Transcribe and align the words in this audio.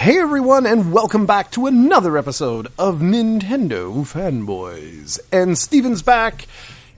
Hey 0.00 0.18
everyone, 0.18 0.64
and 0.64 0.94
welcome 0.94 1.26
back 1.26 1.50
to 1.50 1.66
another 1.66 2.16
episode 2.16 2.68
of 2.78 3.00
Nintendo 3.00 3.92
Fanboys. 3.96 5.20
And 5.30 5.58
Steven's 5.58 6.00
back. 6.00 6.46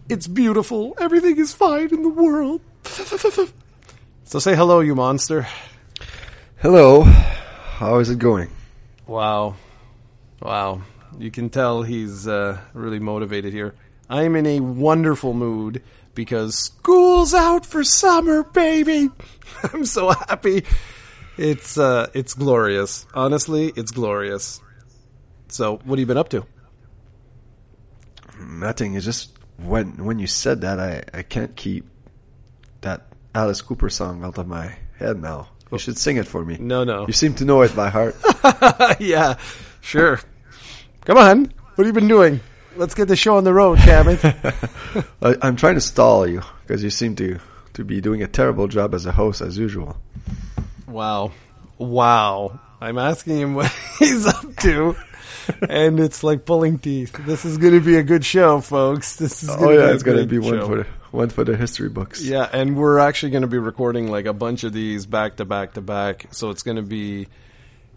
It's 0.09 0.29
beautiful. 0.29 0.95
Everything 1.01 1.37
is 1.37 1.53
fine 1.53 1.93
in 1.93 2.05
the 2.05 2.09
world. 2.09 2.61
so 2.85 4.39
say 4.39 4.55
hello, 4.55 4.79
you 4.79 4.95
monster. 4.95 5.49
Hello. 6.59 7.03
How 7.03 7.99
is 7.99 8.09
it 8.09 8.21
going? 8.21 8.51
Wow. 9.09 9.57
Wow. 10.41 10.83
You 11.19 11.33
can 11.33 11.51
tell 11.51 11.83
he's 11.83 12.29
uh, 12.29 12.61
really 12.73 13.01
motivated 13.01 13.53
here. 13.53 13.75
I'm 14.09 14.37
in 14.37 14.47
a 14.47 14.61
wonderful 14.61 15.35
mood 15.35 15.83
because 16.15 16.57
school's 16.57 17.35
out 17.35 17.67
for 17.67 17.83
summer, 17.83 18.45
baby. 18.45 19.11
I'm 19.73 19.87
so 19.87 20.11
happy. 20.11 20.63
It's 21.37 21.79
uh, 21.79 22.11
it's 22.15 22.35
glorious. 22.35 23.07
Honestly, 23.15 23.73
it's 23.75 23.91
glorious. 23.91 24.61
So, 25.49 25.77
what 25.85 25.99
have 25.99 26.01
you 26.01 26.07
been 26.07 26.19
up 26.19 26.29
to? 26.31 26.47
Nothing. 28.41 28.95
It's 28.95 29.05
just 29.05 29.39
when 29.57 30.05
when 30.05 30.19
you 30.19 30.27
said 30.27 30.63
that, 30.63 30.79
I 30.79 31.03
I 31.13 31.23
can't 31.23 31.55
keep 31.57 31.87
that 32.83 33.07
Alice 33.35 33.63
Cooper 33.63 33.89
song 33.89 34.25
out 34.25 34.39
of 34.39 34.47
my 34.47 34.77
head 34.99 35.21
now. 35.21 35.49
You 35.71 35.79
should 35.79 35.97
sing 35.97 36.19
it 36.19 36.27
for 36.27 36.45
me. 36.45 36.59
No, 36.61 36.85
no. 36.85 37.07
You 37.07 37.15
seem 37.15 37.35
to 37.37 37.47
know 37.47 37.63
it 37.63 37.75
by 37.75 37.89
heart. 37.89 38.15
yeah, 39.01 39.39
sure. 39.81 40.21
Come 41.07 41.17
on. 41.17 41.53
What 41.75 41.87
have 41.87 41.87
you 41.87 41.99
been 41.99 42.09
doing? 42.09 42.41
Let's 42.77 42.95
get 42.95 43.09
the 43.09 43.17
show 43.17 43.39
on 43.39 43.45
the 43.45 43.55
road. 43.55 43.79
I, 45.23 45.37
I'm 45.41 45.57
trying 45.57 45.77
to 45.77 45.81
stall 45.81 46.27
you 46.27 46.43
because 46.63 46.85
you 46.85 46.91
seem 46.91 47.17
to 47.17 47.39
to 47.75 47.85
be 47.85 48.03
doing 48.03 48.23
a 48.23 48.27
terrible 48.27 48.69
job 48.69 48.95
as 48.95 49.07
a 49.07 49.13
host 49.13 49.41
as 49.41 49.57
usual. 49.57 49.97
Wow. 50.93 51.33
Wow. 51.79 52.61
I'm 52.81 52.99
asking 52.99 53.39
him 53.39 53.55
what 53.57 53.73
he's 53.99 54.27
up 54.27 54.57
to. 54.59 54.97
And 55.69 55.99
it's 55.99 56.23
like 56.23 56.45
pulling 56.45 56.79
teeth. 56.79 57.13
This 57.27 57.45
is 57.45 57.59
going 57.59 57.73
to 57.75 57.81
be 57.81 57.97
a 57.97 58.03
good 58.03 58.25
show, 58.25 58.61
folks. 58.61 59.17
This 59.17 59.43
is 59.43 59.49
going 59.49 59.63
Oh 59.63 59.69
to 59.73 59.75
yeah, 59.89 59.93
it's 59.95 60.03
gonna 60.05 60.19
great 60.19 60.29
be 60.29 60.39
one 60.39 60.53
show. 60.55 60.67
for 60.67 60.77
the 60.77 60.87
one 61.11 61.29
for 61.31 61.45
the 61.45 61.57
history 61.57 61.89
books. 61.89 62.23
Yeah, 62.23 62.49
and 62.53 62.77
we're 62.77 62.99
actually 63.01 63.31
going 63.31 63.43
to 63.43 63.49
be 63.49 63.59
recording 63.59 64.09
like 64.11 64.27
a 64.27 64.33
bunch 64.33 64.63
of 64.65 64.73
these 64.73 65.05
back 65.05 65.37
to 65.37 65.45
back 65.45 65.75
to 65.75 65.81
back. 65.81 66.27
So 66.31 66.51
it's 66.51 66.63
going 66.63 66.77
to 66.77 66.83
be 66.83 67.27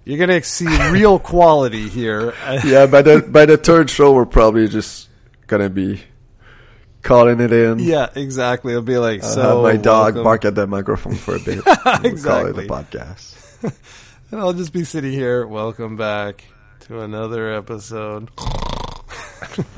you're 0.06 0.18
going 0.18 0.42
to 0.42 0.48
see 0.48 0.66
real 0.92 1.20
quality 1.20 1.88
here. 1.88 2.34
Yeah, 2.66 2.88
by 2.88 3.02
the 3.04 3.22
by 3.22 3.46
the 3.46 3.58
third 3.58 3.90
show, 3.92 4.14
we're 4.14 4.26
probably 4.26 4.68
just 4.68 5.10
gonna 5.48 5.70
be 5.70 6.02
calling 7.06 7.40
it 7.40 7.54
in. 7.54 7.80
yeah, 7.80 8.10
exactly. 8.16 8.74
It'll 8.74 8.82
be 8.84 8.98
like 8.98 9.24
I'll 9.24 9.30
so. 9.34 9.42
have 9.42 9.64
my 9.64 9.82
dog 9.82 10.16
welcome. 10.16 10.24
bark 10.24 10.46
at 10.46 10.56
that 10.56 10.68
microphone 10.68 11.16
for 11.16 11.36
a 11.36 11.40
bit. 11.40 11.64
We'll 11.66 11.76
call 11.76 11.96
it 12.04 12.06
Exactly. 12.06 12.66
a 12.66 12.68
podcast. 12.68 13.32
And 14.32 14.42
I'll 14.42 14.54
just 14.54 14.74
be 14.74 14.84
sitting 14.84 15.12
here. 15.12 15.46
Welcome 15.46 15.98
back 15.98 16.44
to 16.82 17.02
another 17.02 17.54
episode. 17.54 18.30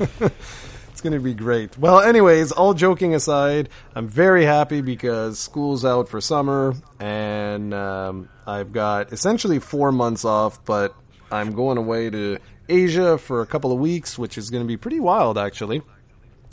it's 0.00 1.00
going 1.02 1.12
to 1.12 1.20
be 1.20 1.34
great. 1.34 1.76
Well, 1.78 2.00
anyways, 2.00 2.50
all 2.52 2.72
joking 2.72 3.14
aside, 3.14 3.68
I'm 3.94 4.08
very 4.08 4.46
happy 4.46 4.80
because 4.80 5.38
school's 5.38 5.84
out 5.84 6.08
for 6.08 6.20
summer 6.22 6.74
and 6.98 7.74
um, 7.74 8.30
I've 8.46 8.72
got 8.72 9.12
essentially 9.12 9.58
four 9.58 9.92
months 9.92 10.24
off, 10.24 10.64
but 10.64 10.94
I'm 11.30 11.52
going 11.52 11.76
away 11.76 12.08
to 12.08 12.38
Asia 12.70 13.18
for 13.18 13.42
a 13.42 13.46
couple 13.46 13.70
of 13.70 13.78
weeks, 13.78 14.18
which 14.18 14.38
is 14.38 14.48
going 14.48 14.62
to 14.62 14.66
be 14.68 14.78
pretty 14.78 14.98
wild, 14.98 15.36
actually. 15.36 15.82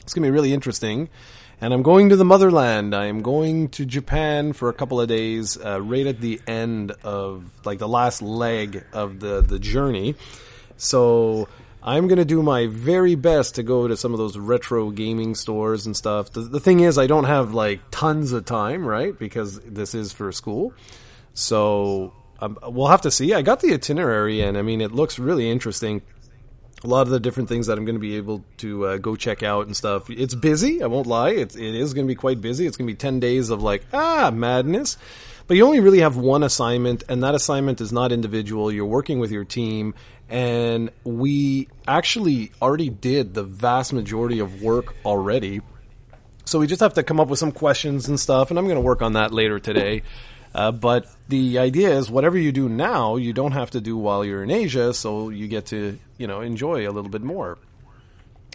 It's 0.05 0.13
going 0.13 0.21
to 0.21 0.27
be 0.27 0.31
really 0.31 0.53
interesting. 0.53 1.09
And 1.59 1.73
I'm 1.73 1.81
going 1.81 2.09
to 2.09 2.15
the 2.15 2.25
motherland. 2.25 2.93
I 2.93 3.07
am 3.07 3.23
going 3.23 3.69
to 3.69 3.85
Japan 3.87 4.53
for 4.53 4.69
a 4.69 4.73
couple 4.73 5.01
of 5.01 5.07
days, 5.07 5.57
uh, 5.57 5.81
right 5.81 6.05
at 6.05 6.21
the 6.21 6.39
end 6.45 6.91
of, 7.03 7.49
like, 7.65 7.79
the 7.79 7.87
last 7.87 8.21
leg 8.21 8.83
of 8.93 9.19
the, 9.19 9.41
the 9.41 9.57
journey. 9.57 10.13
So 10.77 11.47
I'm 11.81 12.07
going 12.07 12.19
to 12.19 12.25
do 12.25 12.43
my 12.43 12.67
very 12.67 13.15
best 13.15 13.55
to 13.55 13.63
go 13.63 13.87
to 13.87 13.97
some 13.97 14.11
of 14.11 14.19
those 14.19 14.37
retro 14.37 14.91
gaming 14.91 15.33
stores 15.33 15.87
and 15.87 15.97
stuff. 15.97 16.31
The, 16.31 16.41
the 16.41 16.59
thing 16.59 16.81
is, 16.81 16.99
I 16.99 17.07
don't 17.07 17.23
have, 17.23 17.55
like, 17.55 17.79
tons 17.89 18.31
of 18.31 18.45
time, 18.45 18.85
right? 18.85 19.17
Because 19.17 19.59
this 19.61 19.95
is 19.95 20.13
for 20.13 20.31
school. 20.31 20.71
So 21.33 22.13
um, 22.39 22.59
we'll 22.61 22.89
have 22.89 23.01
to 23.01 23.11
see. 23.11 23.33
I 23.33 23.41
got 23.41 23.61
the 23.61 23.73
itinerary, 23.73 24.41
and 24.41 24.55
I 24.55 24.61
mean, 24.61 24.81
it 24.81 24.91
looks 24.91 25.17
really 25.17 25.49
interesting 25.49 26.03
a 26.83 26.87
lot 26.87 27.01
of 27.01 27.09
the 27.09 27.19
different 27.19 27.49
things 27.49 27.67
that 27.67 27.77
I'm 27.77 27.85
going 27.85 27.95
to 27.95 27.99
be 28.01 28.17
able 28.17 28.43
to 28.57 28.85
uh, 28.85 28.97
go 28.97 29.15
check 29.15 29.43
out 29.43 29.65
and 29.65 29.75
stuff. 29.75 30.09
It's 30.09 30.35
busy. 30.35 30.83
I 30.83 30.87
won't 30.87 31.07
lie. 31.07 31.31
It's, 31.31 31.55
it 31.55 31.75
is 31.75 31.93
going 31.93 32.05
to 32.05 32.11
be 32.11 32.15
quite 32.15 32.41
busy. 32.41 32.67
It's 32.67 32.77
going 32.77 32.87
to 32.87 32.93
be 32.93 32.97
10 32.97 33.19
days 33.19 33.49
of 33.49 33.63
like, 33.63 33.83
ah, 33.93 34.31
madness. 34.33 34.97
But 35.47 35.57
you 35.57 35.65
only 35.65 35.79
really 35.79 35.99
have 35.99 36.17
one 36.17 36.43
assignment 36.43 37.03
and 37.07 37.23
that 37.23 37.35
assignment 37.35 37.79
is 37.81 37.91
not 37.91 38.11
individual. 38.11 38.71
You're 38.71 38.85
working 38.85 39.19
with 39.19 39.31
your 39.31 39.45
team 39.45 39.93
and 40.29 40.89
we 41.03 41.67
actually 41.87 42.51
already 42.61 42.89
did 42.89 43.33
the 43.33 43.43
vast 43.43 43.93
majority 43.93 44.39
of 44.39 44.61
work 44.61 44.95
already. 45.05 45.61
So 46.45 46.59
we 46.59 46.67
just 46.67 46.81
have 46.81 46.95
to 46.95 47.03
come 47.03 47.19
up 47.19 47.27
with 47.27 47.39
some 47.39 47.51
questions 47.51 48.07
and 48.07 48.19
stuff, 48.19 48.51
and 48.51 48.59
I'm 48.59 48.65
going 48.65 48.75
to 48.75 48.81
work 48.81 49.01
on 49.01 49.13
that 49.13 49.31
later 49.31 49.59
today. 49.59 50.03
Uh, 50.53 50.71
but 50.71 51.07
the 51.27 51.59
idea 51.59 51.89
is, 51.89 52.09
whatever 52.09 52.37
you 52.37 52.51
do 52.51 52.69
now, 52.69 53.15
you 53.15 53.33
don't 53.33 53.53
have 53.53 53.71
to 53.71 53.81
do 53.81 53.97
while 53.97 54.23
you're 54.23 54.43
in 54.43 54.51
Asia, 54.51 54.93
so 54.93 55.29
you 55.29 55.47
get 55.47 55.67
to, 55.67 55.97
you 56.17 56.27
know, 56.27 56.41
enjoy 56.41 56.87
a 56.87 56.91
little 56.91 57.09
bit 57.09 57.23
more. 57.23 57.57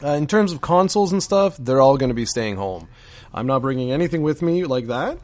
Uh, 0.03 0.11
in 0.11 0.27
terms 0.27 0.53
of 0.53 0.61
consoles 0.61 1.13
and 1.13 1.23
stuff, 1.23 1.57
they're 1.59 1.81
all 1.81 1.99
going 1.99 2.09
to 2.09 2.15
be 2.15 2.25
staying 2.25 2.57
home. 2.57 2.89
I'm 3.35 3.47
not 3.47 3.61
bringing 3.63 3.93
anything 3.93 4.23
with 4.23 4.41
me 4.41 4.65
like 4.65 4.87
that, 4.87 5.19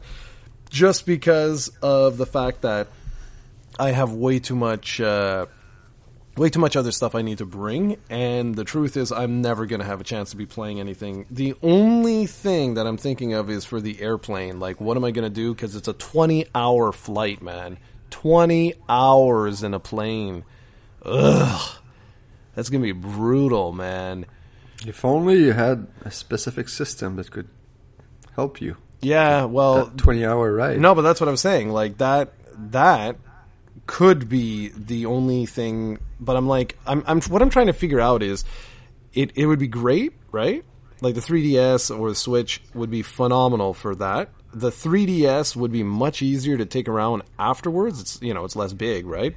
just 0.69 1.05
because 1.05 1.69
of 1.81 2.17
the 2.17 2.25
fact 2.25 2.61
that 2.61 2.87
I 3.79 3.91
have 3.91 4.11
way 4.11 4.39
too 4.39 4.55
much. 4.55 4.99
Uh, 4.99 5.45
way 6.37 6.49
too 6.49 6.59
much 6.59 6.75
other 6.75 6.91
stuff 6.91 7.15
I 7.15 7.21
need 7.21 7.39
to 7.39 7.45
bring, 7.45 7.97
and 8.09 8.55
the 8.55 8.63
truth 8.63 8.95
is, 8.95 9.11
I'm 9.11 9.41
never 9.41 9.65
going 9.65 9.79
to 9.79 9.85
have 9.85 9.99
a 9.99 10.03
chance 10.03 10.31
to 10.31 10.37
be 10.37 10.45
playing 10.45 10.79
anything. 10.79 11.25
The 11.29 11.55
only 11.63 12.27
thing 12.27 12.75
that 12.75 12.85
I'm 12.85 12.97
thinking 12.97 13.33
of 13.33 13.49
is 13.49 13.65
for 13.65 13.81
the 13.81 14.01
airplane. 14.01 14.59
Like, 14.59 14.79
what 14.79 14.97
am 14.97 15.03
I 15.03 15.11
going 15.11 15.23
to 15.23 15.33
do? 15.33 15.53
Because 15.53 15.75
it's 15.75 15.87
a 15.87 15.93
20 15.93 16.47
hour 16.53 16.91
flight, 16.91 17.41
man. 17.41 17.77
20 18.11 18.73
hours 18.87 19.63
in 19.63 19.73
a 19.73 19.79
plane. 19.79 20.45
Ugh. 21.03 21.75
That's 22.55 22.69
going 22.69 22.81
to 22.81 22.93
be 22.93 22.99
brutal, 22.99 23.71
man. 23.71 24.25
If 24.85 25.03
only 25.03 25.37
you 25.43 25.53
had 25.53 25.87
a 26.05 26.11
specific 26.11 26.69
system 26.69 27.15
that 27.15 27.31
could 27.31 27.49
help 28.35 28.61
you. 28.61 28.77
Yeah, 29.01 29.45
well, 29.45 29.91
20 29.95 30.25
hour 30.25 30.53
ride. 30.53 30.79
No, 30.79 30.95
but 30.95 31.01
that's 31.01 31.19
what 31.19 31.29
I'm 31.29 31.37
saying. 31.37 31.69
Like 31.69 31.97
that 31.99 32.33
that 32.71 33.17
could 33.85 34.27
be 34.27 34.69
the 34.69 35.05
only 35.05 35.45
thing 35.45 35.99
but 36.19 36.35
I'm 36.35 36.47
like 36.47 36.77
I'm 36.85 37.03
I'm 37.07 37.21
what 37.21 37.41
I'm 37.41 37.49
trying 37.49 37.67
to 37.67 37.73
figure 37.73 37.99
out 37.99 38.23
is 38.23 38.43
it 39.13 39.31
it 39.35 39.45
would 39.45 39.59
be 39.59 39.67
great, 39.67 40.13
right? 40.31 40.63
Like 41.01 41.15
the 41.15 41.21
3DS 41.21 41.97
or 41.97 42.09
the 42.09 42.15
Switch 42.15 42.61
would 42.73 42.89
be 42.89 43.01
phenomenal 43.01 43.73
for 43.73 43.95
that. 43.95 44.29
The 44.53 44.71
3DS 44.71 45.55
would 45.55 45.71
be 45.71 45.83
much 45.83 46.21
easier 46.21 46.57
to 46.57 46.65
take 46.65 46.87
around 46.87 47.23
afterwards. 47.37 48.01
It's 48.01 48.21
you 48.21 48.33
know, 48.33 48.45
it's 48.45 48.55
less 48.55 48.73
big, 48.73 49.05
right? 49.05 49.35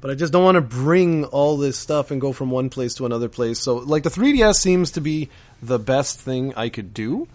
But 0.00 0.10
I 0.10 0.14
just 0.14 0.32
don't 0.32 0.44
want 0.44 0.56
to 0.56 0.62
bring 0.62 1.26
all 1.26 1.58
this 1.58 1.78
stuff 1.78 2.10
and 2.10 2.20
go 2.20 2.32
from 2.32 2.50
one 2.50 2.70
place 2.70 2.94
to 2.94 3.06
another 3.06 3.28
place. 3.28 3.58
So 3.58 3.76
like 3.76 4.02
the 4.02 4.10
3DS 4.10 4.56
seems 4.56 4.92
to 4.92 5.00
be 5.00 5.28
the 5.62 5.78
best 5.78 6.18
thing 6.18 6.54
I 6.56 6.70
could 6.70 6.94
do. 6.94 7.28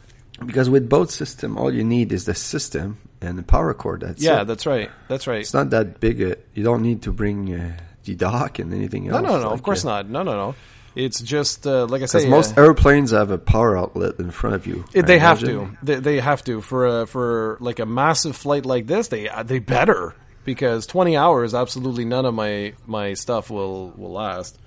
Because 0.44 0.70
with 0.70 0.90
both 0.90 1.12
system, 1.12 1.58
all 1.58 1.72
you 1.74 1.84
need 1.84 2.12
is 2.12 2.26
the 2.26 2.36
system 2.36 2.98
and 3.22 3.38
the 3.38 3.44
power 3.44 3.74
cord. 3.74 4.02
That's 4.02 4.22
Yeah, 4.22 4.42
it. 4.42 4.46
that's 4.46 4.66
right. 4.66 4.90
That's 5.08 5.28
right. 5.28 5.40
It's 5.42 5.54
not 5.54 5.70
that 5.70 6.00
big. 6.00 6.22
A, 6.22 6.36
you 6.54 6.64
don't 6.64 6.82
need 6.82 7.04
to 7.04 7.12
bring 7.14 7.54
uh, 7.54 7.78
the 8.04 8.16
dock 8.16 8.60
and 8.60 8.74
anything 8.74 9.08
else. 9.08 9.24
no, 9.24 9.38
no. 9.40 9.44
like, 9.46 9.54
Of 9.54 9.64
course 9.64 9.86
uh, 9.86 9.90
not. 9.90 10.10
No, 10.10 10.24
no, 10.24 10.34
no. 10.36 10.56
It's 10.96 11.20
just 11.22 11.68
uh, 11.68 11.86
like 11.88 12.02
I 12.02 12.06
say. 12.06 12.20
Because 12.20 12.30
most 12.30 12.58
uh, 12.58 12.62
airplanes 12.64 13.12
have 13.12 13.30
a 13.32 13.38
power 13.38 13.78
outlet 13.78 14.20
in 14.20 14.32
front 14.32 14.56
of 14.56 14.66
you. 14.68 14.86
it- 14.94 15.06
they 15.08 15.20
have 15.20 15.40
to. 15.42 15.70
They, 15.84 15.96
they 15.96 16.20
have 16.20 16.44
to 16.46 16.62
for 16.62 17.02
a, 17.02 17.06
for 17.06 17.58
like 17.60 17.80
a 17.80 17.86
massive 17.86 18.36
flight 18.36 18.66
like 18.66 18.88
this. 18.88 19.10
They 19.10 19.28
uh, 19.28 19.44
they 19.44 19.60
better 19.60 20.16
because 20.46 20.86
twenty 20.88 21.18
hours, 21.18 21.54
absolutely 21.54 22.06
none 22.06 22.26
of 22.26 22.34
my 22.34 22.74
my 22.86 23.14
stuff 23.14 23.50
will 23.50 23.92
will 23.98 24.12
last. 24.14 24.58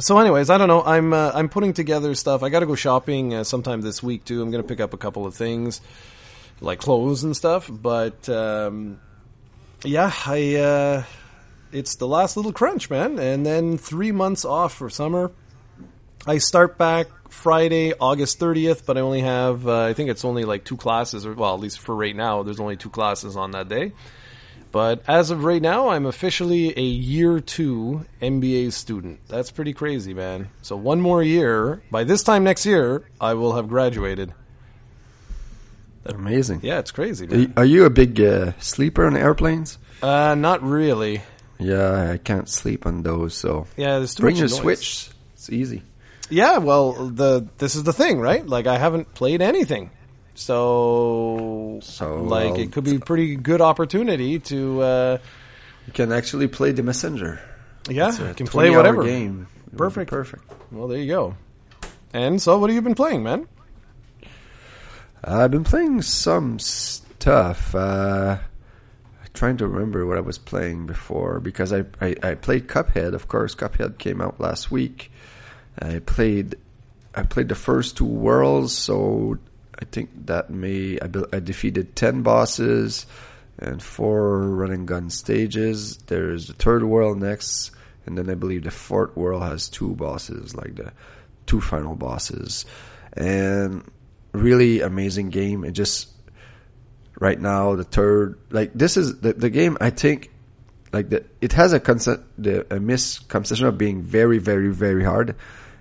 So, 0.00 0.18
anyways, 0.18 0.48
I 0.48 0.58
don't 0.58 0.68
know. 0.68 0.82
I'm 0.82 1.12
uh, 1.12 1.32
I'm 1.34 1.48
putting 1.48 1.72
together 1.72 2.14
stuff. 2.14 2.44
I 2.44 2.50
got 2.50 2.60
to 2.60 2.66
go 2.66 2.76
shopping 2.76 3.34
uh, 3.34 3.44
sometime 3.44 3.80
this 3.80 4.00
week 4.02 4.24
too. 4.24 4.40
I'm 4.40 4.50
going 4.52 4.62
to 4.62 4.68
pick 4.68 4.80
up 4.80 4.94
a 4.94 4.96
couple 4.96 5.26
of 5.26 5.34
things 5.34 5.80
like 6.60 6.78
clothes 6.78 7.24
and 7.24 7.36
stuff. 7.36 7.68
But 7.70 8.28
um, 8.28 9.00
yeah, 9.84 10.12
I 10.26 10.54
uh, 10.56 11.02
it's 11.72 11.96
the 11.96 12.06
last 12.06 12.36
little 12.36 12.52
crunch, 12.52 12.90
man. 12.90 13.18
And 13.18 13.44
then 13.44 13.76
three 13.76 14.12
months 14.12 14.44
off 14.44 14.74
for 14.74 14.88
summer. 14.88 15.32
I 16.26 16.38
start 16.38 16.78
back 16.78 17.08
Friday, 17.30 17.94
August 17.98 18.38
30th, 18.38 18.84
but 18.86 18.98
I 18.98 19.00
only 19.00 19.20
have, 19.20 19.66
uh, 19.66 19.84
I 19.84 19.94
think 19.94 20.10
it's 20.10 20.24
only 20.24 20.44
like 20.44 20.64
two 20.64 20.76
classes, 20.76 21.24
or 21.24 21.32
well, 21.32 21.54
at 21.54 21.60
least 21.60 21.78
for 21.78 21.94
right 21.94 22.14
now, 22.14 22.42
there's 22.42 22.60
only 22.60 22.76
two 22.76 22.90
classes 22.90 23.36
on 23.36 23.52
that 23.52 23.68
day. 23.68 23.92
But 24.78 25.02
as 25.08 25.32
of 25.32 25.42
right 25.42 25.60
now, 25.60 25.88
I'm 25.88 26.06
officially 26.06 26.72
a 26.78 26.80
year 26.80 27.40
two 27.40 28.06
MBA 28.22 28.72
student. 28.72 29.18
That's 29.26 29.50
pretty 29.50 29.72
crazy, 29.72 30.14
man. 30.14 30.50
So 30.62 30.76
one 30.76 31.00
more 31.00 31.20
year. 31.20 31.82
By 31.90 32.04
this 32.04 32.22
time 32.22 32.44
next 32.44 32.64
year, 32.64 33.02
I 33.20 33.34
will 33.34 33.54
have 33.56 33.68
graduated. 33.68 34.32
Amazing. 36.06 36.60
Yeah, 36.62 36.78
it's 36.78 36.92
crazy. 36.92 37.26
Are 37.26 37.30
Man. 37.30 37.40
you- 37.40 37.52
Are 37.56 37.64
you 37.64 37.84
a 37.86 37.90
big 37.90 38.20
uh, 38.20 38.52
sleeper 38.60 39.04
on 39.04 39.16
airplanes? 39.16 39.78
Uh, 40.00 40.36
not 40.36 40.62
really. 40.62 41.22
Yeah, 41.58 42.12
I 42.12 42.18
can't 42.18 42.48
sleep 42.48 42.86
on 42.86 43.02
those. 43.02 43.34
So 43.34 43.66
Yeah, 43.76 43.98
there's 43.98 44.14
too 44.14 44.20
bring 44.20 44.36
your 44.36 44.46
noise. 44.46 44.58
Switch. 44.58 45.10
It's 45.34 45.50
easy. 45.50 45.82
Yeah, 46.30 46.58
well, 46.58 46.92
the 47.08 47.48
this 47.58 47.74
is 47.74 47.82
the 47.82 47.92
thing, 47.92 48.20
right? 48.20 48.46
Like 48.46 48.68
I 48.68 48.78
haven't 48.78 49.12
played 49.14 49.42
anything, 49.42 49.90
so 50.38 51.80
So, 51.82 52.22
like 52.22 52.52
well, 52.52 52.60
it 52.60 52.72
could 52.72 52.84
be 52.84 52.96
a 52.96 53.00
pretty 53.00 53.36
good 53.36 53.60
opportunity 53.60 54.38
to. 54.38 54.80
Uh, 54.80 55.18
You 55.86 55.92
can 55.92 56.12
actually 56.12 56.48
play 56.48 56.72
the 56.72 56.82
Messenger. 56.82 57.40
yeah, 57.88 58.12
you 58.28 58.34
can 58.34 58.46
play 58.46 58.70
whatever. 58.70 59.02
game. 59.04 59.48
It 59.72 59.76
Perfect. 59.76 60.10
Perfect. 60.10 60.44
Well, 60.70 60.88
there 60.88 60.98
you 60.98 61.08
go. 61.12 61.34
And 62.12 62.40
so, 62.40 62.58
what 62.58 62.70
have 62.70 62.74
you 62.74 62.82
been 62.82 62.94
playing, 62.94 63.22
man? 63.22 63.46
I've 65.24 65.50
been 65.50 65.64
playing 65.64 66.02
some 66.02 66.58
stuff. 66.58 67.74
Uh, 67.74 68.38
trying 69.34 69.56
to 69.58 69.66
remember 69.68 70.06
what 70.06 70.16
I 70.16 70.20
was 70.20 70.38
playing 70.38 70.86
before 70.86 71.38
because 71.40 71.72
I, 71.72 71.84
I, 72.00 72.14
I 72.22 72.34
played 72.34 72.66
Cuphead. 72.68 73.14
Of 73.14 73.28
course, 73.28 73.54
Cuphead 73.54 73.98
came 73.98 74.20
out 74.20 74.40
last 74.40 74.70
week. 74.70 75.10
I 75.80 75.98
played 76.00 76.56
I 77.14 77.22
played 77.22 77.48
the 77.48 77.54
first 77.54 77.96
two 77.96 78.04
worlds, 78.04 78.72
so 78.72 79.38
I 79.80 79.84
think 79.84 80.26
that 80.26 80.50
may 80.50 80.98
I, 81.00 81.06
be- 81.06 81.24
I 81.32 81.40
defeated 81.40 81.94
ten 81.94 82.22
bosses 82.22 83.06
and 83.58 83.82
four 83.82 84.40
running 84.48 84.86
gun 84.86 85.10
stages. 85.10 85.98
There's 85.98 86.48
the 86.48 86.54
third 86.54 86.84
world 86.84 87.18
next, 87.18 87.70
and 88.06 88.16
then 88.18 88.28
I 88.30 88.34
believe 88.34 88.64
the 88.64 88.70
fourth 88.70 89.16
world 89.16 89.42
has 89.42 89.68
two 89.68 89.94
bosses, 89.94 90.54
like 90.54 90.76
the 90.76 90.92
two 91.46 91.60
final 91.60 91.94
bosses, 91.94 92.66
and 93.12 93.88
really 94.32 94.80
amazing 94.80 95.30
game. 95.30 95.64
It 95.64 95.72
just 95.72 96.08
right 97.20 97.40
now 97.40 97.74
the 97.74 97.84
third 97.84 98.38
like 98.50 98.72
this 98.74 98.96
is 98.96 99.20
the 99.20 99.32
the 99.32 99.50
game 99.50 99.76
I 99.80 99.90
think 99.90 100.30
like 100.92 101.10
the 101.10 101.24
it 101.40 101.52
has 101.52 101.72
a 101.72 101.80
concept 101.80 102.24
the 102.38 102.72
a 102.74 102.78
misconception 102.78 103.66
of 103.66 103.76
being 103.76 104.02
very 104.02 104.38
very 104.38 104.68
very 104.68 105.02
hard 105.04 105.34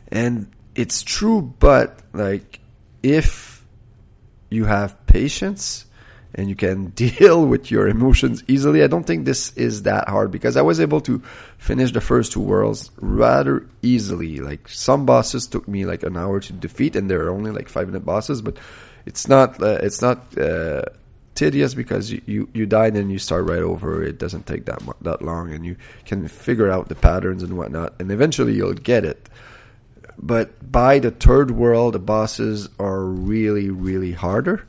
and 0.07 0.51
it's 0.73 1.03
true 1.03 1.41
but 1.59 1.99
like 2.13 2.59
if 3.03 3.46
you 4.49 4.65
have 4.65 5.05
patience 5.07 5.85
and 6.35 6.49
you 6.49 6.55
can 6.55 6.87
deal 7.05 7.45
with 7.45 7.71
your 7.71 7.87
emotions 7.87 8.43
easily 8.47 8.83
I 8.83 8.87
don't 8.87 9.05
think 9.05 9.25
this 9.25 9.55
is 9.57 9.83
that 9.83 10.09
hard 10.09 10.31
because 10.31 10.57
I 10.57 10.61
was 10.61 10.79
able 10.79 11.01
to 11.01 11.19
finish 11.57 11.91
the 11.91 12.01
first 12.01 12.33
two 12.33 12.41
worlds 12.41 12.91
rather 12.97 13.67
easily 13.81 14.39
like 14.39 14.67
some 14.69 15.05
bosses 15.05 15.47
took 15.47 15.67
me 15.67 15.85
like 15.85 16.03
an 16.03 16.17
hour 16.17 16.39
to 16.39 16.53
defeat 16.53 16.95
and 16.95 17.09
they're 17.09 17.29
only 17.29 17.51
like 17.51 17.69
5 17.69 17.87
minute 17.87 18.05
bosses 18.05 18.41
but 18.41 18.57
it's 19.05 19.27
not 19.27 19.61
uh, 19.63 19.79
it's 19.81 20.01
not 20.01 20.37
uh, 20.37 20.81
tedious 21.37 21.75
because 21.75 22.11
you, 22.11 22.21
you, 22.25 22.49
you 22.53 22.65
die 22.65 22.87
and 22.87 22.95
then 22.95 23.09
you 23.09 23.19
start 23.19 23.45
right 23.45 23.61
over. 23.61 24.03
It 24.03 24.17
doesn't 24.17 24.47
take 24.47 24.65
that 24.65 24.83
mu- 24.83 24.93
that 25.01 25.21
long, 25.21 25.53
and 25.53 25.65
you 25.65 25.77
can 26.03 26.27
figure 26.27 26.69
out 26.69 26.89
the 26.89 26.95
patterns 26.95 27.43
and 27.43 27.55
whatnot, 27.55 27.93
and 27.99 28.11
eventually 28.11 28.53
you'll 28.53 28.73
get 28.73 29.05
it. 29.05 29.29
But 30.17 30.71
by 30.71 30.99
the 30.99 31.11
third 31.11 31.51
world, 31.51 31.93
the 31.93 31.99
bosses 31.99 32.69
are 32.79 33.03
really 33.03 33.69
really 33.69 34.11
harder, 34.11 34.65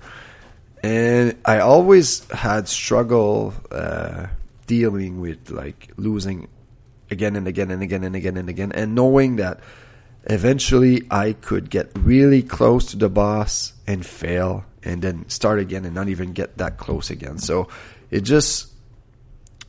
and 0.83 1.37
I 1.45 1.61
always 1.61 2.29
had 2.31 2.69
struggle 2.69 3.55
uh, 3.71 4.27
dealing 4.67 5.21
with 5.21 5.50
like 5.50 5.91
losing 5.97 6.49
again 7.11 7.37
and 7.37 7.49
again 7.49 7.71
and 7.71 7.83
again 7.83 8.05
and 8.05 8.15
again 8.15 8.37
and 8.37 8.49
again, 8.49 8.73
and 8.73 8.95
knowing 8.95 9.37
that 9.37 9.61
eventually 10.25 11.03
I 11.11 11.33
could 11.33 11.71
get 11.71 11.91
really 11.99 12.43
close 12.43 12.87
to 12.93 12.97
the 12.97 13.09
boss 13.09 13.73
and 13.87 14.05
fail 14.05 14.65
and 14.83 15.03
then 15.03 15.29
start 15.29 15.59
again 15.59 15.85
and 15.85 15.95
not 15.95 16.09
even 16.09 16.33
get 16.33 16.59
that 16.59 16.77
close 16.77 17.11
again. 17.11 17.39
So 17.39 17.69
it 18.11 18.21
just, 18.21 18.69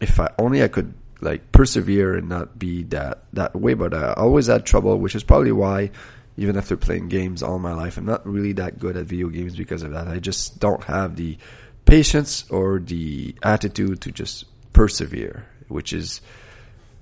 if 0.02 0.20
I 0.20 0.32
only 0.38 0.64
I 0.64 0.68
could 0.68 0.94
like 1.22 1.52
persevere 1.52 2.16
and 2.16 2.30
not 2.30 2.58
be 2.58 2.84
that, 2.84 3.24
that 3.34 3.56
way, 3.56 3.74
but 3.74 3.94
I 3.94 4.14
always 4.14 4.48
had 4.48 4.66
trouble, 4.66 4.98
which 4.98 5.16
is 5.16 5.24
probably 5.24 5.52
why 5.52 5.92
even 6.38 6.56
after 6.56 6.78
playing 6.78 7.10
games 7.10 7.44
all 7.44 7.60
my 7.60 7.74
life, 7.74 7.98
I'm 7.98 8.06
not 8.06 8.26
really 8.26 8.54
that 8.54 8.80
good 8.80 8.96
at 8.96 9.06
video 9.06 9.28
games 9.28 9.56
because 9.56 9.84
of 9.84 9.92
that. 9.92 10.08
I 10.08 10.20
just 10.20 10.60
don't 10.60 10.84
have 10.86 11.18
the 11.18 11.38
patience 11.86 12.50
or 12.50 12.80
the 12.80 13.36
attitude 13.44 14.02
to 14.02 14.12
just 14.12 14.46
persevere, 14.72 15.46
which 15.68 15.92
is 15.92 16.22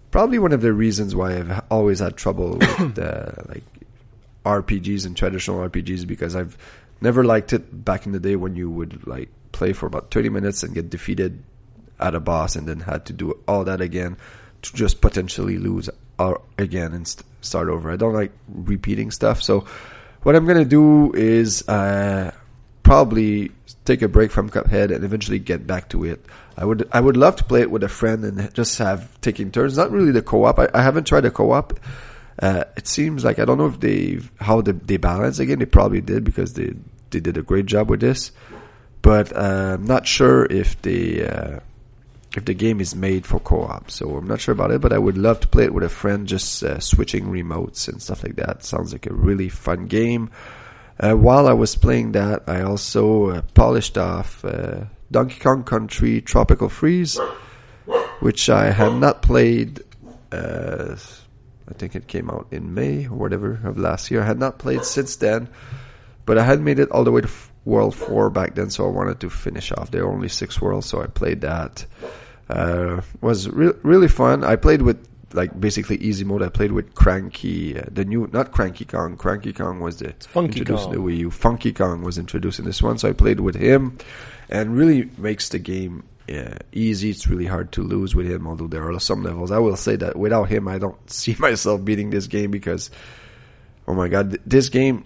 probably 0.09 0.39
one 0.39 0.53
of 0.53 0.61
the 0.61 0.73
reasons 0.73 1.15
why 1.15 1.37
I've 1.37 1.61
always 1.69 1.99
had 1.99 2.17
trouble 2.17 2.57
with 2.57 2.99
uh, 2.99 3.31
like 3.47 3.63
RPGs 4.43 5.05
and 5.05 5.15
traditional 5.15 5.59
RPGs 5.69 6.07
because 6.07 6.35
I've 6.35 6.57
never 6.99 7.23
liked 7.23 7.53
it 7.53 7.85
back 7.85 8.07
in 8.07 8.13
the 8.13 8.19
day 8.19 8.35
when 8.35 8.55
you 8.55 8.69
would 8.71 9.05
like 9.05 9.29
play 9.51 9.73
for 9.73 9.85
about 9.85 10.09
30 10.09 10.29
minutes 10.29 10.63
and 10.63 10.73
get 10.73 10.89
defeated 10.89 11.43
at 11.99 12.15
a 12.15 12.19
boss 12.19 12.55
and 12.55 12.67
then 12.67 12.79
had 12.79 13.05
to 13.05 13.13
do 13.13 13.37
all 13.47 13.63
that 13.65 13.81
again 13.81 14.17
to 14.61 14.73
just 14.73 15.01
potentially 15.01 15.57
lose 15.57 15.89
again 16.57 16.93
and 16.93 17.07
st- 17.07 17.25
start 17.41 17.69
over. 17.69 17.91
I 17.91 17.95
don't 17.95 18.13
like 18.13 18.31
repeating 18.47 19.11
stuff. 19.11 19.41
So 19.41 19.65
what 20.23 20.35
I'm 20.35 20.45
going 20.45 20.57
to 20.57 20.65
do 20.65 21.13
is 21.13 21.67
uh, 21.67 22.31
probably 22.83 23.51
take 23.85 24.01
a 24.01 24.07
break 24.07 24.31
from 24.31 24.49
Cuphead 24.49 24.93
and 24.93 25.03
eventually 25.03 25.39
get 25.39 25.65
back 25.67 25.89
to 25.89 26.05
it. 26.05 26.25
I 26.57 26.65
would 26.65 26.89
I 26.91 26.99
would 26.99 27.17
love 27.17 27.35
to 27.35 27.43
play 27.43 27.61
it 27.61 27.69
with 27.69 27.83
a 27.83 27.89
friend 27.89 28.23
and 28.25 28.53
just 28.53 28.79
have 28.79 29.19
taking 29.21 29.51
turns. 29.51 29.77
Not 29.77 29.91
really 29.91 30.11
the 30.11 30.23
co-op. 30.23 30.57
I, 30.57 30.69
I 30.73 30.81
haven't 30.81 31.05
tried 31.05 31.21
the 31.21 31.31
co-op. 31.31 31.79
Uh, 32.39 32.63
it 32.75 32.87
seems 32.87 33.23
like 33.23 33.39
I 33.39 33.45
don't 33.45 33.57
know 33.57 33.67
if 33.67 33.79
they 33.79 34.19
how 34.39 34.61
they, 34.61 34.71
they 34.71 34.97
balance 34.97 35.39
again. 35.39 35.59
They 35.59 35.65
probably 35.65 36.01
did 36.01 36.23
because 36.23 36.53
they 36.53 36.73
they 37.11 37.19
did 37.19 37.37
a 37.37 37.43
great 37.43 37.67
job 37.67 37.89
with 37.89 37.99
this. 37.99 38.31
But 39.01 39.35
uh, 39.35 39.75
I'm 39.75 39.85
not 39.85 40.07
sure 40.07 40.45
if 40.45 40.81
they 40.81 41.27
uh, 41.27 41.59
if 42.37 42.45
the 42.45 42.53
game 42.53 42.79
is 42.79 42.95
made 42.95 43.25
for 43.25 43.39
co-op. 43.39 43.89
So 43.89 44.15
I'm 44.15 44.27
not 44.27 44.39
sure 44.39 44.53
about 44.53 44.71
it. 44.71 44.79
But 44.79 44.93
I 44.93 44.99
would 44.99 45.17
love 45.17 45.39
to 45.41 45.47
play 45.47 45.65
it 45.65 45.73
with 45.73 45.83
a 45.83 45.89
friend, 45.89 46.27
just 46.27 46.63
uh, 46.63 46.79
switching 46.79 47.25
remotes 47.25 47.87
and 47.87 48.01
stuff 48.01 48.23
like 48.23 48.35
that. 48.35 48.63
Sounds 48.63 48.93
like 48.93 49.07
a 49.07 49.13
really 49.13 49.49
fun 49.49 49.87
game. 49.87 50.29
Uh, 50.99 51.13
while 51.13 51.47
I 51.47 51.53
was 51.53 51.75
playing 51.75 52.13
that, 52.13 52.43
I 52.47 52.61
also 52.61 53.29
uh, 53.29 53.41
polished 53.53 53.97
off 53.97 54.45
uh, 54.45 54.85
Donkey 55.11 55.39
Kong 55.39 55.63
Country 55.63 56.21
Tropical 56.21 56.69
Freeze, 56.69 57.19
which 58.19 58.49
I 58.49 58.71
had 58.71 58.93
not 58.93 59.21
played. 59.21 59.81
Uh, 60.31 60.95
I 61.69 61.73
think 61.73 61.95
it 61.95 62.07
came 62.07 62.29
out 62.29 62.47
in 62.51 62.73
May 62.73 63.07
or 63.07 63.17
whatever 63.17 63.59
of 63.63 63.77
last 63.77 64.09
year. 64.09 64.21
I 64.21 64.25
had 64.25 64.39
not 64.39 64.59
played 64.59 64.85
since 64.85 65.17
then, 65.17 65.49
but 66.25 66.37
I 66.37 66.43
had 66.43 66.61
made 66.61 66.79
it 66.79 66.91
all 66.91 67.03
the 67.03 67.11
way 67.11 67.21
to 67.21 67.29
World 67.65 67.95
Four 67.95 68.29
back 68.29 68.55
then, 68.55 68.69
so 68.69 68.85
I 68.85 68.89
wanted 68.89 69.19
to 69.19 69.29
finish 69.29 69.71
off. 69.73 69.91
There 69.91 70.05
were 70.05 70.13
only 70.13 70.29
six 70.29 70.61
worlds, 70.61 70.87
so 70.87 71.01
I 71.01 71.07
played 71.07 71.41
that. 71.41 71.85
Uh, 72.49 73.01
was 73.21 73.49
re- 73.49 73.73
really 73.83 74.07
fun. 74.07 74.43
I 74.43 74.55
played 74.55 74.81
with 74.81 75.05
like 75.33 75.59
basically 75.59 75.97
easy 75.97 76.23
mode. 76.23 76.41
I 76.41 76.49
played 76.49 76.71
with 76.71 76.95
Cranky, 76.95 77.77
uh, 77.77 77.83
the 77.91 78.05
new 78.05 78.29
not 78.31 78.51
Cranky 78.51 78.85
Kong. 78.85 79.17
Cranky 79.17 79.51
Kong 79.53 79.79
was 79.81 79.97
the 79.97 80.13
Funky 80.29 80.59
introduced 80.59 80.85
Kong. 80.85 80.93
the 80.93 80.99
Wii 80.99 81.17
U. 81.17 81.31
Funky 81.31 81.73
Kong 81.73 82.01
was 82.03 82.17
introduced 82.17 82.59
in 82.59 82.65
this 82.65 82.81
one, 82.81 82.97
so 82.97 83.09
I 83.09 83.13
played 83.13 83.39
with 83.41 83.55
him, 83.55 83.97
and 84.49 84.77
really 84.77 85.09
makes 85.17 85.49
the 85.49 85.59
game 85.59 86.03
uh, 86.33 86.55
easy. 86.71 87.09
It's 87.09 87.27
really 87.27 87.45
hard 87.45 87.73
to 87.73 87.83
lose 87.83 88.15
with 88.15 88.29
him, 88.29 88.47
although 88.47 88.67
there 88.67 88.89
are 88.89 88.99
some 88.99 89.23
levels. 89.23 89.51
I 89.51 89.59
will 89.59 89.75
say 89.75 89.97
that 89.97 90.15
without 90.15 90.45
him, 90.45 90.67
I 90.69 90.77
don't 90.77 90.97
see 91.11 91.35
myself 91.39 91.83
beating 91.83 92.09
this 92.09 92.27
game 92.27 92.51
because, 92.51 92.89
oh 93.87 93.93
my 93.93 94.07
god, 94.07 94.29
th- 94.31 94.41
this 94.45 94.69
game 94.69 95.03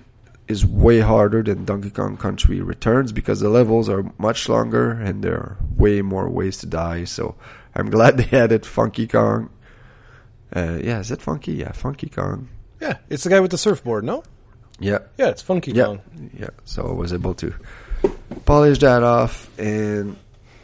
is 0.51 0.65
way 0.65 1.00
harder 1.00 1.41
than 1.41 1.65
Donkey 1.65 1.89
Kong 1.89 2.17
Country 2.17 2.62
Returns 2.62 3.12
because 3.12 3.39
the 3.39 3.50
levels 3.50 3.89
are 3.89 4.05
much 4.20 4.48
longer 4.50 4.91
and 4.91 5.24
there 5.24 5.36
are 5.38 5.58
way 5.75 6.01
more 6.03 6.29
ways 6.29 6.58
to 6.60 6.65
die. 6.67 7.05
So 7.05 7.36
I'm 7.74 7.89
glad 7.89 8.17
they 8.22 8.38
added 8.38 8.65
Funky 8.65 9.08
Kong. 9.08 9.50
Uh, 10.55 10.77
yeah, 10.84 11.00
is 11.00 11.10
it 11.12 11.22
Funky? 11.22 11.53
Yeah, 11.53 11.72
Funky 11.72 12.10
Kong. 12.10 12.50
Yeah, 12.79 12.98
it's 13.10 13.24
the 13.24 13.29
guy 13.29 13.39
with 13.39 13.51
the 13.51 13.58
surfboard, 13.58 14.03
no? 14.03 14.24
Yeah, 14.79 15.00
Yeah, 15.17 15.29
it's 15.29 15.41
Funky 15.43 15.72
yeah, 15.72 15.86
Kong. 15.86 16.01
yeah. 16.38 16.50
So 16.65 16.88
I 16.88 16.91
was 16.93 17.13
able 17.13 17.36
to 17.36 17.53
polish 18.46 18.79
that 18.79 19.03
off, 19.03 19.48
and 19.60 20.17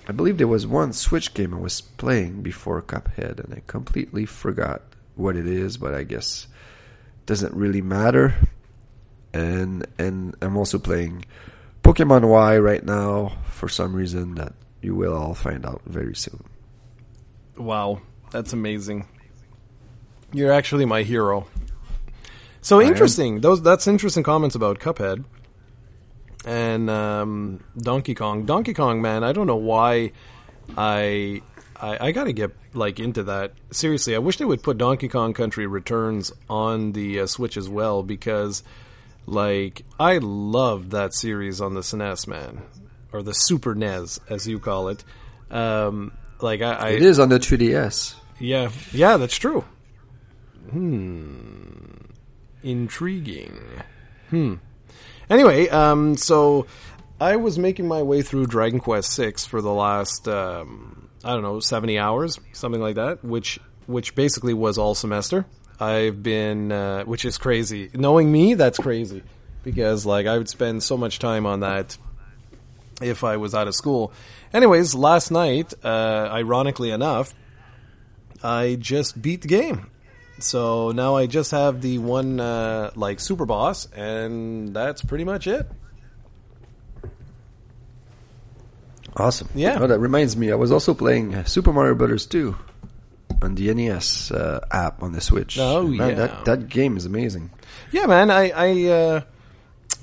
I 0.08 0.12
believe 0.12 0.38
there 0.40 0.48
was 0.48 0.66
one 0.66 0.92
Switch 0.94 1.34
game 1.36 1.54
I 1.54 1.60
was 1.60 1.82
playing 1.82 2.42
before 2.42 2.82
Cuphead, 2.82 3.40
and 3.44 3.54
I 3.54 3.62
completely 3.68 4.26
forgot 4.26 4.82
what 5.16 5.36
it 5.36 5.46
is. 5.48 5.78
But 5.78 5.94
I 5.94 6.04
guess 6.04 6.48
doesn't 7.28 7.54
really 7.54 7.82
matter. 7.84 8.34
And 9.38 9.86
and 10.00 10.36
I'm 10.42 10.58
also 10.58 10.80
playing 10.80 11.26
Pokemon 11.84 12.28
Y 12.28 12.58
right 12.58 12.84
now 12.84 13.38
for 13.52 13.70
some 13.70 13.96
reason 13.96 14.36
that 14.36 14.54
you 14.82 14.96
will 14.96 15.16
all 15.16 15.36
find 15.36 15.64
out 15.64 15.82
very 15.86 16.16
soon. 16.16 16.44
Wow, 17.56 18.02
that's 18.32 18.54
amazing. 18.54 19.08
You're 20.34 20.52
actually 20.52 20.86
my 20.86 21.04
hero. 21.04 21.48
So 22.62 22.80
I 22.80 22.84
am. 22.84 22.90
interesting. 22.90 23.42
Those 23.42 23.62
that's 23.62 23.86
interesting 23.88 24.24
comments 24.24 24.56
about 24.56 24.80
Cuphead 24.80 25.24
and 26.46 26.90
um, 26.90 27.64
Donkey 27.78 28.16
Kong. 28.16 28.46
Donkey 28.46 28.74
Kong, 28.74 29.02
man, 29.02 29.24
I 29.24 29.34
don't 29.34 29.46
know 29.46 29.56
why 29.56 30.14
I 30.76 31.44
I, 31.80 32.08
I 32.08 32.12
got 32.12 32.24
to 32.24 32.34
get 32.34 32.56
like 32.74 33.00
into 33.00 33.24
that. 33.24 33.54
Seriously, 33.70 34.16
I 34.16 34.18
wish 34.18 34.38
they 34.38 34.46
would 34.46 34.64
put 34.64 34.80
Donkey 34.80 35.10
Kong 35.10 35.34
Country 35.34 35.68
Returns 35.68 36.32
on 36.50 36.94
the 36.94 37.20
uh, 37.20 37.28
Switch 37.28 37.56
as 37.56 37.70
well 37.70 38.02
because 38.02 38.64
like 39.28 39.84
I 40.00 40.18
loved 40.18 40.92
that 40.92 41.14
series 41.14 41.62
on 41.62 41.76
the 41.76 41.82
SNES, 41.82 42.28
man. 42.28 42.62
or 43.14 43.22
the 43.22 43.34
Super 43.34 43.76
NES, 43.76 44.20
as 44.30 44.48
you 44.48 44.58
call 44.60 44.88
it. 44.90 45.04
Um, 45.52 46.12
like 46.42 46.62
I, 46.62 46.74
I 46.74 46.90
It 46.90 47.02
is 47.04 47.20
on 47.20 47.30
the 47.30 47.38
3DS. 47.40 48.16
yeah, 48.40 48.72
yeah, 48.92 49.18
that's 49.18 49.36
true. 49.38 49.64
Hmm. 50.72 51.86
Intriguing. 52.64 53.60
Hmm. 54.30 54.56
Anyway, 55.30 55.70
um, 55.70 56.18
so 56.18 56.68
I 57.20 57.36
was 57.38 57.58
making 57.58 57.88
my 57.88 58.02
way 58.02 58.22
through 58.22 58.48
Dragon 58.48 58.80
Quest 58.80 59.12
Six 59.12 59.46
for 59.46 59.62
the 59.62 59.72
last, 59.74 60.28
um, 60.28 61.10
I 61.24 61.34
don't 61.34 61.44
know, 61.44 61.60
seventy 61.60 61.98
hours, 61.98 62.40
something 62.54 62.82
like 62.82 62.96
that, 62.96 63.24
which 63.24 63.60
which 63.86 64.16
basically 64.16 64.54
was 64.54 64.78
all 64.78 64.96
semester. 64.96 65.46
I've 65.80 66.24
been, 66.24 66.72
uh, 66.72 67.04
which 67.04 67.26
is 67.26 67.38
crazy. 67.38 67.90
Knowing 67.94 68.32
me, 68.32 68.56
that's 68.56 68.80
crazy 68.80 69.24
because 69.64 70.06
like 70.06 70.26
I 70.26 70.38
would 70.38 70.50
spend 70.50 70.82
so 70.82 70.98
much 70.98 71.20
time 71.20 71.46
on 71.46 71.60
that 71.60 71.98
if 73.02 73.24
I 73.24 73.38
was 73.38 73.54
out 73.54 73.68
of 73.68 73.76
school. 73.76 74.12
Anyways, 74.54 74.96
last 74.96 75.30
night, 75.30 75.74
uh, 75.84 76.30
ironically 76.32 76.90
enough, 76.92 77.34
I 78.42 78.78
just 78.80 79.22
beat 79.22 79.42
the 79.42 79.48
game. 79.48 79.92
So 80.40 80.92
now 80.92 81.16
I 81.16 81.26
just 81.26 81.52
have 81.52 81.82
the 81.82 81.98
one 81.98 82.40
uh, 82.40 82.92
like 82.96 83.20
super 83.20 83.46
boss, 83.46 83.88
and 83.92 84.74
that's 84.74 85.04
pretty 85.04 85.24
much 85.24 85.48
it. 85.48 85.68
Awesome. 89.16 89.50
Yeah. 89.56 89.80
Oh, 89.82 89.88
that 89.88 90.00
reminds 90.00 90.38
me, 90.38 90.52
I 90.52 90.56
was 90.56 90.72
also 90.72 90.94
playing 90.94 91.44
Super 91.46 91.74
Mario 91.74 91.96
Brothers 91.96 92.28
2 92.28 92.56
on 93.42 93.56
the 93.56 93.74
NES 93.74 94.32
uh, 94.32 94.66
app 94.72 95.04
on 95.04 95.12
the 95.12 95.22
Switch. 95.22 95.58
Oh, 95.60 95.88
Man, 95.88 96.10
yeah. 96.10 96.16
That, 96.16 96.46
that 96.46 96.70
game 96.70 96.98
is 96.98 97.06
amazing. 97.06 97.52
Yeah, 97.92 98.06
man. 98.06 98.32
I 98.32 98.50
I 98.50 98.86
uh, 98.86 99.22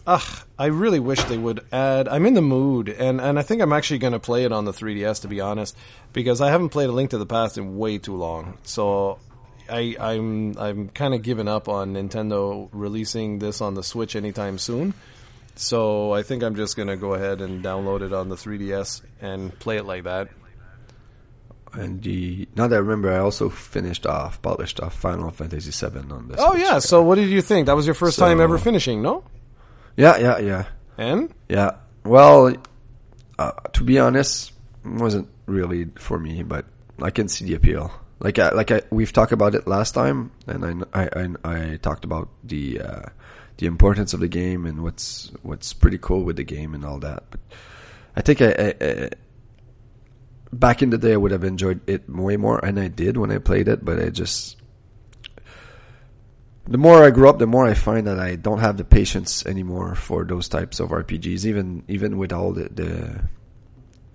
ugh, 0.07 0.47
I 0.59 0.67
really 0.67 1.01
wish 1.01 1.23
they 1.25 1.39
would 1.39 1.65
add. 1.73 2.09
I'm 2.09 2.27
in 2.27 2.35
the 2.35 2.43
mood, 2.43 2.89
and 2.89 3.21
and 3.21 3.39
I 3.39 3.43
think 3.43 3.63
I'm 3.63 3.73
actually 3.73 3.99
going 3.99 4.13
to 4.13 4.21
play 4.21 4.45
it 4.45 4.53
on 4.53 4.65
the 4.65 4.73
3DS 4.73 5.23
to 5.23 5.29
be 5.29 5.41
honest, 5.41 5.77
because 6.13 6.41
I 6.41 6.51
haven't 6.51 6.71
played 6.71 6.89
A 6.89 6.93
Link 6.93 7.11
to 7.11 7.19
the 7.19 7.27
Past 7.27 7.59
in 7.59 7.77
way 7.79 7.99
too 7.99 8.17
long. 8.17 8.59
So. 8.63 9.19
I, 9.67 9.97
I'm 9.99 10.59
I'm 10.59 10.91
kind 10.91 11.15
of 11.15 11.23
giving 11.23 11.49
up 11.49 11.71
on 11.71 11.95
Nintendo 11.95 12.69
releasing 12.71 13.39
this 13.39 13.63
on 13.63 13.73
the 13.73 13.83
Switch 13.83 14.15
anytime 14.15 14.59
soon. 14.59 14.93
So 15.57 16.13
I 16.13 16.23
think 16.23 16.43
I'm 16.43 16.55
just 16.55 16.77
gonna 16.77 16.99
go 16.99 17.15
ahead 17.15 17.41
and 17.41 17.65
download 17.65 18.03
it 18.03 18.13
on 18.13 18.29
the 18.29 18.35
3DS 18.37 19.01
and 19.23 19.59
play 19.59 19.79
it 19.79 19.85
like 19.85 20.05
that. 20.05 20.29
And 21.75 22.03
the, 22.03 22.49
now 22.57 22.69
that 22.69 22.77
I 22.77 22.79
remember, 22.79 23.13
I 23.13 23.19
also 23.19 23.49
finished 23.49 24.07
off, 24.07 24.41
polished 24.43 24.81
off 24.81 24.95
Final 24.95 25.31
Fantasy 25.31 25.71
VII 25.71 26.11
on 26.11 26.29
this. 26.29 26.37
Oh 26.39 26.55
yeah. 26.55 26.79
So 26.79 27.03
what 27.03 27.17
did 27.17 27.29
you 27.29 27.43
think? 27.43 27.67
That 27.67 27.77
was 27.77 27.87
your 27.87 27.95
first 27.95 28.19
time 28.19 28.41
ever 28.41 28.59
finishing, 28.59 29.03
no? 29.03 29.25
Yeah, 29.97 30.17
yeah, 30.19 30.39
yeah. 30.39 30.65
And 30.99 31.33
Yeah. 31.49 31.73
Well, 32.05 32.55
uh, 33.39 33.53
to 33.73 33.83
be 33.83 33.99
honest, 33.99 34.53
wasn't 34.85 35.29
really 35.47 35.87
for 35.97 36.19
me, 36.19 36.43
but 36.43 36.67
I 37.01 37.11
can 37.11 37.29
see 37.29 37.47
the 37.47 37.55
appeal. 37.55 37.91
Like, 38.21 38.39
I, 38.39 38.51
like 38.51 38.71
I, 38.71 38.83
we've 38.91 39.13
talked 39.13 39.33
about 39.33 39.55
it 39.55 39.67
last 39.67 39.93
time, 39.93 40.31
and 40.47 40.85
I, 40.93 41.03
I, 41.03 41.09
I, 41.17 41.73
I 41.73 41.77
talked 41.77 42.05
about 42.05 42.29
the 42.45 42.81
uh, 42.81 43.03
the 43.59 43.67
importance 43.67 44.15
of 44.15 44.21
the 44.21 44.29
game 44.29 44.67
and 44.67 44.83
what's 44.83 45.31
what's 45.43 45.73
pretty 45.73 45.99
cool 45.99 46.23
with 46.23 46.37
the 46.37 46.45
game 46.45 46.75
and 46.75 46.85
all 46.85 46.99
that. 47.01 47.25
But 47.31 47.41
I 48.17 48.21
think 48.21 48.41
I, 48.41 48.47
I, 48.47 48.75
I 48.81 49.11
back 50.59 50.83
in 50.83 50.91
the 50.91 50.99
day 50.99 51.13
I 51.13 51.17
would 51.17 51.33
have 51.33 51.45
enjoyed 51.45 51.81
it 51.89 52.09
way 52.09 52.37
more, 52.37 52.65
and 52.65 52.79
I 52.79 52.89
did 52.89 53.17
when 53.17 53.31
I 53.31 53.39
played 53.39 53.69
it. 53.69 53.85
But 53.85 54.01
I 54.01 54.11
just 54.11 54.57
the 56.67 56.79
more 56.79 57.05
I 57.05 57.11
grow 57.11 57.29
up, 57.29 57.39
the 57.39 57.47
more 57.47 57.67
I 57.67 57.75
find 57.75 58.07
that 58.07 58.19
I 58.19 58.37
don't 58.37 58.61
have 58.61 58.77
the 58.77 58.85
patience 58.85 59.45
anymore 59.45 59.95
for 59.95 60.25
those 60.25 60.49
types 60.49 60.81
of 60.81 60.91
RPGs, 60.91 61.45
even 61.45 61.85
even 61.89 62.17
with 62.17 62.33
all 62.33 62.53
the 62.53 62.69
the, 62.69 63.21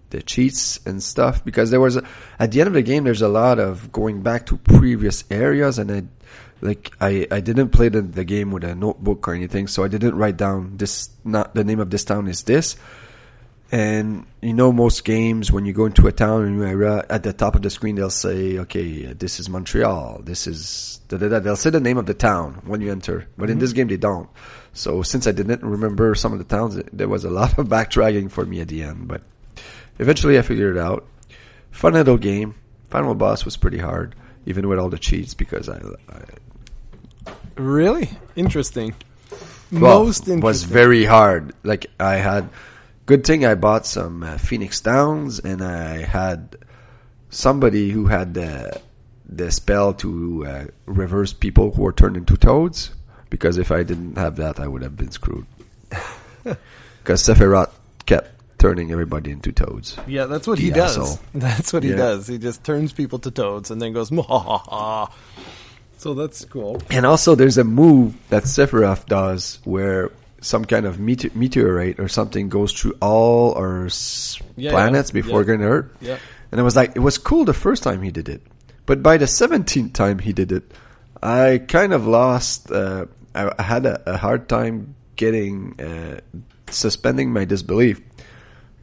the 0.09 0.23
cheats 0.23 0.79
and 0.85 1.01
stuff. 1.01 1.45
Because 1.45 1.69
there 1.69 1.79
was 1.79 1.97
a, 1.97 2.03
at 2.39 2.51
the 2.51 2.61
end 2.61 2.67
of 2.67 2.73
the 2.73 2.81
game, 2.81 3.03
there's 3.03 3.21
a 3.21 3.29
lot 3.29 3.59
of 3.59 3.91
going 3.91 4.23
back 4.23 4.47
to 4.47 4.57
previous 4.57 5.23
areas, 5.29 5.77
and 5.77 5.91
I 5.91 6.03
like 6.61 6.91
I 6.99 7.27
I 7.29 7.39
didn't 7.39 7.69
play 7.69 7.89
the, 7.89 8.01
the 8.01 8.25
game 8.25 8.51
with 8.51 8.63
a 8.63 8.73
notebook 8.73 9.27
or 9.27 9.35
anything, 9.35 9.67
so 9.67 9.83
I 9.83 9.87
didn't 9.87 10.15
write 10.15 10.37
down 10.37 10.77
this. 10.77 11.09
Not 11.23 11.53
the 11.53 11.63
name 11.63 11.79
of 11.79 11.91
this 11.91 12.03
town 12.03 12.27
is 12.27 12.43
this. 12.43 12.75
And 13.71 14.25
you 14.41 14.53
know, 14.53 14.71
most 14.71 15.03
games 15.05 15.51
when 15.51 15.65
you 15.65 15.73
go 15.73 15.85
into 15.85 16.07
a 16.07 16.11
town 16.11 16.43
and 16.43 16.55
you 16.55 16.63
are 16.63 16.99
uh, 16.99 17.05
at 17.09 17.21
the 17.21 17.33
top 17.33 17.55
of 17.55 17.61
the 17.61 17.69
screen, 17.69 17.95
they'll 17.95 18.09
say, 18.09 18.57
"Okay, 18.59 19.07
uh, 19.07 19.13
this 19.17 19.39
is 19.39 19.47
Montreal. 19.47 20.21
This 20.23 20.47
is 20.47 21.01
da 21.07 21.17
da 21.17 21.29
da." 21.29 21.39
They'll 21.39 21.55
say 21.55 21.69
the 21.69 21.79
name 21.79 21.97
of 21.97 22.07
the 22.07 22.15
town 22.15 22.61
when 22.65 22.81
you 22.81 22.91
enter, 22.91 23.27
but 23.37 23.49
in 23.49 23.55
mm-hmm. 23.55 23.61
this 23.61 23.73
game 23.73 23.87
they 23.87 23.97
don't. 23.97 24.29
So 24.73 25.03
since 25.03 25.27
I 25.27 25.33
didn't 25.33 25.61
remember 25.63 26.15
some 26.15 26.33
of 26.33 26.39
the 26.39 26.45
towns, 26.45 26.81
there 26.91 27.07
was 27.07 27.25
a 27.25 27.29
lot 27.29 27.59
of 27.59 27.67
backtracking 27.75 28.31
for 28.31 28.43
me 28.43 28.61
at 28.61 28.69
the 28.69 28.81
end. 28.81 29.07
But 29.07 29.21
eventually, 29.99 30.39
I 30.39 30.41
figured 30.41 30.75
it 30.75 30.79
out. 30.79 31.05
Fun 31.69 31.93
little 31.93 32.17
game. 32.17 32.55
Final 32.89 33.13
boss 33.13 33.45
was 33.45 33.55
pretty 33.55 33.77
hard, 33.77 34.15
even 34.47 34.67
with 34.67 34.79
all 34.79 34.89
the 34.89 34.97
cheats, 34.97 35.35
because 35.35 35.69
I, 35.69 35.79
I 36.09 36.21
really 37.59 38.09
interesting. 38.35 38.95
well, 39.71 40.05
Most 40.05 40.21
interesting. 40.21 40.41
was 40.41 40.63
very 40.63 41.05
hard. 41.05 41.53
Like 41.63 41.87
I 41.99 42.15
had, 42.15 42.49
good 43.09 43.25
thing 43.25 43.43
I 43.43 43.55
bought 43.55 43.87
some 43.87 44.21
uh, 44.21 44.37
Phoenix 44.37 44.81
Downs, 44.81 45.39
and 45.39 45.63
I 45.63 46.03
had 46.05 46.55
somebody 47.31 47.89
who 47.89 48.05
had 48.05 48.35
the 48.35 48.79
the 49.25 49.49
spell 49.51 49.93
to 49.95 50.45
uh, 50.45 50.65
reverse 50.85 51.33
people 51.33 51.71
who 51.71 51.81
were 51.81 51.91
turned 51.93 52.17
into 52.17 52.37
toads. 52.37 52.91
Because 53.31 53.57
if 53.57 53.71
I 53.71 53.81
didn't 53.83 54.17
have 54.17 54.35
that, 54.37 54.59
I 54.59 54.67
would 54.67 54.81
have 54.83 54.95
been 54.95 55.11
screwed. 55.11 55.45
Because 56.99 57.23
Sephiroth 57.23 57.71
kept 58.05 58.29
turning 58.59 58.91
everybody 58.91 59.31
into 59.31 59.51
toads. 59.51 59.97
Yeah, 60.05 60.25
that's 60.25 60.45
what 60.45 60.59
he 60.59 60.69
does. 60.69 60.97
asshole. 60.97 61.19
That's 61.33 61.73
what 61.73 61.81
he 61.81 61.89
Yeah. 61.89 61.95
does. 61.95 62.27
He 62.27 62.37
just 62.37 62.63
turns 62.63 62.91
people 62.93 63.17
to 63.25 63.31
toads 63.31 63.71
and 63.71 63.81
then 63.81 63.93
goes, 63.93 64.11
"Mwahaha." 64.17 65.09
So 65.97 66.13
that's 66.13 66.45
cool. 66.45 66.81
And 66.91 67.05
also, 67.05 67.33
there's 67.35 67.57
a 67.57 67.63
move 67.63 68.13
that 68.29 68.43
Sephiroth 68.43 69.05
does 69.07 69.59
where 69.63 70.11
some 70.41 70.65
kind 70.65 70.85
of 70.85 70.99
meteor- 70.99 71.31
meteorite 71.35 71.99
or 71.99 72.07
something 72.07 72.49
goes 72.49 72.71
through 72.73 72.93
all 73.01 73.53
our 73.55 73.85
s- 73.87 74.39
Yeah, 74.55 74.71
planets 74.71 75.09
yeah, 75.09 75.21
before 75.21 75.41
yeah. 75.41 75.45
getting 75.47 75.61
hurt. 75.61 75.95
Yeah. 76.01 76.17
And 76.51 76.59
it 76.59 76.63
was 76.63 76.75
like, 76.75 76.95
it 76.95 76.99
was 76.99 77.17
cool 77.17 77.45
the 77.45 77.53
first 77.53 77.83
time 77.83 78.01
he 78.01 78.11
did 78.11 78.29
it. 78.29 78.41
But 78.85 79.03
by 79.03 79.17
the 79.17 79.25
17th 79.25 79.93
time 79.93 80.17
he 80.19 80.33
did 80.33 80.51
it, 80.51 80.63
I 81.21 81.61
kind 81.67 81.93
of 81.93 82.07
lost, 82.07 82.71
uh, 82.71 83.05
I, 83.35 83.51
I 83.57 83.61
had 83.61 83.85
a, 83.85 84.13
a 84.13 84.17
hard 84.17 84.47
time 84.49 84.95
getting, 85.15 85.79
uh, 85.79 86.19
suspending 86.71 87.31
my 87.31 87.45
disbelief. 87.45 88.01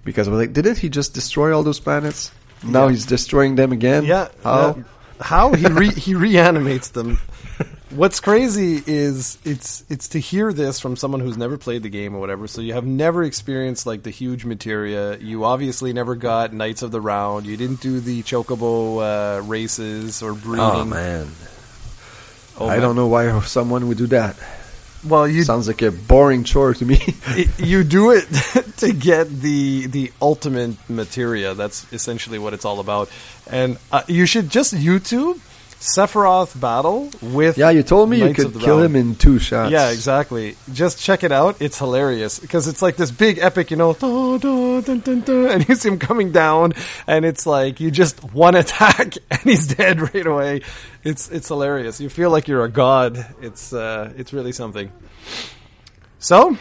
Because 0.04 0.28
I 0.28 0.30
was 0.30 0.38
like, 0.40 0.52
didn't 0.52 0.78
he 0.78 0.88
just 0.88 1.14
destroy 1.14 1.54
all 1.56 1.64
those 1.64 1.80
planets? 1.80 2.30
Now 2.62 2.88
he's 2.88 3.06
destroying 3.06 3.56
them 3.56 3.72
again? 3.72 4.04
Yeah. 4.04 4.28
How? 4.44 4.76
yeah. 4.76 4.82
How 5.20 5.52
he 5.54 5.66
re- 5.66 5.94
he 5.94 6.14
reanimates 6.14 6.90
them. 6.90 7.18
What's 7.90 8.18
crazy 8.18 8.82
is 8.84 9.38
it's 9.44 9.84
it's 9.88 10.08
to 10.08 10.18
hear 10.18 10.52
this 10.52 10.80
from 10.80 10.96
someone 10.96 11.20
who's 11.20 11.36
never 11.36 11.56
played 11.56 11.84
the 11.84 11.88
game 11.88 12.16
or 12.16 12.18
whatever. 12.20 12.48
So 12.48 12.60
you 12.60 12.72
have 12.72 12.84
never 12.84 13.22
experienced 13.22 13.86
like 13.86 14.02
the 14.02 14.10
huge 14.10 14.44
materia. 14.44 15.16
You 15.18 15.44
obviously 15.44 15.92
never 15.92 16.16
got 16.16 16.52
Knights 16.52 16.82
of 16.82 16.90
the 16.90 17.00
Round. 17.00 17.46
You 17.46 17.56
didn't 17.56 17.80
do 17.80 18.00
the 18.00 18.24
chocobo 18.24 19.38
uh, 19.38 19.42
races 19.42 20.20
or 20.20 20.34
breeding. 20.34 20.58
Oh 20.60 20.84
man. 20.84 21.28
Oh, 22.58 22.66
I 22.66 22.72
man. 22.74 22.80
don't 22.80 22.96
know 22.96 23.06
why 23.06 23.38
someone 23.42 23.86
would 23.86 23.98
do 23.98 24.08
that. 24.08 24.36
Well, 25.06 25.28
you 25.28 25.44
Sounds 25.44 25.68
like 25.68 25.82
a 25.82 25.92
boring 25.92 26.42
chore 26.42 26.74
to 26.74 26.84
me. 26.84 26.98
it- 27.28 27.60
you 27.60 27.84
do 27.84 28.10
it 28.10 28.24
to 28.78 28.92
get 28.92 29.28
the 29.28 29.86
the 29.86 30.12
ultimate 30.20 30.74
materia. 30.90 31.54
That's 31.54 31.86
essentially 31.92 32.40
what 32.40 32.52
it's 32.52 32.64
all 32.64 32.80
about. 32.80 33.10
And 33.48 33.78
uh, 33.92 34.02
you 34.08 34.26
should 34.26 34.50
just 34.50 34.74
YouTube 34.74 35.38
Sephiroth 35.80 36.58
battle 36.58 37.10
with. 37.20 37.58
yeah, 37.58 37.70
you 37.70 37.82
told 37.82 38.08
me 38.08 38.18
you 38.26 38.34
could 38.34 38.54
kill 38.58 38.82
him 38.82 38.96
in 38.96 39.14
two 39.14 39.38
shots. 39.38 39.70
Yeah, 39.70 39.90
exactly. 39.90 40.56
Just 40.72 40.98
check 40.98 41.22
it 41.22 41.32
out. 41.32 41.60
It's 41.60 41.78
hilarious 41.78 42.38
because 42.38 42.66
it's 42.66 42.80
like 42.82 42.96
this 42.96 43.10
big 43.10 43.38
epic, 43.38 43.70
you 43.70 43.76
know, 43.76 43.92
da, 43.92 44.38
da, 44.38 44.80
dun, 44.80 45.50
and 45.50 45.68
you 45.68 45.74
see 45.74 45.88
him 45.88 45.98
coming 45.98 46.32
down, 46.32 46.72
and 47.06 47.24
it's 47.24 47.46
like 47.46 47.78
you 47.80 47.90
just 47.90 48.24
one 48.32 48.54
attack 48.62 49.14
and 49.30 49.40
he's 49.40 49.66
dead 49.68 50.00
right 50.00 50.26
away. 50.26 50.62
It's 51.04 51.30
it's 51.30 51.48
hilarious. 51.48 52.00
You 52.00 52.08
feel 52.08 52.30
like 52.30 52.48
you're 52.48 52.64
a 52.64 52.70
god. 52.70 53.24
It's 53.42 53.72
uh, 53.72 54.12
it's 54.16 54.32
really 54.32 54.52
something. 54.52 54.90
So, 56.18 56.56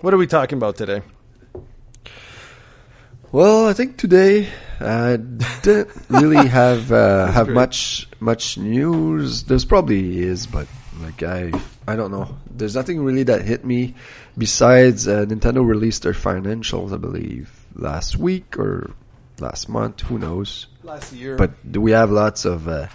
what 0.00 0.14
are 0.14 0.18
we 0.18 0.26
talking 0.28 0.56
about 0.56 0.76
today? 0.76 1.02
Well, 3.32 3.66
I 3.66 3.72
think 3.72 3.96
today 3.96 4.46
I 4.78 5.16
didn't 5.16 5.88
really 6.10 6.46
have 6.60 6.92
uh, 6.92 7.28
have 7.32 7.46
great. 7.46 7.54
much 7.54 8.06
much 8.20 8.58
news. 8.58 9.44
There's 9.44 9.64
probably 9.64 10.18
is, 10.18 10.46
but 10.46 10.68
like 11.00 11.22
I 11.22 11.50
I 11.88 11.96
don't 11.96 12.10
know. 12.10 12.36
There's 12.50 12.74
nothing 12.76 13.02
really 13.02 13.22
that 13.22 13.40
hit 13.40 13.64
me 13.64 13.94
besides 14.36 15.08
uh, 15.08 15.24
Nintendo 15.24 15.66
released 15.66 16.02
their 16.02 16.12
financials, 16.12 16.92
I 16.92 16.98
believe, 16.98 17.50
last 17.74 18.18
week 18.18 18.58
or 18.58 18.90
last 19.40 19.66
month. 19.66 20.02
Who 20.02 20.18
knows? 20.18 20.66
Last 20.82 21.14
year, 21.14 21.36
but 21.36 21.52
we 21.64 21.92
have 21.92 22.10
lots 22.10 22.44
of 22.44 22.68
uh, 22.68 22.88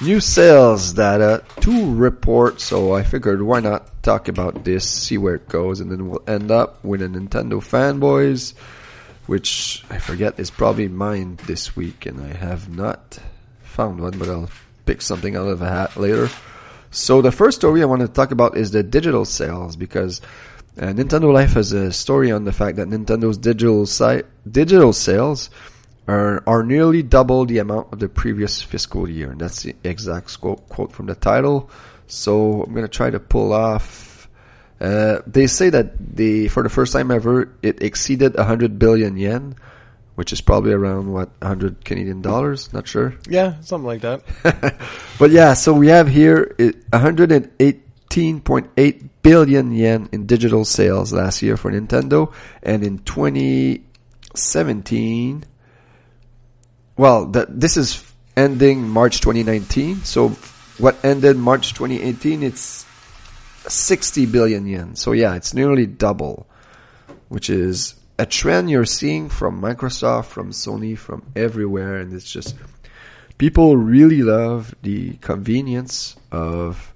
new 0.00 0.20
sales 0.20 0.92
data 0.92 1.42
to 1.62 1.94
report. 1.96 2.60
So 2.60 2.94
I 2.94 3.02
figured 3.02 3.42
why 3.42 3.58
not 3.58 4.04
talk 4.04 4.28
about 4.28 4.62
this, 4.62 4.88
see 4.88 5.18
where 5.18 5.34
it 5.34 5.48
goes, 5.48 5.80
and 5.80 5.90
then 5.90 6.08
we'll 6.08 6.22
end 6.28 6.52
up 6.52 6.84
with 6.84 7.02
a 7.02 7.08
Nintendo 7.08 7.58
fanboys 7.58 8.54
which 9.30 9.84
I 9.88 10.00
forget 10.00 10.40
is 10.40 10.50
probably 10.50 10.88
mine 10.88 11.38
this 11.46 11.76
week, 11.76 12.04
and 12.04 12.20
I 12.20 12.34
have 12.36 12.68
not 12.68 13.20
found 13.62 14.00
one, 14.00 14.18
but 14.18 14.28
I'll 14.28 14.50
pick 14.86 15.00
something 15.00 15.36
out 15.36 15.46
of 15.46 15.62
a 15.62 15.68
hat 15.68 15.96
later. 15.96 16.28
So 16.90 17.22
the 17.22 17.30
first 17.30 17.58
story 17.58 17.80
I 17.80 17.84
want 17.84 18.02
to 18.02 18.08
talk 18.08 18.32
about 18.32 18.56
is 18.56 18.72
the 18.72 18.82
digital 18.82 19.24
sales 19.24 19.76
because 19.76 20.20
uh, 20.76 20.86
Nintendo 20.86 21.32
Life 21.32 21.52
has 21.52 21.70
a 21.70 21.92
story 21.92 22.32
on 22.32 22.42
the 22.42 22.50
fact 22.50 22.78
that 22.78 22.88
Nintendo's 22.88 23.38
digital 23.38 23.86
site 23.86 24.26
digital 24.50 24.92
sales 24.92 25.48
are 26.08 26.42
are 26.44 26.64
nearly 26.64 27.04
double 27.04 27.46
the 27.46 27.58
amount 27.58 27.92
of 27.92 28.00
the 28.00 28.08
previous 28.08 28.60
fiscal 28.60 29.08
year, 29.08 29.30
and 29.30 29.40
that's 29.40 29.62
the 29.62 29.76
exact 29.84 30.40
quote, 30.40 30.68
quote 30.68 30.90
from 30.90 31.06
the 31.06 31.14
title. 31.14 31.70
So 32.08 32.64
I'm 32.64 32.74
gonna 32.74 32.88
try 32.88 33.10
to 33.10 33.20
pull 33.20 33.52
off. 33.52 34.09
Uh, 34.80 35.20
they 35.26 35.46
say 35.46 35.68
that 35.68 35.92
the 36.16 36.48
for 36.48 36.62
the 36.62 36.70
first 36.70 36.94
time 36.94 37.10
ever 37.10 37.52
it 37.62 37.82
exceeded 37.82 38.34
100 38.34 38.78
billion 38.78 39.18
yen, 39.18 39.54
which 40.14 40.32
is 40.32 40.40
probably 40.40 40.72
around 40.72 41.12
what 41.12 41.28
100 41.40 41.84
Canadian 41.84 42.22
dollars. 42.22 42.72
Not 42.72 42.88
sure. 42.88 43.14
Yeah, 43.28 43.60
something 43.60 43.86
like 43.86 44.00
that. 44.00 44.22
but 45.18 45.30
yeah, 45.30 45.52
so 45.52 45.74
we 45.74 45.88
have 45.88 46.08
here 46.08 46.54
118.8 46.58 49.08
billion 49.22 49.72
yen 49.72 50.08
in 50.12 50.24
digital 50.24 50.64
sales 50.64 51.12
last 51.12 51.42
year 51.42 51.58
for 51.58 51.70
Nintendo, 51.70 52.32
and 52.62 52.82
in 52.82 53.00
2017, 53.00 55.44
well, 56.96 57.26
that 57.26 57.60
this 57.60 57.76
is 57.76 58.02
ending 58.36 58.88
March 58.88 59.20
2019. 59.20 60.04
So 60.04 60.30
what 60.78 61.04
ended 61.04 61.36
March 61.36 61.74
2018, 61.74 62.42
it's 62.42 62.86
60 63.66 64.26
billion 64.26 64.66
yen. 64.66 64.96
So 64.96 65.12
yeah, 65.12 65.34
it's 65.34 65.54
nearly 65.54 65.86
double, 65.86 66.46
which 67.28 67.50
is 67.50 67.94
a 68.18 68.26
trend 68.26 68.70
you're 68.70 68.84
seeing 68.84 69.28
from 69.28 69.60
Microsoft, 69.60 70.26
from 70.26 70.50
Sony, 70.50 70.96
from 70.96 71.22
everywhere, 71.34 71.96
and 71.96 72.12
it's 72.12 72.30
just 72.30 72.54
people 73.38 73.76
really 73.76 74.22
love 74.22 74.74
the 74.82 75.14
convenience 75.16 76.16
of 76.30 76.92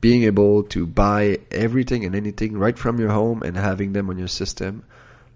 being 0.00 0.22
able 0.22 0.62
to 0.62 0.86
buy 0.86 1.38
everything 1.50 2.04
and 2.04 2.14
anything 2.14 2.56
right 2.56 2.78
from 2.78 3.00
your 3.00 3.10
home 3.10 3.42
and 3.42 3.56
having 3.56 3.92
them 3.92 4.08
on 4.08 4.16
your 4.18 4.28
system. 4.28 4.84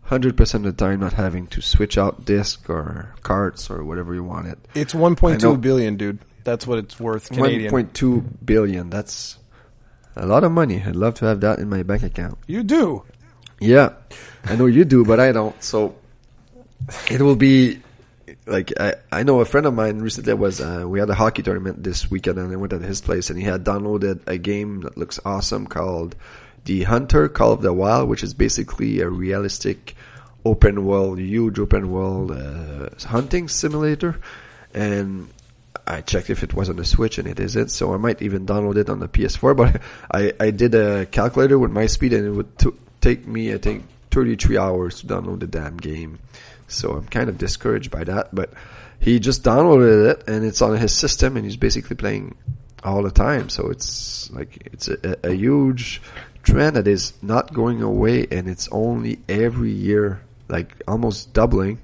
100% 0.09 0.55
of 0.55 0.63
the 0.63 0.73
time 0.73 1.01
not 1.01 1.15
having 1.15 1.47
to 1.49 1.61
switch 1.61 1.97
out 1.99 2.25
disk 2.25 2.69
or 2.69 3.15
carts 3.23 3.71
or 3.71 3.83
whatever 3.85 4.15
you 4.15 4.23
want 4.23 4.47
it. 4.47 4.59
It's 4.75 4.95
1.2 4.95 5.61
billion, 5.61 5.97
dude. 5.97 6.19
That's 6.45 6.67
what 6.67 6.79
it's 6.79 7.01
worth 7.01 7.31
Canadian. 7.31 7.73
1.2 7.73 8.45
billion. 8.45 8.91
That's 8.91 9.39
a 10.17 10.27
lot 10.27 10.45
of 10.45 10.53
money. 10.53 10.83
I'd 10.85 10.97
love 10.97 11.15
to 11.15 11.27
have 11.27 11.41
that 11.41 11.59
in 11.59 11.69
my 11.69 11.83
bank 11.83 12.03
account. 12.03 12.39
You 12.47 12.63
do. 12.63 13.05
Yeah. 13.61 13.91
I 14.45 14.57
know 14.57 14.67
you 14.67 14.85
do, 14.85 15.05
but 15.05 15.21
I 15.21 15.33
don't. 15.33 15.61
So 15.63 15.95
it 17.11 17.21
will 17.21 17.37
be 17.37 17.81
like 18.47 18.73
I, 18.79 18.95
I 19.11 19.23
know 19.23 19.41
a 19.41 19.45
friend 19.45 19.67
of 19.67 19.75
mine 19.75 20.01
recently 20.01 20.35
was 20.35 20.61
uh, 20.61 20.85
we 20.87 20.99
had 20.99 21.11
a 21.11 21.15
hockey 21.15 21.43
tournament 21.43 21.83
this 21.83 22.11
weekend 22.11 22.39
and 22.39 22.53
I 22.53 22.57
went 22.57 22.73
at 22.73 22.83
his 22.83 23.01
place 23.01 23.31
and 23.31 23.39
he 23.39 23.45
had 23.45 23.65
downloaded 23.65 24.21
a 24.27 24.39
game 24.39 24.81
that 24.83 24.97
looks 24.97 25.21
awesome 25.25 25.67
called 25.67 26.17
The 26.65 26.83
Hunter 26.83 27.29
Call 27.29 27.53
of 27.53 27.63
the 27.63 27.73
Wild, 27.73 28.09
which 28.09 28.23
is 28.23 28.35
basically 28.35 29.01
a 29.01 29.09
realistic 29.09 29.95
open 30.45 30.85
world, 30.85 31.19
huge 31.21 31.59
open 31.59 31.93
world 31.93 32.33
uh, 32.33 32.89
hunting 33.07 33.49
simulator. 33.49 34.19
And 34.75 35.29
I 35.87 36.01
checked 36.01 36.31
if 36.31 36.43
it 36.43 36.55
was 36.55 36.69
on 36.69 36.77
the 36.77 36.85
Switch 36.85 37.19
and 37.19 37.27
it 37.27 37.41
isn't, 37.41 37.71
so 37.71 37.93
I 37.95 37.97
might 37.97 38.23
even 38.23 38.47
download 38.47 38.77
it 38.77 38.89
on 38.89 39.01
the 39.01 39.09
PS4. 39.09 39.57
But 39.57 39.83
I, 40.11 40.33
I 40.39 40.51
did 40.51 40.75
a 40.75 41.07
calculator 41.07 41.59
with 41.59 41.71
my 41.71 41.87
speed 41.87 42.13
and 42.13 42.27
it 42.27 42.31
would 42.31 42.59
t- 42.59 42.71
take 43.01 43.27
me, 43.27 43.53
I 43.53 43.59
think, 43.59 43.85
33 44.11 44.59
hours 44.59 45.01
to 45.01 45.07
download 45.07 45.41
the 45.41 45.47
damn 45.47 45.77
game. 45.77 46.19
So 46.69 46.93
I'm 46.93 47.07
kind 47.07 47.29
of 47.29 47.39
discouraged 47.39 47.91
by 47.91 48.05
that, 48.05 48.35
but 48.35 48.53
he 48.99 49.19
just 49.19 49.43
downloaded 49.43 50.11
it 50.11 50.29
and 50.29 50.45
it's 50.45 50.63
on 50.63 50.77
his 50.77 50.95
system 50.97 51.37
and 51.37 51.45
he's 51.45 51.57
basically 51.57 51.97
playing 51.97 52.37
all 52.85 53.03
the 53.03 53.11
time. 53.11 53.49
So 53.49 53.69
it's 53.69 54.31
like, 54.31 54.69
it's 54.73 54.89
a, 54.89 55.17
a 55.25 55.33
huge 55.33 56.01
trend 56.43 56.77
that 56.77 56.87
is 56.87 57.13
not 57.23 57.53
going 57.53 57.83
away 57.83 58.27
and 58.31 58.49
it's 58.49 58.69
only 58.71 59.19
every 59.29 59.73
year, 59.73 60.23
like 60.49 60.75
almost 60.87 61.33
doubling 61.33 61.79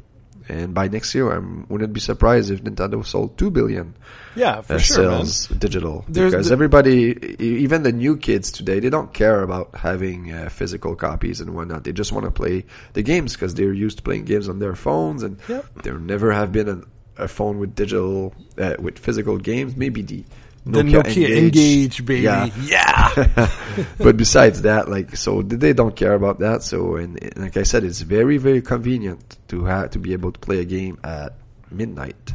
and 0.48 0.72
by 0.74 0.88
next 0.88 1.14
year, 1.14 1.30
I 1.32 1.38
wouldn't 1.68 1.92
be 1.92 2.00
surprised 2.00 2.50
if 2.50 2.62
Nintendo 2.64 3.04
sold 3.04 3.36
two 3.38 3.50
billion. 3.50 3.94
Yeah, 4.34 4.60
for 4.62 4.74
uh, 4.74 4.78
sure, 4.78 4.96
sales 4.96 5.50
man. 5.50 5.58
digital 5.58 6.04
There's 6.08 6.32
because 6.32 6.48
the- 6.48 6.52
everybody, 6.52 7.36
even 7.42 7.82
the 7.82 7.92
new 7.92 8.16
kids 8.16 8.50
today, 8.52 8.78
they 8.80 8.90
don't 8.90 9.12
care 9.12 9.42
about 9.42 9.74
having 9.74 10.32
uh, 10.32 10.48
physical 10.48 10.94
copies 10.96 11.40
and 11.40 11.54
whatnot. 11.54 11.84
They 11.84 11.92
just 11.92 12.12
want 12.12 12.24
to 12.24 12.30
play 12.30 12.64
the 12.92 13.02
games 13.02 13.32
because 13.34 13.54
they're 13.54 13.72
used 13.72 13.98
to 13.98 14.02
playing 14.02 14.24
games 14.24 14.48
on 14.48 14.58
their 14.58 14.74
phones, 14.74 15.22
and 15.22 15.38
Yep. 15.48 15.82
there 15.82 15.98
never 15.98 16.32
have 16.32 16.52
been 16.52 16.68
a, 16.68 17.24
a 17.24 17.28
phone 17.28 17.58
with 17.58 17.74
digital 17.74 18.32
uh, 18.58 18.74
with 18.78 18.98
physical 18.98 19.38
games. 19.38 19.76
Maybe 19.76 20.02
the 20.02 20.24
The 20.70 20.82
Nokia 20.82 21.36
N-Gage, 21.36 22.04
baby. 22.04 22.22
Yeah. 22.22 22.50
Yeah. 22.60 23.50
but 23.98 24.16
besides 24.16 24.62
that, 24.62 24.88
like, 24.88 25.16
so 25.16 25.40
they 25.42 25.72
don't 25.72 25.96
care 25.96 26.12
about 26.12 26.40
that. 26.40 26.62
So, 26.62 26.96
and, 26.96 27.22
and 27.22 27.36
like 27.38 27.56
I 27.56 27.62
said, 27.62 27.84
it's 27.84 28.02
very, 28.02 28.36
very 28.36 28.60
convenient 28.60 29.38
to 29.48 29.64
have 29.64 29.90
to 29.90 29.98
be 29.98 30.12
able 30.12 30.32
to 30.32 30.38
play 30.38 30.60
a 30.60 30.64
game 30.64 30.98
at 31.02 31.34
midnight. 31.70 32.34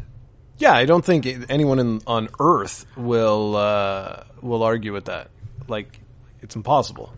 Yeah, 0.58 0.74
I 0.74 0.86
don't 0.86 1.04
think 1.06 1.28
anyone 1.50 1.80
in, 1.80 2.02
on 2.08 2.30
Earth 2.40 2.86
will 2.96 3.56
uh, 3.56 4.24
will 4.42 4.64
argue 4.64 4.94
with 4.94 5.06
that. 5.06 5.30
Like, 5.68 6.00
it's 6.42 6.56
impossible. 6.56 7.14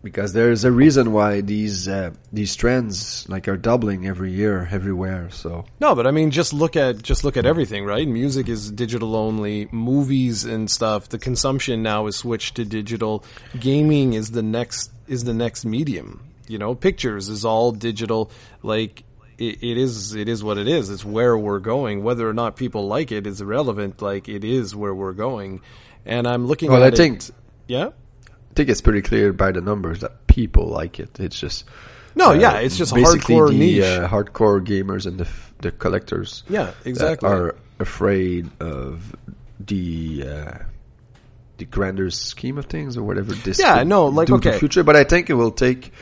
Because 0.00 0.32
there's 0.32 0.64
a 0.64 0.70
reason 0.70 1.12
why 1.12 1.40
these 1.40 1.88
uh, 1.88 2.12
these 2.32 2.54
trends 2.54 3.28
like 3.28 3.48
are 3.48 3.56
doubling 3.56 4.06
every 4.06 4.30
year 4.32 4.68
everywhere. 4.70 5.28
So 5.30 5.64
No, 5.80 5.96
but 5.96 6.06
I 6.06 6.12
mean, 6.12 6.30
just 6.30 6.52
look 6.52 6.76
at 6.76 7.02
just 7.02 7.24
look 7.24 7.36
at 7.36 7.44
everything, 7.44 7.84
right? 7.84 8.06
Music 8.06 8.48
is 8.48 8.70
digital 8.70 9.16
only. 9.16 9.68
Movies 9.72 10.44
and 10.44 10.70
stuff. 10.70 11.08
The 11.08 11.18
consumption 11.18 11.82
now 11.82 12.06
is 12.06 12.14
switched 12.14 12.54
to 12.56 12.64
digital. 12.64 13.24
Gaming 13.58 14.12
is 14.12 14.30
the 14.30 14.42
next 14.42 14.92
is 15.08 15.24
the 15.24 15.34
next 15.34 15.64
medium. 15.64 16.22
You 16.46 16.58
know, 16.58 16.76
pictures 16.76 17.28
is 17.28 17.44
all 17.44 17.72
digital. 17.72 18.30
Like 18.62 19.02
it, 19.36 19.62
it 19.64 19.76
is 19.78 20.14
it 20.14 20.28
is 20.28 20.44
what 20.44 20.58
it 20.58 20.68
is. 20.68 20.90
It's 20.90 21.04
where 21.04 21.36
we're 21.36 21.58
going. 21.58 22.04
Whether 22.04 22.28
or 22.28 22.32
not 22.34 22.54
people 22.54 22.86
like 22.86 23.10
it 23.10 23.26
is 23.26 23.40
irrelevant. 23.40 24.00
Like 24.00 24.28
it 24.28 24.44
is 24.44 24.76
where 24.76 24.94
we're 24.94 25.12
going. 25.12 25.60
And 26.06 26.24
I'm 26.28 26.46
looking 26.46 26.70
Well, 26.70 26.84
at 26.84 26.94
I 26.94 26.96
think- 26.96 27.18
it. 27.24 27.30
Yeah. 27.66 27.90
I 28.58 28.60
think 28.60 28.70
it's 28.70 28.80
pretty 28.80 29.02
clear 29.02 29.32
by 29.32 29.52
the 29.52 29.60
numbers 29.60 30.00
that 30.00 30.26
people 30.26 30.66
like 30.66 30.98
it. 30.98 31.20
It's 31.20 31.38
just 31.38 31.64
No, 32.16 32.30
uh, 32.30 32.34
yeah, 32.34 32.58
it's 32.58 32.76
just 32.76 32.92
basically 32.92 33.36
hardcore 33.36 33.50
the 33.50 33.56
niche. 33.56 33.84
Uh, 33.84 34.08
hardcore 34.08 34.66
gamers 34.66 35.06
and 35.06 35.18
the 35.18 35.26
f- 35.26 35.54
the 35.60 35.70
collectors. 35.70 36.42
Yeah, 36.48 36.72
exactly. 36.84 37.28
are 37.28 37.54
afraid 37.78 38.50
of 38.58 39.14
the 39.60 40.24
uh, 40.26 40.58
the 41.58 41.66
grander 41.66 42.10
scheme 42.10 42.58
of 42.58 42.64
things 42.64 42.96
or 42.96 43.04
whatever 43.04 43.32
this 43.32 43.60
Yeah, 43.60 43.84
no, 43.84 44.06
like, 44.06 44.28
okay. 44.28 44.58
future. 44.58 44.82
But 44.82 44.96
I 44.96 45.04
think 45.04 45.30
it 45.30 45.34
will 45.34 45.52
take 45.52 45.92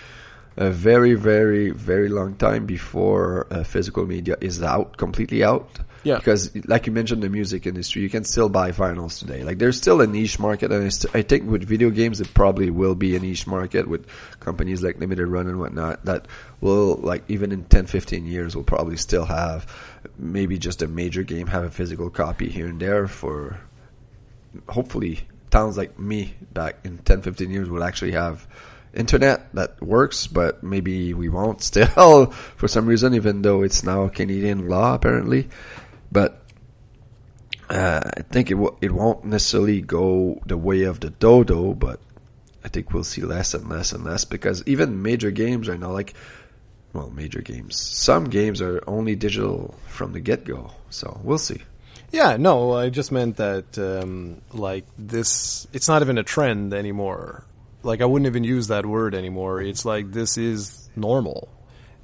a 0.56 0.70
very, 0.70 1.12
very, 1.12 1.68
very 1.68 2.08
long 2.08 2.36
time 2.36 2.64
before 2.64 3.48
uh, 3.50 3.64
physical 3.64 4.06
media 4.06 4.38
is 4.40 4.62
out 4.62 4.96
completely 4.96 5.44
out. 5.44 5.78
Yeah. 6.06 6.18
because 6.18 6.54
like 6.66 6.86
you 6.86 6.92
mentioned, 6.92 7.20
the 7.20 7.28
music 7.28 7.66
industry, 7.66 8.02
you 8.02 8.08
can 8.08 8.22
still 8.22 8.48
buy 8.48 8.70
vinyls 8.70 9.18
today. 9.18 9.42
Like 9.42 9.58
there's 9.58 9.76
still 9.76 10.00
a 10.00 10.06
niche 10.06 10.38
market, 10.38 10.70
and 10.70 10.84
I, 10.84 11.18
I 11.18 11.22
think 11.22 11.50
with 11.50 11.64
video 11.64 11.90
games, 11.90 12.20
it 12.20 12.32
probably 12.32 12.70
will 12.70 12.94
be 12.94 13.16
a 13.16 13.18
niche 13.18 13.46
market 13.48 13.88
with 13.88 14.06
companies 14.38 14.84
like 14.84 15.00
Limited 15.00 15.26
Run 15.26 15.48
and 15.48 15.58
whatnot 15.58 16.04
that 16.04 16.28
will, 16.60 16.94
like, 16.94 17.24
even 17.28 17.50
in 17.50 17.64
10, 17.64 17.86
15 17.86 18.24
years, 18.24 18.54
will 18.54 18.62
probably 18.62 18.96
still 18.96 19.24
have 19.24 19.66
maybe 20.16 20.58
just 20.58 20.80
a 20.82 20.86
major 20.86 21.24
game 21.24 21.48
have 21.48 21.64
a 21.64 21.70
physical 21.70 22.08
copy 22.08 22.48
here 22.48 22.68
and 22.68 22.80
there 22.80 23.08
for 23.08 23.58
hopefully 24.68 25.20
towns 25.50 25.76
like 25.76 25.98
me 25.98 26.34
back 26.52 26.76
in 26.84 26.98
10, 26.98 27.22
15 27.22 27.50
years 27.50 27.68
will 27.68 27.82
actually 27.82 28.12
have 28.12 28.46
internet 28.94 29.52
that 29.54 29.82
works, 29.82 30.26
but 30.26 30.62
maybe 30.62 31.14
we 31.14 31.28
won't 31.28 31.62
still 31.70 32.26
for 32.56 32.68
some 32.68 32.86
reason, 32.86 33.14
even 33.14 33.42
though 33.42 33.62
it's 33.62 33.82
now 33.82 34.08
Canadian 34.08 34.68
law 34.68 34.94
apparently. 34.94 35.48
But 36.16 36.40
uh, 37.68 38.00
I 38.16 38.22
think 38.22 38.50
it 38.50 38.55
w- 38.55 38.74
it 38.81 38.90
won't 38.90 39.26
necessarily 39.26 39.83
go 39.83 40.40
the 40.46 40.57
way 40.57 40.85
of 40.85 40.98
the 41.00 41.11
dodo, 41.11 41.74
but 41.74 42.00
I 42.64 42.68
think 42.68 42.94
we'll 42.94 43.05
see 43.05 43.20
less 43.20 43.52
and 43.52 43.68
less 43.68 43.92
and 43.92 44.02
less 44.02 44.24
because 44.24 44.62
even 44.66 45.02
major 45.02 45.31
games 45.31 45.68
right 45.68 45.79
now, 45.79 45.92
like 45.92 46.14
well, 46.94 47.11
major 47.11 47.42
games, 47.42 47.79
some 47.79 48.31
games 48.31 48.62
are 48.62 48.83
only 48.87 49.14
digital 49.14 49.74
from 49.88 50.14
the 50.14 50.20
get 50.20 50.44
go. 50.44 50.70
So 50.88 51.20
we'll 51.22 51.37
see. 51.37 51.61
Yeah, 52.12 52.38
no, 52.38 52.72
I 52.72 52.88
just 52.88 53.12
meant 53.12 53.37
that 53.37 53.76
um, 53.76 54.40
like 54.55 54.87
this. 54.96 55.66
It's 55.74 55.87
not 55.87 56.00
even 56.00 56.16
a 56.16 56.22
trend 56.22 56.72
anymore. 56.72 57.44
Like 57.83 58.00
I 58.00 58.07
wouldn't 58.07 58.26
even 58.26 58.42
use 58.42 58.68
that 58.68 58.87
word 58.87 59.14
anymore. 59.14 59.61
It's 59.61 59.85
like 59.85 60.12
this 60.12 60.38
is 60.38 60.88
normal, 60.96 61.50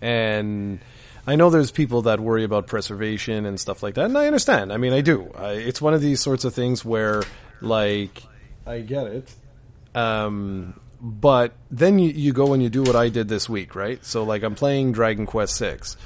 and 0.03 0.81
I 1.27 1.37
know 1.37 1.51
there's 1.51 1.71
people 1.71 2.03
that 2.03 2.19
worry 2.21 2.45
about 2.45 2.67
preservation 2.67 3.47
and 3.47 3.59
stuff 3.59 3.83
like 3.83 3.95
that, 3.95 4.07
and 4.07 4.19
I 4.19 4.27
understand. 4.27 4.73
I 4.73 4.77
mean, 4.77 4.93
I 4.93 5.01
do. 5.01 5.31
I, 5.37 5.53
it's 5.53 5.81
one 5.81 5.95
of 5.95 6.01
these 6.01 6.21
sorts 6.21 6.45
of 6.45 6.55
things 6.55 6.85
where, 6.85 7.23
like, 7.61 8.25
I 8.67 8.81
get 8.81 9.07
it. 9.07 9.35
Um, 9.95 10.81
but 11.03 11.53
then 11.71 11.99
you, 11.99 12.11
you 12.11 12.33
go 12.33 12.55
and 12.55 12.63
you 12.63 12.69
do 12.71 12.83
what 12.83 12.95
I 12.95 13.09
did 13.09 13.29
this 13.29 13.49
week, 13.49 13.75
right? 13.75 14.05
So 14.05 14.23
like 14.23 14.45
I'm 14.45 14.55
playing 14.55 14.93
Dragon 14.93 15.27
Quest 15.27 15.57
Six, 15.57 15.97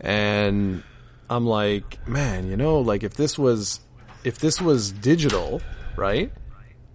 and 0.00 0.82
I'm 1.28 1.46
like, 1.46 2.06
man, 2.08 2.48
you 2.48 2.56
know, 2.56 2.80
like 2.80 3.02
if 3.02 3.14
this 3.14 3.38
was 3.38 3.80
if 4.24 4.38
this 4.38 4.60
was 4.60 4.90
digital, 4.90 5.60
right? 5.96 6.32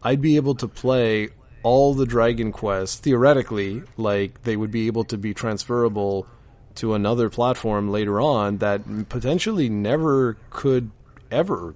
I'd 0.02 0.20
be 0.20 0.36
able 0.36 0.56
to 0.56 0.68
play 0.68 1.30
all 1.62 1.94
the 1.94 2.06
Dragon 2.06 2.52
Quests 2.52 3.00
theoretically, 3.00 3.84
like 3.98 4.44
they 4.44 4.58
would 4.58 4.72
be 4.72 4.88
able 4.88 5.06
to 5.06 5.18
be 5.18 5.34
transferable 5.34 6.28
to 6.76 6.94
another 6.94 7.30
platform 7.30 7.90
later 7.90 8.20
on 8.20 8.58
that 8.58 9.10
potentially 9.10 9.70
never 9.70 10.38
could 10.50 10.92
ever 11.32 11.76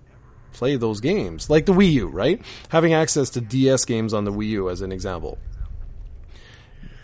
play 0.53 0.75
those 0.75 0.99
games, 1.01 1.49
like 1.49 1.65
the 1.65 1.73
Wii 1.73 1.91
U, 1.93 2.07
right? 2.07 2.41
Having 2.69 2.93
access 2.93 3.29
to 3.31 3.41
DS 3.41 3.85
games 3.85 4.13
on 4.13 4.25
the 4.25 4.31
Wii 4.31 4.47
U, 4.49 4.69
as 4.69 4.81
an 4.81 4.91
example. 4.91 5.37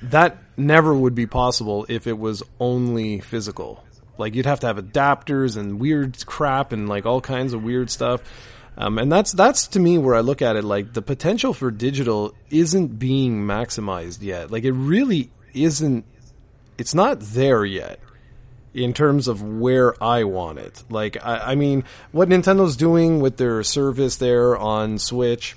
That 0.02 0.38
never 0.58 0.94
would 0.94 1.16
be 1.16 1.28
possible 1.28 1.86
if 1.88 2.08
it 2.08 2.18
was 2.18 2.44
only 2.60 3.20
physical. 3.20 3.84
Like 4.18 4.36
you'd 4.36 4.46
have 4.46 4.60
to 4.62 4.68
have 4.68 4.78
adapters 4.78 5.58
and 5.58 5.80
weird 5.80 6.26
crap 6.26 6.72
and 6.72 6.90
like 6.90 7.06
all 7.06 7.22
kinds 7.22 7.54
of 7.54 7.64
weird 7.64 7.90
stuff. 7.90 8.22
Um, 8.76 8.98
and 8.98 9.12
that's 9.12 9.32
that's 9.32 9.68
to 9.70 9.80
me 9.80 9.98
where 9.98 10.16
I 10.16 10.22
look 10.22 10.42
at 10.42 10.56
it 10.56 10.64
like 10.64 10.94
the 10.94 11.02
potential 11.02 11.54
for 11.54 11.70
digital 11.70 12.34
isn't 12.50 13.00
being 13.00 13.44
maximized 13.44 14.22
yet. 14.22 14.52
Like 14.52 14.64
it 14.64 14.72
really 14.72 15.30
isn't. 15.54 16.06
It's 16.78 16.94
not 16.94 17.20
there 17.20 17.66
yet 17.66 18.00
in 18.74 18.94
terms 18.94 19.28
of 19.28 19.42
where 19.42 20.02
I 20.04 20.24
want 20.24 20.60
it. 20.60 20.84
Like 20.90 21.18
I, 21.24 21.52
I 21.52 21.56
mean, 21.56 21.84
what 22.12 22.30
Nintendo's 22.30 22.76
doing 22.76 23.20
with 23.20 23.38
their 23.38 23.64
service 23.64 24.18
there 24.18 24.58
on 24.58 24.98
Switch, 24.98 25.56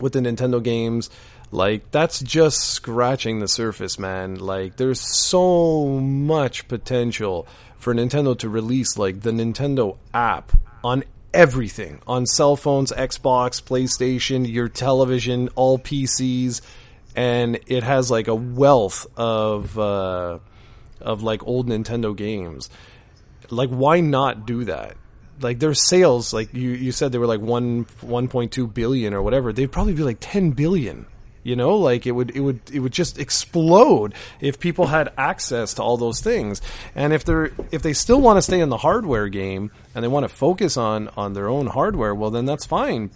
with 0.00 0.12
the 0.12 0.20
Nintendo 0.20 0.62
games. 0.62 1.10
Like 1.50 1.90
that's 1.90 2.20
just 2.20 2.58
scratching 2.58 3.38
the 3.38 3.48
surface, 3.48 3.98
man. 3.98 4.36
Like 4.36 4.76
there's 4.76 5.00
so 5.00 5.86
much 6.00 6.68
potential 6.68 7.46
for 7.78 7.94
Nintendo 7.94 8.36
to 8.38 8.48
release 8.48 8.98
like 8.98 9.20
the 9.20 9.30
Nintendo 9.30 9.96
app 10.12 10.52
on 10.82 11.04
everything 11.32 12.00
on 12.06 12.26
cell 12.26 12.56
phones, 12.56 12.92
Xbox, 12.92 13.62
PlayStation, 13.62 14.50
your 14.50 14.68
television, 14.68 15.48
all 15.54 15.78
PCs, 15.78 16.60
and 17.16 17.58
it 17.66 17.82
has 17.82 18.10
like 18.10 18.28
a 18.28 18.34
wealth 18.34 19.06
of 19.16 19.78
uh, 19.78 20.38
of 21.00 21.22
like 21.22 21.46
old 21.46 21.68
Nintendo 21.68 22.14
games. 22.14 22.70
Like, 23.50 23.70
why 23.70 24.00
not 24.00 24.46
do 24.46 24.64
that? 24.64 24.96
Like 25.40 25.58
their 25.58 25.74
sales, 25.74 26.32
like 26.32 26.54
you, 26.54 26.70
you 26.70 26.92
said, 26.92 27.12
they 27.12 27.18
were 27.18 27.26
like 27.26 27.40
one 27.40 27.86
one 28.00 28.28
point 28.28 28.52
two 28.52 28.66
billion 28.66 29.14
or 29.14 29.22
whatever. 29.22 29.52
They'd 29.52 29.72
probably 29.72 29.94
be 29.94 30.02
like 30.02 30.18
ten 30.20 30.50
billion 30.50 31.06
you 31.46 31.54
know, 31.54 31.76
like 31.76 32.08
it 32.08 32.10
would 32.10 32.34
it 32.34 32.40
would 32.40 32.60
it 32.72 32.80
would 32.80 32.92
just 32.92 33.20
explode 33.20 34.14
if 34.40 34.58
people 34.58 34.88
had 34.88 35.12
access 35.16 35.74
to 35.74 35.82
all 35.82 35.96
those 35.96 36.20
things. 36.20 36.60
And 36.96 37.12
if 37.12 37.24
they're 37.24 37.52
if 37.70 37.82
they 37.82 37.92
still 37.92 38.20
want 38.20 38.38
to 38.38 38.42
stay 38.42 38.58
in 38.58 38.68
the 38.68 38.76
hardware 38.76 39.28
game 39.28 39.70
and 39.94 40.02
they 40.02 40.08
want 40.08 40.24
to 40.24 40.28
focus 40.28 40.76
on 40.76 41.08
on 41.16 41.34
their 41.34 41.48
own 41.48 41.68
hardware, 41.68 42.16
well 42.16 42.32
then 42.32 42.46
that's 42.46 42.66
fine. 42.66 43.12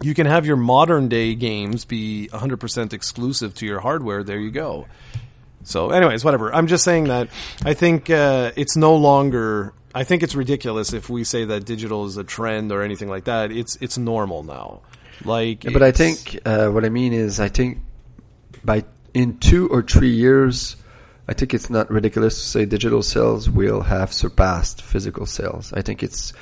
You 0.00 0.14
can 0.14 0.26
have 0.26 0.46
your 0.46 0.56
modern 0.56 1.08
day 1.08 1.34
games 1.34 1.84
be 1.84 2.28
100% 2.32 2.92
exclusive 2.92 3.54
to 3.56 3.66
your 3.66 3.80
hardware. 3.80 4.22
There 4.22 4.38
you 4.38 4.50
go. 4.50 4.86
So, 5.64 5.90
anyways, 5.90 6.24
whatever. 6.24 6.54
I'm 6.54 6.66
just 6.66 6.84
saying 6.84 7.04
that 7.04 7.28
I 7.64 7.74
think 7.74 8.08
uh, 8.08 8.52
it's 8.56 8.76
no 8.76 8.96
longer. 8.96 9.74
I 9.94 10.04
think 10.04 10.22
it's 10.22 10.34
ridiculous 10.34 10.92
if 10.92 11.10
we 11.10 11.24
say 11.24 11.44
that 11.46 11.64
digital 11.64 12.06
is 12.06 12.16
a 12.16 12.24
trend 12.24 12.72
or 12.72 12.82
anything 12.82 13.08
like 13.08 13.24
that. 13.24 13.50
It's 13.50 13.76
it's 13.80 13.98
normal 13.98 14.44
now. 14.44 14.80
Like, 15.24 15.64
but 15.64 15.82
I 15.82 15.90
think 15.90 16.38
uh, 16.44 16.68
what 16.68 16.84
I 16.84 16.88
mean 16.88 17.12
is, 17.12 17.40
I 17.40 17.48
think 17.48 17.78
by 18.64 18.84
in 19.14 19.38
two 19.38 19.68
or 19.68 19.82
three 19.82 20.14
years, 20.14 20.76
I 21.26 21.34
think 21.34 21.52
it's 21.54 21.68
not 21.68 21.90
ridiculous 21.90 22.36
to 22.36 22.48
say 22.48 22.64
digital 22.64 23.02
sales 23.02 23.50
will 23.50 23.80
have 23.82 24.12
surpassed 24.12 24.82
physical 24.82 25.26
sales. 25.26 25.72
I 25.72 25.82
think 25.82 26.02
it's 26.02 26.32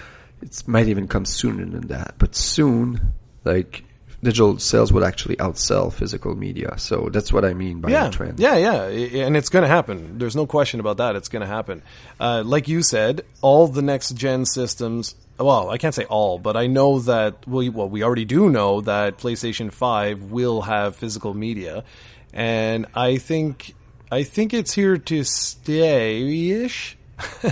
it 0.42 0.62
might 0.66 0.88
even 0.88 1.08
come 1.08 1.24
sooner 1.24 1.64
than 1.64 1.88
that, 1.88 2.14
but 2.18 2.34
soon, 2.34 3.14
like 3.46 3.85
digital 4.22 4.59
sales 4.59 4.92
would 4.92 5.02
actually 5.02 5.37
outsell 5.37 5.92
physical 5.92 6.35
media. 6.35 6.74
So 6.78 7.09
that's 7.12 7.32
what 7.32 7.44
I 7.44 7.54
mean 7.54 7.80
by 7.80 7.90
yeah, 7.90 8.11
trend. 8.11 8.40
Yeah, 8.40 8.56
yeah, 8.56 8.82
and 9.24 9.37
it's 9.37 9.48
going 9.48 9.62
to 9.62 9.68
happen. 9.68 10.18
There's 10.18 10.37
no 10.37 10.46
question 10.46 10.80
about 10.80 10.96
that. 10.98 11.16
It's 11.16 11.28
going 11.28 11.42
to 11.42 11.46
happen. 11.46 11.82
Uh, 12.18 12.42
like 12.44 12.68
you 12.68 12.82
said, 12.82 13.24
all 13.40 13.68
the 13.68 13.82
next 13.82 14.16
gen 14.16 14.44
systems 14.44 15.14
well, 15.38 15.68
I 15.68 15.76
can't 15.76 15.94
say 15.94 16.04
all, 16.04 16.38
but 16.38 16.56
I 16.56 16.66
know 16.66 16.98
that 17.00 17.46
we 17.46 17.68
well 17.68 17.88
we 17.88 18.02
already 18.02 18.24
do 18.24 18.48
know 18.48 18.80
that 18.82 19.18
PlayStation 19.18 19.70
5 19.70 20.30
will 20.30 20.62
have 20.62 20.96
physical 20.96 21.35
media 21.35 21.85
and 22.32 22.87
I 22.94 23.16
think 23.16 23.74
I 24.11 24.22
think 24.22 24.54
it's 24.54 24.72
here 24.72 24.98
to 24.98 25.24
stay 25.24 26.62
ish 26.62 26.96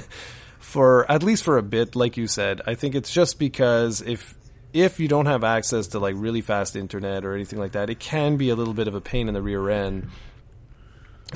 for 0.58 1.10
at 1.10 1.22
least 1.22 1.42
for 1.42 1.58
a 1.58 1.62
bit 1.62 1.96
like 1.96 2.16
you 2.16 2.26
said. 2.26 2.62
I 2.66 2.74
think 2.74 2.94
it's 2.94 3.12
just 3.12 3.38
because 3.38 4.00
if 4.02 4.34
if 4.74 5.00
you 5.00 5.08
don't 5.08 5.26
have 5.26 5.42
access 5.44 5.86
to 5.88 5.98
like 5.98 6.14
really 6.18 6.42
fast 6.42 6.76
internet 6.76 7.24
or 7.24 7.34
anything 7.34 7.58
like 7.58 7.72
that, 7.72 7.88
it 7.88 7.98
can 8.00 8.36
be 8.36 8.50
a 8.50 8.54
little 8.54 8.74
bit 8.74 8.88
of 8.88 8.94
a 8.94 9.00
pain 9.00 9.28
in 9.28 9.34
the 9.34 9.40
rear 9.40 9.70
end 9.70 10.08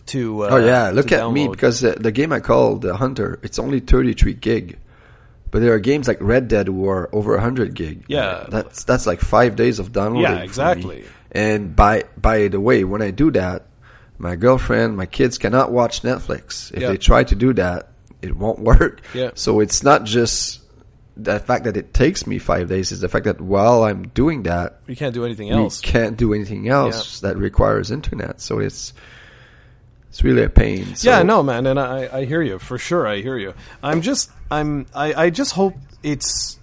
to 0.07 0.45
uh, 0.45 0.49
Oh 0.53 0.57
yeah, 0.59 0.91
look 0.91 1.11
at 1.13 1.21
download. 1.23 1.33
me 1.33 1.49
because 1.49 1.83
uh, 1.85 1.97
the 1.99 2.13
game 2.13 2.33
I 2.33 2.41
called 2.41 2.83
the 2.83 2.97
Hunter, 2.97 3.39
it's 3.43 3.59
only 3.59 3.81
33 3.81 4.35
gig. 4.35 4.79
But 5.51 5.61
there 5.61 5.73
are 5.73 5.79
games 5.79 6.07
like 6.07 6.19
Red 6.21 6.49
Dead 6.49 6.67
who 6.67 6.87
are 6.91 7.09
over 7.15 7.33
100 7.33 7.73
gig. 7.75 8.05
Yeah. 8.07 8.45
That's 8.51 8.85
that's 8.85 9.07
like 9.07 9.21
5 9.21 9.57
days 9.57 9.79
of 9.79 9.93
downloading. 9.93 10.37
Yeah, 10.37 10.43
exactly. 10.43 11.05
And 11.33 11.75
by 11.75 12.05
by 12.21 12.49
the 12.49 12.61
way, 12.61 12.85
when 12.85 13.01
I 13.01 13.11
do 13.13 13.31
that, 13.31 13.65
my 14.19 14.37
girlfriend, 14.37 14.97
my 14.97 15.07
kids 15.07 15.39
cannot 15.39 15.73
watch 15.73 16.03
Netflix. 16.03 16.71
If 16.75 16.83
Yeah. 16.83 16.89
they 16.91 16.97
try 16.99 17.25
to 17.25 17.35
do 17.35 17.55
that, 17.55 17.89
it 18.21 18.37
won't 18.37 18.59
work. 18.73 19.01
Yeah. 19.15 19.31
So 19.35 19.61
it's 19.61 19.83
not 19.83 20.05
just 20.05 20.61
the 21.19 21.41
fact 21.41 21.65
that 21.65 21.77
it 21.77 21.93
takes 21.93 22.27
me 22.27 22.39
5 22.39 22.69
days, 22.69 22.93
is 22.93 23.01
the 23.01 23.09
fact 23.09 23.25
that 23.25 23.41
while 23.41 23.83
I'm 23.83 24.09
doing 24.09 24.45
that, 24.45 24.81
you 24.87 24.95
can't 24.97 25.13
do 25.13 25.25
anything 25.25 25.49
we 25.49 25.55
else. 25.55 25.81
can't 25.81 26.17
do 26.17 26.33
anything 26.33 26.69
else 26.69 27.21
that 27.21 27.37
requires 27.37 27.91
internet. 27.91 28.41
So 28.41 28.61
it's 28.61 28.93
it's 30.11 30.23
really 30.23 30.43
a 30.45 30.49
pain. 30.49 30.95
So 30.97 31.11
yeah, 31.11 31.23
no, 31.23 31.43
man, 31.43 31.67
and 31.67 31.79
I, 31.79 32.09
I 32.21 32.25
hear 32.25 32.41
you 32.41 32.59
for 32.59 32.79
sure. 32.79 33.07
I 33.07 33.21
hear 33.21 33.37
you. 33.37 33.53
I'm 33.83 34.01
just, 34.01 34.31
I'm, 34.51 34.87
I, 34.95 35.25
I 35.25 35.31
just 35.31 35.53
hope 35.53 35.75
it's 36.03 36.59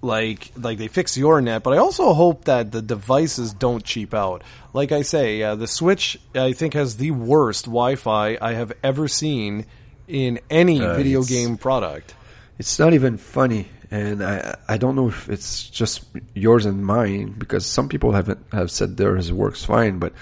like, 0.00 0.52
like 0.56 0.78
they 0.78 0.88
fix 0.88 1.16
your 1.18 1.40
net, 1.40 1.62
but 1.62 1.74
I 1.74 1.78
also 1.78 2.14
hope 2.14 2.44
that 2.44 2.72
the 2.72 2.80
devices 2.80 3.52
don't 3.52 3.84
cheap 3.84 4.14
out. 4.14 4.42
Like 4.72 4.92
I 4.92 5.02
say, 5.02 5.42
uh, 5.42 5.56
the 5.56 5.66
Switch, 5.66 6.18
I 6.34 6.52
think, 6.52 6.74
has 6.74 6.96
the 6.96 7.10
worst 7.10 7.64
Wi-Fi 7.66 8.38
I 8.40 8.52
have 8.54 8.72
ever 8.82 9.08
seen 9.08 9.66
in 10.06 10.40
any 10.48 10.80
Uh, 10.80 10.94
video 10.96 11.22
game 11.24 11.58
product. 11.58 12.14
It's 12.58 12.78
not 12.78 12.92
even 12.92 13.16
funny, 13.18 13.68
and 13.90 14.22
I 14.22 14.56
I 14.68 14.76
don't 14.78 14.96
know 14.96 15.08
if 15.08 15.28
it's 15.28 15.68
just 15.70 16.04
yours 16.34 16.66
and 16.66 16.84
mine 16.84 17.34
because 17.38 17.64
some 17.64 17.88
people 17.88 18.12
haven't 18.12 18.44
have 18.52 18.70
said 18.70 18.96
theirs 18.96 19.32
works 19.32 19.64
fine, 19.64 19.98
but 19.98 20.12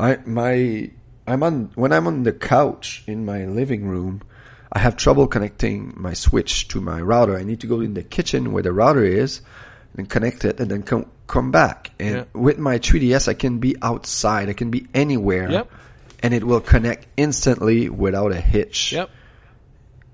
I 0.00 0.18
my 0.24 0.90
I'm 1.26 1.42
on 1.42 1.70
when 1.74 1.92
I'm 1.92 2.06
on 2.06 2.22
the 2.22 2.32
couch 2.32 3.04
in 3.06 3.24
my 3.26 3.44
living 3.44 3.86
room, 3.86 4.22
I 4.72 4.78
have 4.78 4.96
trouble 4.96 5.26
connecting 5.26 5.92
my 5.96 6.14
switch 6.14 6.68
to 6.68 6.80
my 6.80 7.00
router. 7.00 7.36
I 7.36 7.44
need 7.44 7.60
to 7.60 7.66
go 7.66 7.80
in 7.80 7.94
the 7.94 8.02
kitchen 8.02 8.52
where 8.52 8.62
the 8.62 8.72
router 8.72 9.04
is 9.04 9.42
and 9.96 10.08
connect 10.08 10.44
it, 10.44 10.60
and 10.60 10.70
then 10.70 10.82
come 10.82 11.06
come 11.26 11.50
back. 11.50 11.90
And 12.00 12.16
Yeah. 12.16 12.24
with 12.32 12.58
my 12.58 12.78
3ds, 12.78 13.28
I 13.28 13.34
can 13.34 13.58
be 13.58 13.76
outside, 13.82 14.48
I 14.48 14.54
can 14.54 14.70
be 14.70 14.86
anywhere, 14.94 15.50
Yep. 15.50 15.70
and 16.22 16.34
it 16.34 16.44
will 16.44 16.60
connect 16.60 17.06
instantly 17.16 17.88
without 17.90 18.32
a 18.32 18.40
hitch 18.40 18.92
Yep. 18.92 19.10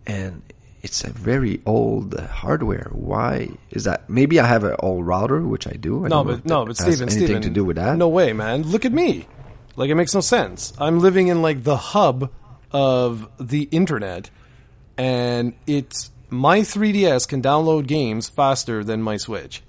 and 0.07 0.43
it's 0.83 1.05
a 1.05 1.11
very 1.11 1.61
old 1.67 2.19
hardware. 2.19 2.89
Why 2.93 3.51
is 3.71 3.85
that? 3.85 4.09
Maybe 4.09 4.41
I 4.41 4.47
have 4.47 4.65
an 4.65 4.77
old 4.79 5.07
router, 5.07 5.41
which 5.41 5.67
I 5.67 5.73
do. 5.73 6.05
I 6.05 6.09
No, 6.09 6.25
but 6.25 6.45
no, 6.45 6.65
but 6.65 6.77
Steven, 6.77 7.09
anything 7.09 7.27
Steven, 7.27 7.43
to 7.43 7.51
do 7.51 7.65
with 7.65 7.77
that. 7.77 7.97
No 7.97 8.09
way, 8.09 8.33
man. 8.33 8.63
Look 8.63 8.85
at 8.85 8.93
me. 8.93 9.27
Like 9.77 9.91
it 9.91 9.95
makes 9.95 10.15
no 10.15 10.21
sense. 10.21 10.73
I'm 10.79 11.01
living 11.01 11.29
in 11.29 11.43
like 11.43 11.63
the 11.65 11.77
hub 11.77 12.33
of 12.73 13.29
the 13.39 13.63
internet, 13.65 14.31
and 14.97 15.55
it's 15.67 16.11
my 16.29 16.61
3DS 16.61 17.29
can 17.29 17.43
download 17.43 17.87
games 17.87 18.29
faster 18.29 18.85
than 18.85 19.03
my 19.03 19.17
Switch. 19.17 19.63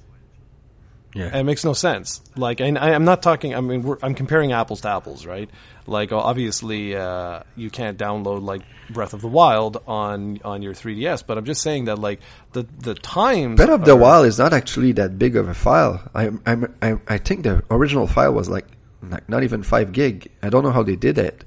Yeah, 1.13 1.37
It 1.37 1.43
makes 1.43 1.65
no 1.65 1.73
sense. 1.73 2.21
Like, 2.35 2.61
and 2.61 2.77
I, 2.77 2.93
I'm 2.93 3.05
not 3.05 3.21
talking. 3.21 3.53
I 3.53 3.61
mean, 3.61 3.83
we're, 3.83 3.97
I'm 4.01 4.15
comparing 4.15 4.53
apples 4.53 4.81
to 4.81 4.89
apples, 4.89 5.25
right? 5.25 5.49
Like, 5.85 6.11
obviously, 6.11 6.95
uh, 6.95 7.41
you 7.55 7.69
can't 7.69 7.97
download 7.97 8.43
like 8.43 8.61
Breath 8.89 9.13
of 9.13 9.21
the 9.21 9.27
Wild 9.27 9.81
on 9.87 10.39
on 10.43 10.61
your 10.61 10.73
3DS, 10.73 11.25
but 11.25 11.37
I'm 11.37 11.45
just 11.45 11.61
saying 11.61 11.85
that 11.85 11.99
like 11.99 12.21
the 12.53 12.63
the 12.79 12.95
times. 12.95 13.57
Breath 13.57 13.69
of 13.69 13.85
the 13.85 13.95
Wild 13.95 14.25
is 14.25 14.37
not 14.37 14.53
actually 14.53 14.93
that 14.93 15.19
big 15.19 15.35
of 15.35 15.47
a 15.47 15.53
file. 15.53 16.01
I 16.15 16.29
I'm, 16.45 16.73
I 16.81 16.97
I 17.07 17.17
think 17.17 17.43
the 17.43 17.63
original 17.69 18.07
file 18.07 18.33
was 18.33 18.47
like 18.47 18.67
like 19.01 19.27
not 19.27 19.43
even 19.43 19.63
five 19.63 19.91
gig. 19.91 20.31
I 20.41 20.49
don't 20.49 20.63
know 20.63 20.71
how 20.71 20.83
they 20.83 20.95
did 20.95 21.17
it. 21.17 21.43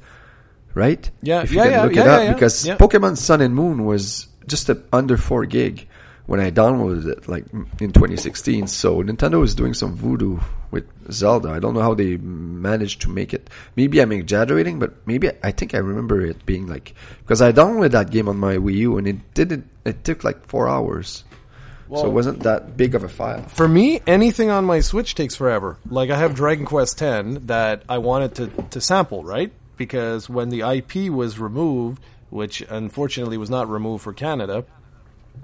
Right? 0.75 1.09
Yeah, 1.23 1.43
if 1.43 1.53
you 1.53 1.59
yeah, 1.59 1.63
can 1.63 1.73
yeah, 1.73 1.83
look 1.85 1.95
yeah, 1.95 2.01
it 2.01 2.09
up 2.09 2.19
yeah, 2.19 2.25
yeah. 2.27 2.33
because 2.35 2.67
Yeah. 2.67 2.77
Pokemon 2.77 3.17
Sun 3.17 3.41
and 3.41 3.55
Moon 3.55 3.85
was 3.85 4.27
just 4.49 4.69
a, 4.69 4.83
under 4.93 5.17
four 5.17 5.47
gig, 5.47 5.87
when 6.27 6.41
I 6.41 6.51
downloaded 6.51 7.07
it, 7.07 7.29
like 7.29 7.45
in 7.53 7.93
2016. 7.93 8.67
So 8.69 9.03
Nintendo 9.03 9.45
is 9.45 9.55
doing 9.55 9.75
some 9.75 9.95
voodoo 9.95 10.41
with 10.71 10.87
Zelda. 11.13 11.51
I 11.51 11.59
don't 11.59 11.75
know 11.75 11.83
how 11.83 11.95
they 11.95 12.17
managed 12.17 13.03
to 13.03 13.11
make 13.11 13.35
it. 13.35 13.51
Maybe 13.77 14.01
I'm 14.01 14.13
exaggerating, 14.13 14.79
but 14.79 15.07
maybe 15.07 15.31
I 15.43 15.51
think 15.53 15.75
I 15.75 15.79
remember 15.79 16.25
it 16.25 16.47
being 16.47 16.67
like 16.67 16.95
because 17.21 17.43
I 17.43 17.53
downloaded 17.53 17.93
that 17.93 18.11
game 18.11 18.29
on 18.29 18.39
my 18.39 18.57
Wii 18.57 18.75
U 18.75 18.99
and 18.99 19.07
it 19.07 19.35
didn't. 19.35 19.69
It 19.85 20.05
took 20.05 20.25
like 20.25 20.47
four 20.47 20.69
hours. 20.69 21.25
so 21.91 22.07
it 22.07 22.13
wasn't 22.13 22.41
that 22.41 22.77
big 22.77 22.95
of 22.95 23.05
a 23.05 23.09
file. 23.09 23.43
For 23.43 23.69
me, 23.69 24.01
anything 24.07 24.51
on 24.51 24.65
my 24.65 24.81
Switch 24.81 25.15
takes 25.15 25.35
forever. 25.35 25.79
Like 25.89 26.11
I 26.11 26.17
have 26.17 26.35
Dragon 26.35 26.65
Quest 26.65 27.01
X 27.03 27.39
that 27.43 27.83
I 27.89 27.99
wanted 27.99 28.35
to, 28.37 28.47
to 28.71 28.81
sample, 28.81 29.23
right? 29.23 29.53
Because 29.77 30.31
when 30.31 30.49
the 30.49 30.61
IP 30.63 31.13
was 31.13 31.39
removed, 31.39 32.03
which 32.31 32.63
unfortunately 32.63 33.37
was 33.37 33.51
not 33.51 33.69
removed 33.69 34.03
for 34.03 34.13
Canada, 34.13 34.65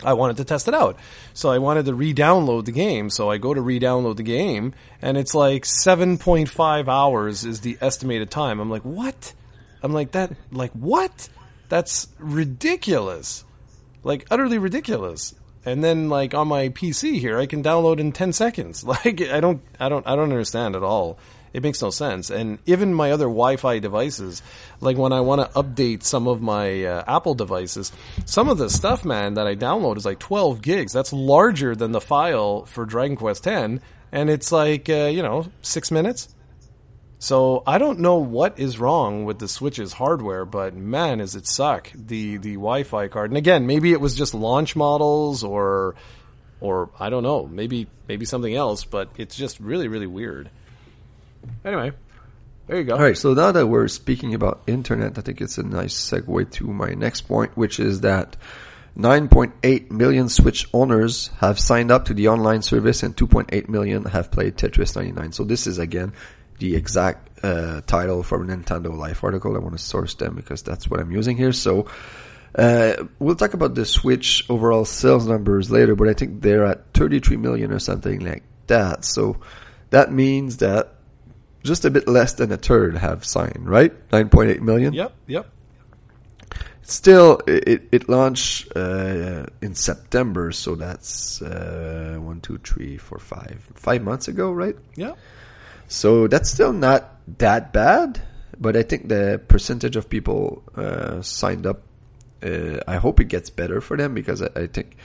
I 0.02 0.14
wanted 0.14 0.38
to 0.38 0.44
test 0.44 0.68
it 0.68 0.74
out. 0.74 0.98
So 1.34 1.50
I 1.50 1.58
wanted 1.58 1.86
to 1.86 1.94
re-download 1.94 2.64
the 2.64 2.72
game. 2.72 3.10
So 3.10 3.30
I 3.30 3.38
go 3.38 3.52
to 3.52 3.60
re-download 3.60 4.16
the 4.16 4.22
game 4.22 4.74
and 5.02 5.16
it's 5.16 5.34
like 5.34 5.64
7.5 5.64 6.88
hours 6.88 7.44
is 7.44 7.60
the 7.60 7.76
estimated 7.80 8.30
time. 8.30 8.60
I'm 8.60 8.70
like, 8.70 8.82
what? 8.82 9.34
I'm 9.82 9.92
like, 9.92 10.12
that, 10.12 10.32
like, 10.50 10.72
what? 10.72 11.28
That's 11.68 12.08
ridiculous. 12.18 13.44
Like, 14.02 14.26
utterly 14.30 14.58
ridiculous. 14.58 15.34
And 15.64 15.84
then 15.84 16.08
like 16.08 16.32
on 16.34 16.48
my 16.48 16.70
PC 16.70 17.18
here, 17.18 17.38
I 17.38 17.46
can 17.46 17.62
download 17.62 17.98
in 18.00 18.12
10 18.12 18.32
seconds. 18.32 18.84
Like, 18.90 19.20
I 19.20 19.40
don't, 19.40 19.62
I 19.78 19.88
don't, 19.88 20.06
I 20.06 20.16
don't 20.16 20.30
understand 20.30 20.76
at 20.76 20.82
all. 20.82 21.18
It 21.52 21.62
makes 21.62 21.82
no 21.82 21.90
sense. 21.90 22.30
And 22.30 22.58
even 22.66 22.94
my 22.94 23.10
other 23.10 23.24
Wi-Fi 23.24 23.80
devices, 23.80 24.42
like 24.80 24.96
when 24.96 25.12
I 25.12 25.20
want 25.20 25.40
to 25.40 25.60
update 25.60 26.04
some 26.04 26.28
of 26.28 26.40
my 26.40 26.84
uh, 26.84 27.04
Apple 27.08 27.34
devices, 27.34 27.92
some 28.24 28.48
of 28.48 28.58
the 28.58 28.70
stuff, 28.70 29.04
man, 29.04 29.34
that 29.34 29.46
I 29.46 29.56
download 29.56 29.96
is 29.96 30.04
like 30.04 30.20
12 30.20 30.62
gigs. 30.62 30.92
That's 30.92 31.12
larger 31.12 31.74
than 31.74 31.92
the 31.92 32.00
file 32.00 32.64
for 32.66 32.84
Dragon 32.84 33.16
Quest 33.16 33.46
X, 33.46 33.82
and 34.12 34.30
it's 34.30 34.52
like 34.52 34.88
uh, 34.88 35.06
you 35.06 35.22
know 35.22 35.46
six 35.62 35.90
minutes. 35.90 36.28
So 37.18 37.62
I 37.66 37.76
don't 37.76 37.98
know 37.98 38.16
what 38.16 38.58
is 38.58 38.78
wrong 38.78 39.26
with 39.26 39.38
the 39.38 39.46
Switch's 39.46 39.92
hardware, 39.92 40.46
but 40.46 40.74
man, 40.74 41.20
is 41.20 41.34
it 41.36 41.46
suck 41.46 41.90
the 41.94 42.38
the 42.38 42.54
Wi-Fi 42.54 43.08
card. 43.08 43.30
And 43.30 43.36
again, 43.36 43.66
maybe 43.66 43.92
it 43.92 44.00
was 44.00 44.16
just 44.16 44.34
launch 44.34 44.74
models 44.74 45.44
or 45.44 45.96
or 46.60 46.90
I 46.98 47.10
don't 47.10 47.22
know, 47.22 47.46
maybe 47.46 47.88
maybe 48.08 48.24
something 48.24 48.54
else, 48.54 48.84
but 48.84 49.10
it's 49.16 49.36
just 49.36 49.60
really 49.60 49.88
really 49.88 50.06
weird. 50.06 50.50
Anyway, 51.64 51.92
there 52.66 52.78
you 52.78 52.84
go. 52.84 52.94
All 52.94 53.02
right, 53.02 53.16
so 53.16 53.34
now 53.34 53.52
that 53.52 53.66
we're 53.66 53.88
speaking 53.88 54.34
about 54.34 54.62
internet, 54.66 55.18
I 55.18 55.20
think 55.20 55.40
it's 55.40 55.58
a 55.58 55.62
nice 55.62 55.94
segue 55.94 56.50
to 56.52 56.66
my 56.66 56.90
next 56.90 57.22
point, 57.22 57.56
which 57.56 57.80
is 57.80 58.00
that 58.00 58.36
9.8 58.96 59.90
million 59.90 60.28
Switch 60.28 60.68
owners 60.72 61.28
have 61.38 61.58
signed 61.58 61.90
up 61.90 62.06
to 62.06 62.14
the 62.14 62.28
online 62.28 62.62
service 62.62 63.02
and 63.02 63.16
2.8 63.16 63.68
million 63.68 64.04
have 64.04 64.30
played 64.30 64.56
Tetris 64.56 64.96
99. 64.96 65.32
So 65.32 65.44
this 65.44 65.66
is 65.66 65.78
again 65.78 66.12
the 66.58 66.76
exact 66.76 67.44
uh, 67.44 67.80
title 67.86 68.22
for 68.22 68.38
Nintendo 68.40 68.96
Life 68.96 69.24
article. 69.24 69.56
I 69.56 69.60
want 69.60 69.76
to 69.76 69.82
source 69.82 70.14
them 70.14 70.34
because 70.34 70.62
that's 70.62 70.88
what 70.88 71.00
I'm 71.00 71.10
using 71.10 71.36
here. 71.36 71.52
So 71.52 71.86
uh, 72.54 73.04
we'll 73.18 73.36
talk 73.36 73.54
about 73.54 73.74
the 73.74 73.86
Switch 73.86 74.44
overall 74.50 74.84
sales 74.84 75.26
numbers 75.26 75.70
later, 75.70 75.94
but 75.94 76.08
I 76.08 76.14
think 76.14 76.42
they're 76.42 76.66
at 76.66 76.92
33 76.92 77.36
million 77.36 77.72
or 77.72 77.78
something 77.78 78.20
like 78.20 78.42
that. 78.66 79.04
So 79.04 79.38
that 79.90 80.12
means 80.12 80.58
that 80.58 80.94
just 81.62 81.84
a 81.84 81.90
bit 81.90 82.08
less 82.08 82.34
than 82.34 82.52
a 82.52 82.56
third 82.56 82.96
have 82.96 83.24
signed, 83.24 83.68
right? 83.68 83.92
9.8 84.10 84.60
million. 84.60 84.92
Yep, 84.92 85.12
yep. 85.26 85.50
Still, 86.82 87.40
it, 87.46 87.88
it 87.92 88.08
launched 88.08 88.74
uh, 88.74 89.46
in 89.60 89.74
September, 89.74 90.50
so 90.50 90.74
that's 90.74 91.40
uh, 91.40 92.16
one, 92.18 92.40
two, 92.40 92.58
three, 92.58 92.96
four, 92.96 93.18
five, 93.18 93.62
five 93.74 94.02
months 94.02 94.26
ago, 94.26 94.50
right? 94.50 94.74
Yeah. 94.96 95.14
So 95.86 96.26
that's 96.26 96.50
still 96.50 96.72
not 96.72 97.16
that 97.38 97.72
bad, 97.72 98.20
but 98.58 98.76
I 98.76 98.82
think 98.82 99.08
the 99.08 99.40
percentage 99.46 99.96
of 99.96 100.08
people 100.08 100.62
uh, 100.74 101.22
signed 101.22 101.66
up. 101.66 101.82
Uh, 102.42 102.80
I 102.88 102.96
hope 102.96 103.20
it 103.20 103.26
gets 103.26 103.50
better 103.50 103.80
for 103.80 103.96
them 103.96 104.14
because 104.14 104.40
I, 104.40 104.48
I 104.56 104.66
think 104.66 104.96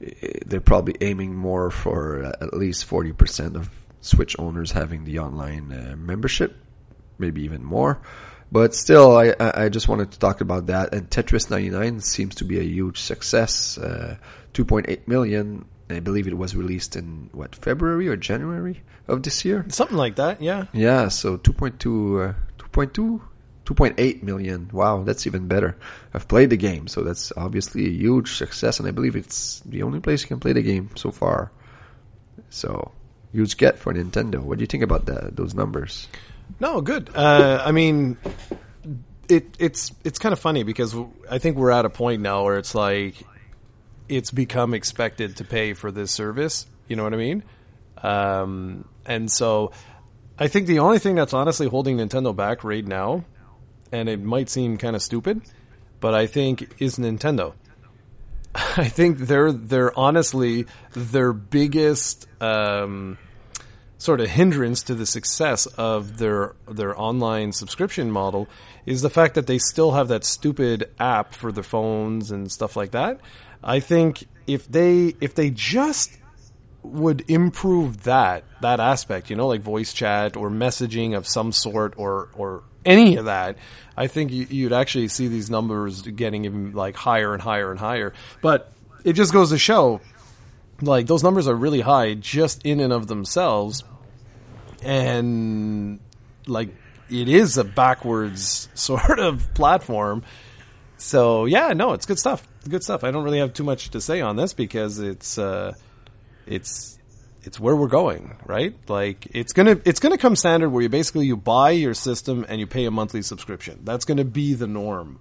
uh, 0.00 0.08
they're 0.46 0.60
probably 0.60 0.94
aiming 1.00 1.34
more 1.34 1.70
for 1.70 2.24
at 2.24 2.54
least 2.54 2.84
forty 2.84 3.12
percent 3.12 3.56
of 3.56 3.68
Switch 4.00 4.38
owners 4.38 4.72
having 4.72 5.04
the 5.04 5.18
online 5.18 5.72
uh, 5.72 5.96
membership, 5.96 6.56
maybe 7.18 7.42
even 7.42 7.64
more. 7.64 8.00
But 8.50 8.74
still, 8.74 9.16
I, 9.16 9.34
I 9.38 9.68
just 9.68 9.88
wanted 9.88 10.12
to 10.12 10.18
talk 10.18 10.40
about 10.40 10.66
that. 10.66 10.94
And 10.94 11.10
Tetris 11.10 11.50
99 11.50 12.00
seems 12.00 12.36
to 12.36 12.44
be 12.44 12.58
a 12.58 12.62
huge 12.62 12.98
success. 13.00 13.76
Uh, 13.76 14.16
2.8 14.54 15.06
million. 15.06 15.66
I 15.90 16.00
believe 16.00 16.26
it 16.26 16.36
was 16.36 16.54
released 16.54 16.96
in 16.96 17.30
what 17.32 17.54
February 17.54 18.08
or 18.08 18.16
January 18.16 18.82
of 19.06 19.22
this 19.22 19.44
year. 19.44 19.64
Something 19.68 19.96
like 19.96 20.16
that, 20.16 20.42
yeah. 20.42 20.66
Yeah, 20.72 21.08
so 21.08 21.38
2.2, 21.38 22.30
uh, 22.30 22.34
2.2, 22.58 23.20
2.8 23.64 24.22
million. 24.22 24.68
Wow, 24.72 25.02
that's 25.02 25.26
even 25.26 25.48
better. 25.48 25.76
I've 26.12 26.28
played 26.28 26.50
the 26.50 26.56
game, 26.56 26.88
so 26.88 27.02
that's 27.02 27.32
obviously 27.36 27.86
a 27.86 27.90
huge 27.90 28.32
success, 28.34 28.80
and 28.80 28.88
I 28.88 28.92
believe 28.92 29.16
it's 29.16 29.60
the 29.60 29.82
only 29.82 30.00
place 30.00 30.22
you 30.22 30.28
can 30.28 30.40
play 30.40 30.52
the 30.52 30.62
game 30.62 30.90
so 30.94 31.10
far. 31.10 31.52
So 32.50 32.92
huge 33.32 33.56
get 33.56 33.78
for 33.78 33.92
Nintendo. 33.92 34.40
What 34.40 34.58
do 34.58 34.62
you 34.62 34.66
think 34.66 34.82
about 34.82 35.06
that? 35.06 35.36
Those 35.36 35.54
numbers? 35.54 36.08
No, 36.60 36.80
good. 36.80 37.10
Uh, 37.14 37.62
I 37.64 37.72
mean, 37.72 38.16
it 39.28 39.56
it's 39.58 39.92
it's 40.04 40.18
kind 40.18 40.32
of 40.32 40.38
funny 40.38 40.62
because 40.62 40.94
I 41.30 41.38
think 41.38 41.56
we're 41.56 41.70
at 41.70 41.84
a 41.84 41.90
point 41.90 42.22
now 42.22 42.44
where 42.44 42.58
it's 42.58 42.74
like 42.74 43.14
it's 44.08 44.30
become 44.30 44.74
expected 44.74 45.36
to 45.36 45.44
pay 45.44 45.74
for 45.74 45.90
this 45.90 46.10
service. 46.10 46.66
You 46.88 46.96
know 46.96 47.04
what 47.04 47.12
I 47.12 47.18
mean? 47.18 47.44
Um, 48.02 48.88
and 49.04 49.30
so 49.30 49.72
I 50.38 50.48
think 50.48 50.66
the 50.66 50.78
only 50.78 50.98
thing 50.98 51.14
that's 51.14 51.34
honestly 51.34 51.66
holding 51.68 51.98
Nintendo 51.98 52.34
back 52.34 52.64
right 52.64 52.86
now, 52.86 53.24
and 53.92 54.08
it 54.08 54.22
might 54.22 54.48
seem 54.48 54.78
kind 54.78 54.96
of 54.96 55.02
stupid, 55.02 55.42
but 56.00 56.14
I 56.14 56.26
think 56.26 56.76
is 56.78 56.96
Nintendo. 56.98 57.54
I 58.76 58.88
think 58.88 59.18
they're 59.18 59.52
they're 59.52 59.96
honestly 59.98 60.66
their 60.94 61.32
biggest 61.32 62.26
um, 62.42 63.18
sort 63.98 64.20
of 64.20 64.28
hindrance 64.28 64.82
to 64.84 64.94
the 64.94 65.06
success 65.06 65.66
of 65.66 66.18
their 66.18 66.56
their 66.68 66.98
online 66.98 67.52
subscription 67.52 68.10
model 68.10 68.48
is 68.84 69.02
the 69.02 69.10
fact 69.10 69.34
that 69.34 69.46
they 69.46 69.58
still 69.58 69.92
have 69.92 70.08
that 70.08 70.24
stupid 70.24 70.90
app 70.98 71.34
for 71.34 71.52
their 71.52 71.62
phones 71.62 72.30
and 72.30 72.50
stuff 72.50 72.76
like 72.76 72.92
that. 72.92 73.20
I 73.62 73.80
think 73.80 74.26
if 74.46 74.66
they 74.66 75.14
if 75.20 75.34
they 75.34 75.50
just 75.50 76.18
would 76.82 77.24
improve 77.28 78.04
that 78.04 78.44
that 78.60 78.80
aspect, 78.80 79.30
you 79.30 79.36
know, 79.36 79.46
like 79.46 79.60
voice 79.60 79.92
chat 79.92 80.36
or 80.36 80.50
messaging 80.50 81.16
of 81.16 81.28
some 81.28 81.52
sort 81.52 81.94
or 81.96 82.28
or 82.34 82.64
any 82.88 83.16
of 83.16 83.26
that, 83.26 83.56
I 83.96 84.06
think 84.06 84.32
you'd 84.32 84.72
actually 84.72 85.08
see 85.08 85.28
these 85.28 85.50
numbers 85.50 86.02
getting 86.02 86.44
even 86.44 86.72
like 86.72 86.96
higher 86.96 87.32
and 87.32 87.42
higher 87.42 87.70
and 87.70 87.78
higher. 87.78 88.14
But 88.40 88.72
it 89.04 89.12
just 89.12 89.32
goes 89.32 89.50
to 89.50 89.58
show, 89.58 90.00
like 90.80 91.06
those 91.06 91.22
numbers 91.22 91.46
are 91.48 91.54
really 91.54 91.80
high 91.80 92.14
just 92.14 92.64
in 92.64 92.80
and 92.80 92.92
of 92.92 93.06
themselves, 93.06 93.84
and 94.82 96.00
like 96.46 96.74
it 97.10 97.28
is 97.28 97.58
a 97.58 97.64
backwards 97.64 98.68
sort 98.74 99.18
of 99.18 99.52
platform. 99.54 100.22
So 100.96 101.44
yeah, 101.44 101.74
no, 101.74 101.92
it's 101.92 102.06
good 102.06 102.18
stuff. 102.18 102.46
Good 102.68 102.82
stuff. 102.82 103.04
I 103.04 103.10
don't 103.10 103.24
really 103.24 103.38
have 103.38 103.52
too 103.52 103.64
much 103.64 103.90
to 103.90 104.00
say 104.00 104.20
on 104.20 104.36
this 104.36 104.52
because 104.52 104.98
it's 104.98 105.38
uh, 105.38 105.74
it's 106.46 106.97
it's 107.48 107.58
where 107.58 107.74
we're 107.74 107.88
going, 107.88 108.36
right? 108.44 108.74
Like 108.88 109.26
it's 109.30 109.54
gonna 109.54 109.80
it's 109.86 110.00
gonna 110.00 110.18
come 110.18 110.36
standard 110.36 110.68
where 110.68 110.82
you 110.82 110.90
basically 110.90 111.24
you 111.24 111.34
buy 111.34 111.70
your 111.70 111.94
system 111.94 112.44
and 112.46 112.60
you 112.60 112.66
pay 112.66 112.84
a 112.84 112.90
monthly 112.90 113.22
subscription. 113.22 113.80
That's 113.84 114.04
gonna 114.04 114.26
be 114.26 114.52
the 114.52 114.66
norm. 114.66 115.18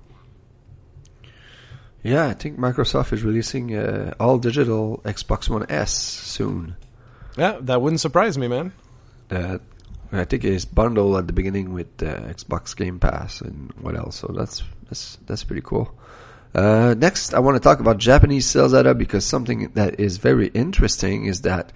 Yeah, 2.03 2.27
I 2.27 2.33
think 2.33 2.59
Microsoft 2.59 3.13
is 3.13 3.23
releasing 3.23 3.73
uh, 3.73 4.13
all 4.19 4.39
digital 4.39 5.01
Xbox 5.05 5.49
One 5.49 5.67
S 5.69 5.93
soon. 5.93 6.75
Yeah, 7.37 7.59
that 7.61 7.81
wouldn't 7.81 8.01
surprise 8.01 8.37
me, 8.37 8.49
man. 8.49 8.73
That 9.29 9.61
I 10.11 10.25
think 10.25 10.43
it's 10.43 10.65
bundled 10.65 11.15
at 11.15 11.27
the 11.27 11.33
beginning 11.33 11.73
with 11.73 12.03
uh, 12.03 12.27
Xbox 12.35 12.75
Game 12.75 12.99
Pass 12.99 13.39
and 13.39 13.71
what 13.79 13.95
else. 13.95 14.17
So 14.17 14.33
that's 14.35 14.63
that's 14.89 15.17
that's 15.27 15.45
pretty 15.45 15.63
cool. 15.63 15.97
Uh, 16.53 16.93
next, 16.97 17.33
I 17.33 17.39
want 17.39 17.55
to 17.55 17.61
talk 17.61 17.79
about 17.79 17.99
Japanese 17.99 18.47
sales 18.47 18.73
data 18.73 18.93
because 18.93 19.23
something 19.23 19.69
that 19.75 20.01
is 20.01 20.17
very 20.17 20.47
interesting 20.47 21.23
is 21.23 21.43
that 21.43 21.71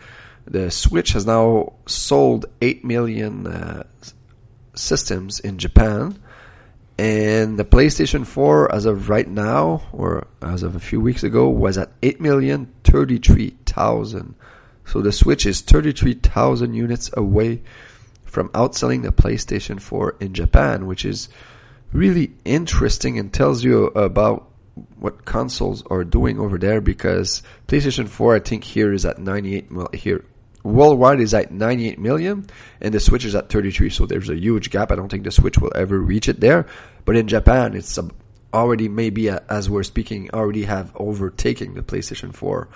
the 0.45 0.69
Switch 0.71 1.13
has 1.13 1.25
now 1.25 1.73
sold 1.85 2.47
8 2.61 2.83
million 2.83 3.47
uh, 3.47 3.83
systems 4.73 5.39
in 5.39 5.57
Japan. 5.57 6.21
And 6.97 7.57
the 7.57 7.63
PlayStation 7.65 8.27
4, 8.27 8.75
as 8.75 8.85
of 8.85 9.09
right 9.09 9.27
now, 9.27 9.83
or 9.91 10.27
as 10.41 10.63
of 10.63 10.75
a 10.75 10.79
few 10.79 11.01
weeks 11.01 11.23
ago, 11.23 11.49
was 11.49 11.77
at 11.77 11.99
8,033,000. 12.01 14.33
So 14.85 15.01
the 15.01 15.11
Switch 15.11 15.45
is 15.45 15.59
33,000 15.61 16.73
units 16.73 17.11
away 17.15 17.61
from 18.23 18.49
outselling 18.49 19.03
the 19.03 19.11
PlayStation 19.11 19.79
4 19.81 20.17
in 20.19 20.33
Japan, 20.33 20.85
which 20.85 21.05
is 21.05 21.29
really 21.91 22.31
interesting 22.45 23.17
and 23.19 23.33
tells 23.33 23.63
you 23.63 23.87
about 23.87 24.47
what 24.97 25.25
consoles 25.25 25.83
are 25.89 26.03
doing 26.03 26.39
over 26.39 26.57
there 26.57 26.81
because 26.81 27.43
PlayStation 27.67 28.07
4 28.07 28.35
I 28.35 28.39
think 28.39 28.63
here 28.63 28.93
is 28.93 29.05
at 29.05 29.19
98 29.19 29.69
mil 29.69 29.89
here 29.93 30.23
worldwide 30.63 31.19
is 31.19 31.33
at 31.33 31.51
98 31.51 31.99
million 31.99 32.47
and 32.79 32.93
the 32.93 32.99
Switch 32.99 33.25
is 33.25 33.35
at 33.35 33.49
33 33.49 33.89
so 33.89 34.05
there's 34.05 34.29
a 34.29 34.35
huge 34.35 34.69
gap 34.69 34.91
I 34.91 34.95
don't 34.95 35.09
think 35.09 35.23
the 35.23 35.31
Switch 35.31 35.57
will 35.57 35.71
ever 35.75 35.99
reach 35.99 36.29
it 36.29 36.39
there 36.39 36.67
but 37.05 37.15
in 37.15 37.27
Japan 37.27 37.75
it's 37.75 37.97
already 38.53 38.89
maybe 38.89 39.29
uh, 39.29 39.39
as 39.49 39.69
we're 39.69 39.83
speaking 39.83 40.29
already 40.33 40.63
have 40.63 40.91
overtaken 40.95 41.73
the 41.73 41.81
PlayStation 41.81 42.33
4 42.33 42.67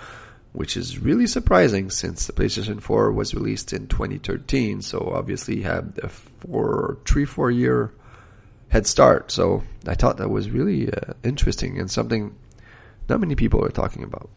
which 0.52 0.76
is 0.76 0.98
really 0.98 1.26
surprising 1.26 1.90
since 1.90 2.26
the 2.26 2.32
PlayStation 2.32 2.80
4 2.80 3.12
was 3.12 3.34
released 3.34 3.72
in 3.72 3.86
2013 3.86 4.82
so 4.82 5.12
obviously 5.14 5.62
had 5.62 5.98
a 6.02 6.08
four 6.08 6.98
three 7.04 7.24
four 7.24 7.50
year 7.50 7.92
head 8.68 8.86
start. 8.86 9.30
So 9.30 9.62
I 9.86 9.94
thought 9.94 10.18
that 10.18 10.28
was 10.28 10.50
really 10.50 10.92
uh, 10.92 11.14
interesting 11.22 11.78
and 11.78 11.90
something 11.90 12.34
not 13.08 13.20
many 13.20 13.36
people 13.36 13.64
are 13.64 13.70
talking 13.70 14.02
about. 14.02 14.28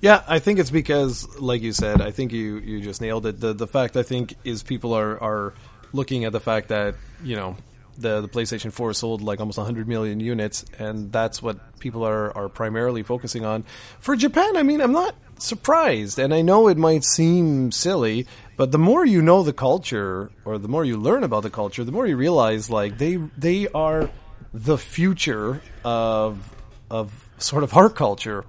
Yeah, 0.00 0.22
I 0.28 0.38
think 0.38 0.60
it's 0.60 0.70
because, 0.70 1.26
like 1.38 1.60
you 1.62 1.72
said, 1.72 2.00
I 2.00 2.12
think 2.12 2.32
you, 2.32 2.58
you 2.58 2.80
just 2.80 3.00
nailed 3.00 3.26
it. 3.26 3.40
The 3.40 3.52
the 3.52 3.66
fact 3.66 3.96
I 3.96 4.04
think 4.04 4.34
is 4.44 4.62
people 4.62 4.92
are, 4.94 5.20
are 5.20 5.54
looking 5.92 6.24
at 6.24 6.32
the 6.32 6.40
fact 6.40 6.68
that 6.68 6.94
you 7.22 7.34
know 7.34 7.56
the 7.96 8.20
the 8.20 8.28
PlayStation 8.28 8.72
4 8.72 8.94
sold 8.94 9.22
like 9.22 9.40
almost 9.40 9.58
100 9.58 9.88
million 9.88 10.20
units, 10.20 10.64
and 10.78 11.10
that's 11.10 11.42
what 11.42 11.80
people 11.80 12.04
are 12.04 12.36
are 12.36 12.48
primarily 12.48 13.02
focusing 13.02 13.44
on. 13.44 13.64
For 13.98 14.14
Japan, 14.14 14.56
I 14.56 14.62
mean, 14.62 14.80
I'm 14.80 14.92
not 14.92 15.16
surprised, 15.38 16.18
and 16.18 16.32
I 16.32 16.42
know 16.42 16.68
it 16.68 16.78
might 16.78 17.04
seem 17.04 17.72
silly, 17.72 18.26
but 18.56 18.70
the 18.70 18.78
more 18.78 19.04
you 19.04 19.20
know 19.20 19.42
the 19.42 19.52
culture, 19.52 20.30
or 20.44 20.58
the 20.58 20.68
more 20.68 20.84
you 20.84 20.96
learn 20.96 21.24
about 21.24 21.42
the 21.42 21.50
culture, 21.50 21.82
the 21.82 21.92
more 21.92 22.06
you 22.06 22.16
realize 22.16 22.70
like 22.70 22.98
they 22.98 23.16
they 23.36 23.66
are 23.68 24.08
the 24.54 24.78
future 24.78 25.60
of 25.84 26.54
of 26.88 27.28
sort 27.38 27.64
of 27.64 27.76
our 27.76 27.90
culture. 27.90 28.44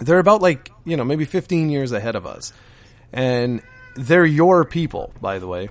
They're 0.00 0.18
about 0.18 0.42
like 0.42 0.70
you 0.84 0.96
know 0.96 1.04
maybe 1.04 1.24
15 1.24 1.70
years 1.70 1.92
ahead 1.92 2.16
of 2.16 2.26
us, 2.26 2.52
and 3.12 3.62
they're 3.94 4.24
your 4.24 4.64
people. 4.64 5.12
By 5.20 5.38
the 5.38 5.46
way, 5.46 5.68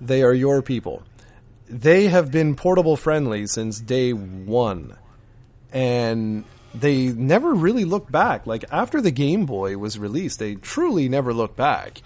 they 0.00 0.22
are 0.22 0.32
your 0.32 0.62
people. 0.62 1.02
They 1.68 2.08
have 2.08 2.32
been 2.32 2.56
portable 2.56 2.96
friendly 2.96 3.46
since 3.46 3.80
day 3.80 4.12
one, 4.12 4.96
and 5.72 6.44
they 6.74 7.08
never 7.08 7.52
really 7.52 7.84
looked 7.84 8.10
back. 8.10 8.46
Like 8.46 8.64
after 8.70 9.00
the 9.00 9.10
Game 9.10 9.46
Boy 9.46 9.76
was 9.76 9.98
released, 9.98 10.38
they 10.38 10.54
truly 10.54 11.08
never 11.08 11.32
looked 11.32 11.56
back. 11.56 12.02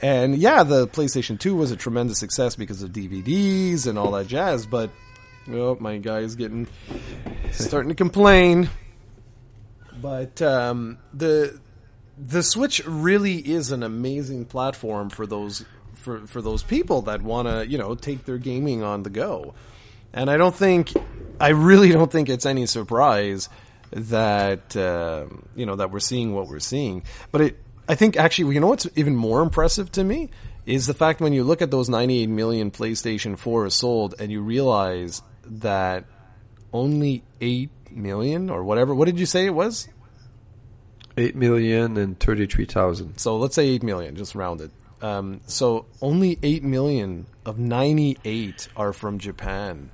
And 0.00 0.36
yeah, 0.36 0.62
the 0.62 0.86
PlayStation 0.86 1.38
2 1.40 1.56
was 1.56 1.72
a 1.72 1.76
tremendous 1.76 2.18
success 2.18 2.54
because 2.54 2.82
of 2.82 2.90
DVDs 2.92 3.86
and 3.86 3.98
all 3.98 4.12
that 4.12 4.28
jazz, 4.28 4.66
but 4.66 4.90
oh, 5.50 5.76
my 5.80 5.98
guy 5.98 6.20
is 6.20 6.36
getting 6.36 6.68
starting 7.50 7.88
to 7.88 7.94
complain. 7.94 8.70
But 10.00 10.40
um, 10.42 10.98
the 11.12 11.60
the 12.18 12.42
Switch 12.42 12.84
really 12.86 13.36
is 13.36 13.70
an 13.70 13.82
amazing 13.82 14.44
platform 14.46 15.10
for 15.10 15.26
those 15.26 15.64
for 15.94 16.26
for 16.26 16.42
those 16.42 16.62
people 16.62 17.02
that 17.02 17.22
want 17.22 17.48
to, 17.48 17.66
you 17.68 17.78
know, 17.78 17.94
take 17.94 18.24
their 18.24 18.38
gaming 18.38 18.82
on 18.82 19.02
the 19.02 19.10
go. 19.10 19.54
And 20.12 20.30
I 20.30 20.36
don't 20.36 20.54
think 20.54 20.92
I 21.40 21.48
really 21.48 21.90
don't 21.90 22.10
think 22.10 22.28
it's 22.28 22.46
any 22.46 22.66
surprise 22.66 23.48
that 23.90 24.76
uh, 24.76 25.26
you 25.54 25.66
know 25.66 25.76
that 25.76 25.90
we're 25.90 26.00
seeing 26.00 26.34
what 26.34 26.48
we're 26.48 26.60
seeing. 26.60 27.02
But 27.32 27.40
it 27.40 27.58
I 27.88 27.94
think 27.94 28.16
actually, 28.18 28.54
you 28.54 28.60
know 28.60 28.66
what's 28.66 28.86
even 28.96 29.16
more 29.16 29.40
impressive 29.40 29.90
to 29.92 30.04
me 30.04 30.28
is 30.66 30.86
the 30.86 30.94
fact 30.94 31.22
when 31.22 31.32
you 31.32 31.42
look 31.42 31.62
at 31.62 31.70
those 31.70 31.88
98 31.88 32.28
million 32.28 32.70
PlayStation 32.70 33.38
4 33.38 33.70
sold 33.70 34.14
and 34.18 34.30
you 34.30 34.42
realize 34.42 35.22
that 35.44 36.04
only 36.72 37.22
8 37.40 37.70
million 37.90 38.50
or 38.50 38.64
whatever, 38.64 38.94
what 38.94 39.06
did 39.06 39.18
you 39.18 39.26
say 39.26 39.46
it 39.46 39.54
was? 39.54 39.88
8 41.16 41.34
million 41.34 41.96
and 41.96 42.18
33,000. 42.18 43.18
So 43.18 43.36
let's 43.36 43.54
say 43.54 43.68
8 43.68 43.82
million, 43.82 44.16
just 44.16 44.34
rounded. 44.34 44.70
Um, 45.00 45.40
so 45.46 45.86
only 46.00 46.38
8 46.42 46.62
million 46.62 47.26
of 47.44 47.58
98 47.58 48.68
are 48.76 48.92
from 48.92 49.18
Japan. 49.18 49.90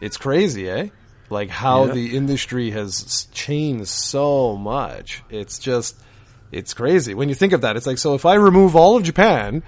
It's 0.00 0.16
crazy, 0.16 0.68
eh? 0.68 0.88
Like 1.28 1.50
how 1.50 1.86
yeah. 1.86 1.92
the 1.92 2.16
industry 2.16 2.70
has 2.72 3.28
changed 3.32 3.88
so 3.88 4.56
much. 4.56 5.22
It's 5.30 5.58
just, 5.58 5.96
it's 6.50 6.74
crazy 6.74 7.14
when 7.14 7.28
you 7.28 7.34
think 7.34 7.52
of 7.52 7.60
that. 7.60 7.76
It's 7.76 7.86
like 7.86 7.98
so 7.98 8.14
if 8.14 8.26
I 8.26 8.34
remove 8.34 8.74
all 8.74 8.96
of 8.96 9.04
Japan, 9.04 9.62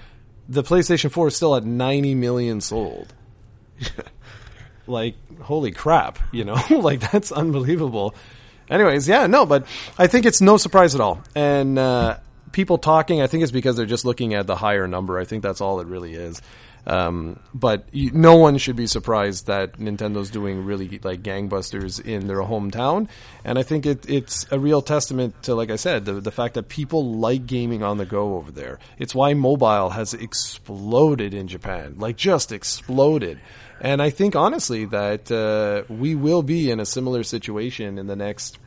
the 0.49 0.63
PlayStation 0.63 1.11
4 1.11 1.29
is 1.29 1.37
still 1.37 1.55
at 1.55 1.65
90 1.65 2.15
million 2.17 2.61
sold. 2.61 3.15
like 4.87 5.15
holy 5.41 5.73
crap, 5.73 6.19
you 6.33 6.45
know? 6.45 6.61
like 6.71 7.01
that's 7.11 7.33
unbelievable. 7.33 8.15
Anyways, 8.71 9.09
yeah, 9.09 9.27
no, 9.27 9.45
but 9.45 9.67
I 9.99 10.07
think 10.07 10.25
it's 10.25 10.41
no 10.41 10.57
surprise 10.57 10.95
at 10.95 11.01
all. 11.01 11.23
And 11.35 11.79
uh, 11.79 12.19
people 12.53 12.79
talking, 12.79 13.21
I 13.21 13.27
think 13.27 13.43
it's 13.43 13.53
because 13.53 13.77
they're 13.77 13.87
just 13.87 14.05
looking 14.05 14.35
at 14.35 14.47
the 14.47 14.57
higher 14.57 14.87
number. 14.87 15.19
I 15.19 15.25
think 15.25 15.43
that's 15.43 15.61
all 15.61 15.81
it 15.81 15.87
really 15.87 16.15
is. 16.15 16.41
Um, 16.85 17.39
but 17.55 17.87
you, 17.93 18.11
no 18.11 18.37
one 18.37 18.59
should 18.59 18.75
be 18.75 18.89
surprised 18.89 19.47
that 19.47 19.79
Nintendo's 19.79 20.31
doing 20.31 20.65
really 20.65 20.99
like 21.03 21.23
gangbusters 21.23 22.05
in 22.05 22.27
their 22.27 22.39
hometown, 22.39 23.09
and 23.45 23.57
I 23.57 23.63
think 23.63 23.87
it, 23.87 24.09
it's 24.11 24.47
a 24.51 24.59
real 24.59 24.83
testament 24.83 25.45
to, 25.45 25.55
like 25.55 25.71
I 25.71 25.77
said, 25.77 26.05
the, 26.05 26.15
the 26.15 26.33
fact 26.33 26.55
that 26.55 26.69
people 26.69 27.15
like 27.15 27.47
gaming 27.47 27.85
on 27.85 27.99
the 27.99 28.05
go 28.05 28.35
over 28.35 28.51
there. 28.51 28.81
It's 28.99 29.15
why 29.15 29.35
mobile 29.35 29.91
has 29.91 30.13
exploded 30.13 31.35
in 31.35 31.47
Japan, 31.47 31.95
like 31.99 32.17
just 32.17 32.51
exploded. 32.51 33.39
And 33.83 34.01
I 34.01 34.11
think 34.11 34.37
honestly 34.37 34.85
that 34.87 35.31
uh, 35.31 35.93
we 35.93 36.15
will 36.15 36.45
be 36.45 36.71
in 36.71 36.79
a 36.79 36.87
similar 36.87 37.25
situation 37.25 37.99
in 37.99 38.07
the 38.07 38.15
next, 38.15 38.59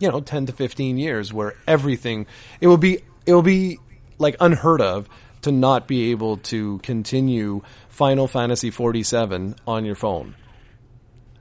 you 0.00 0.10
know, 0.10 0.20
ten 0.20 0.46
to 0.46 0.52
fifteen 0.52 0.98
years, 0.98 1.32
where 1.32 1.54
everything 1.66 2.26
it 2.60 2.66
will 2.66 2.76
be 2.76 2.98
it 3.24 3.32
will 3.32 3.42
be 3.42 3.78
like 4.18 4.34
unheard 4.40 4.80
of 4.80 5.08
to 5.42 5.52
not 5.52 5.86
be 5.86 6.10
able 6.10 6.38
to 6.38 6.78
continue 6.78 7.62
Final 7.88 8.26
Fantasy 8.26 8.70
47 8.70 9.56
on 9.66 9.84
your 9.84 9.94
phone. 9.94 10.34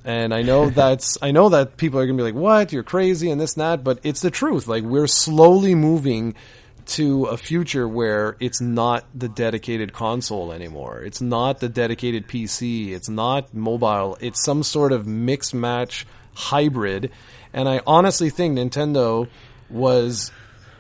And 0.04 0.34
I 0.34 0.44
know 0.44 0.70
that's 0.82 1.18
I 1.24 1.32
know 1.32 1.50
that 1.50 1.78
people 1.78 2.00
are 2.00 2.06
going 2.06 2.18
to 2.18 2.24
be 2.24 2.32
like, 2.32 2.40
"What? 2.40 2.72
You're 2.72 2.84
crazy 2.84 3.32
and 3.32 3.42
this 3.42 3.56
and 3.56 3.62
that," 3.62 3.84
but 3.84 4.00
it's 4.04 4.22
the 4.22 4.32
truth. 4.32 4.68
Like 4.68 4.84
we're 4.84 5.08
slowly 5.08 5.74
moving 5.74 6.36
to 6.92 7.26
a 7.26 7.38
future 7.38 7.88
where 7.88 8.36
it's 8.40 8.60
not 8.60 9.06
the 9.16 9.30
dedicated 9.30 9.94
console 9.94 10.52
anymore. 10.52 11.02
It's 11.02 11.22
not 11.22 11.60
the 11.60 11.70
dedicated 11.70 12.28
PC. 12.28 12.92
It's 12.92 13.10
not 13.10 13.54
mobile. 13.54 14.18
It's 14.20 14.44
some 14.44 14.64
sort 14.64 14.92
of 14.92 15.08
mix 15.08 15.54
match 15.54 16.06
hybrid. 16.34 17.12
And 17.54 17.70
I 17.70 17.82
honestly 17.88 18.30
think 18.30 18.58
Nintendo 18.58 19.30
was 19.70 20.32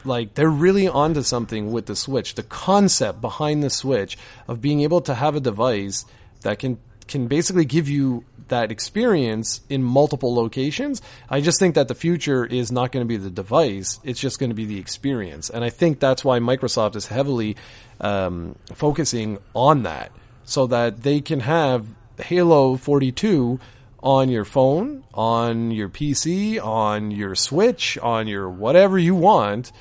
like 0.03 0.33
they're 0.33 0.49
really 0.49 0.87
onto 0.87 1.21
something 1.21 1.71
with 1.71 1.85
the 1.85 1.95
Switch. 1.95 2.35
The 2.35 2.43
concept 2.43 3.21
behind 3.21 3.63
the 3.63 3.69
Switch 3.69 4.17
of 4.47 4.61
being 4.61 4.81
able 4.81 5.01
to 5.01 5.13
have 5.13 5.35
a 5.35 5.39
device 5.39 6.05
that 6.41 6.59
can 6.59 6.77
can 7.07 7.27
basically 7.27 7.65
give 7.65 7.89
you 7.89 8.23
that 8.51 8.71
experience 8.71 9.59
in 9.67 9.83
multiple 9.83 10.33
locations. 10.33 11.01
I 11.29 11.41
just 11.41 11.59
think 11.59 11.75
that 11.75 11.89
the 11.89 11.95
future 11.95 12.45
is 12.45 12.71
not 12.71 12.91
going 12.91 13.03
to 13.05 13.07
be 13.07 13.17
the 13.17 13.29
device; 13.29 13.99
it's 14.03 14.19
just 14.19 14.39
going 14.39 14.51
to 14.51 14.55
be 14.55 14.65
the 14.65 14.79
experience, 14.79 15.49
and 15.49 15.65
I 15.65 15.69
think 15.69 15.99
that's 15.99 16.23
why 16.23 16.39
Microsoft 16.39 16.95
is 16.95 17.07
heavily 17.07 17.57
um, 17.99 18.55
focusing 18.73 19.39
on 19.53 19.83
that, 19.83 20.11
so 20.45 20.67
that 20.67 21.03
they 21.03 21.19
can 21.19 21.41
have 21.41 21.85
Halo 22.17 22.77
42 22.77 23.59
on 24.03 24.29
your 24.29 24.45
phone, 24.45 25.03
on 25.13 25.71
your 25.71 25.89
PC, 25.89 26.63
on 26.63 27.11
your 27.11 27.35
Switch, 27.35 27.97
on 27.97 28.27
your 28.27 28.49
whatever 28.49 28.97
you 28.97 29.15
want 29.15 29.71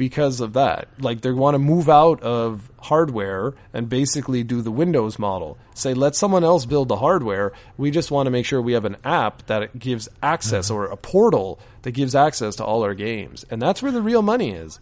because 0.00 0.40
of 0.40 0.54
that. 0.54 0.88
Like 0.98 1.20
they 1.20 1.30
want 1.30 1.56
to 1.56 1.58
move 1.58 1.90
out 1.90 2.22
of 2.22 2.70
hardware 2.80 3.52
and 3.74 3.86
basically 3.86 4.42
do 4.42 4.62
the 4.62 4.70
Windows 4.70 5.18
model. 5.18 5.58
Say, 5.74 5.92
let 5.92 6.16
someone 6.16 6.42
else 6.42 6.64
build 6.64 6.88
the 6.88 6.96
hardware. 6.96 7.52
We 7.76 7.90
just 7.90 8.10
want 8.10 8.26
to 8.26 8.30
make 8.30 8.46
sure 8.46 8.62
we 8.62 8.72
have 8.72 8.86
an 8.86 8.96
app 9.04 9.46
that 9.48 9.78
gives 9.78 10.08
access 10.22 10.68
mm-hmm. 10.68 10.76
or 10.76 10.86
a 10.86 10.96
portal 10.96 11.60
that 11.82 11.90
gives 11.90 12.14
access 12.14 12.56
to 12.56 12.64
all 12.64 12.82
our 12.82 12.94
games. 12.94 13.44
And 13.50 13.60
that's 13.60 13.82
where 13.82 13.92
the 13.92 14.00
real 14.00 14.22
money 14.22 14.52
is. 14.52 14.80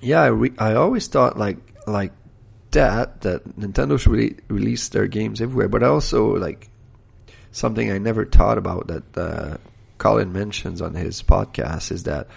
Yeah, 0.00 0.22
I, 0.22 0.28
re- 0.28 0.54
I 0.58 0.76
always 0.76 1.08
thought 1.08 1.36
like 1.36 1.58
like 1.86 2.12
that 2.70 3.20
that 3.20 3.44
Nintendo 3.60 4.00
should 4.00 4.12
re- 4.12 4.36
release 4.48 4.88
their 4.88 5.08
games 5.08 5.42
everywhere, 5.42 5.68
but 5.68 5.82
also 5.82 6.36
like 6.36 6.70
something 7.52 7.92
I 7.92 7.98
never 7.98 8.24
thought 8.24 8.56
about 8.56 8.86
that 8.86 9.18
uh, 9.18 9.56
Colin 9.98 10.32
mentions 10.32 10.80
on 10.80 10.94
his 10.94 11.22
podcast 11.22 11.92
is 11.92 12.04
that 12.04 12.28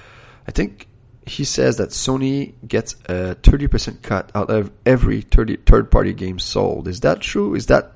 I 0.45 0.51
think 0.51 0.89
he 1.25 1.43
says 1.43 1.77
that 1.77 1.89
Sony 1.89 2.53
gets 2.67 2.93
a 3.05 3.35
30% 3.35 4.01
cut 4.01 4.31
out 4.33 4.49
of 4.49 4.71
every 4.85 5.21
30, 5.21 5.57
third 5.57 5.91
party 5.91 6.13
game 6.13 6.39
sold. 6.39 6.87
Is 6.87 7.01
that 7.01 7.21
true? 7.21 7.55
Is 7.55 7.67
that 7.67 7.93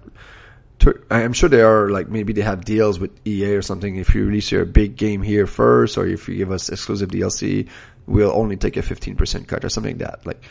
I'm 1.09 1.33
sure 1.33 1.49
they 1.49 1.61
are 1.61 1.89
like 1.89 2.09
maybe 2.09 2.33
they 2.33 2.41
have 2.41 2.65
deals 2.65 2.99
with 2.99 3.11
EA 3.25 3.55
or 3.55 3.61
something. 3.61 3.95
If 3.95 4.13
you 4.13 4.25
release 4.25 4.51
your 4.51 4.65
big 4.65 4.95
game 4.95 5.21
here 5.21 5.47
first, 5.47 5.97
or 5.97 6.05
if 6.05 6.27
you 6.27 6.35
give 6.35 6.51
us 6.51 6.69
exclusive 6.69 7.09
DLC, 7.09 7.69
we'll 8.05 8.31
only 8.31 8.57
take 8.57 8.77
a 8.77 8.81
15% 8.81 9.47
cut 9.47 9.63
or 9.63 9.69
something 9.69 9.97
like 9.97 10.07
that. 10.07 10.25
Like, 10.25 10.43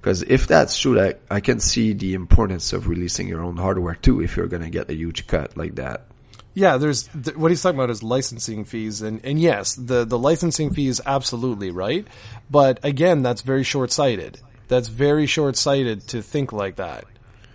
because 0.00 0.22
if 0.22 0.46
that's 0.46 0.78
true, 0.78 1.00
I, 1.00 1.14
I 1.30 1.40
can 1.40 1.60
see 1.60 1.92
the 1.92 2.14
importance 2.14 2.72
of 2.72 2.88
releasing 2.88 3.26
your 3.26 3.42
own 3.42 3.56
hardware 3.56 3.94
too 3.94 4.22
if 4.22 4.36
you're 4.36 4.46
going 4.46 4.62
to 4.62 4.70
get 4.70 4.90
a 4.90 4.94
huge 4.94 5.26
cut 5.26 5.56
like 5.56 5.76
that. 5.76 6.06
Yeah, 6.52 6.78
there's 6.78 7.08
th- 7.08 7.36
what 7.36 7.52
he's 7.52 7.62
talking 7.62 7.78
about 7.78 7.90
is 7.90 8.02
licensing 8.02 8.64
fees, 8.64 9.02
and 9.02 9.24
and 9.24 9.40
yes, 9.40 9.76
the 9.76 10.04
the 10.04 10.18
licensing 10.18 10.74
fees 10.74 11.00
absolutely 11.06 11.70
right, 11.70 12.06
but 12.50 12.84
again, 12.84 13.22
that's 13.22 13.42
very 13.42 13.62
short 13.62 13.92
sighted. 13.92 14.40
That's 14.66 14.88
very 14.88 15.26
short 15.26 15.56
sighted 15.56 16.08
to 16.08 16.22
think 16.22 16.52
like 16.52 16.76
that, 16.76 17.04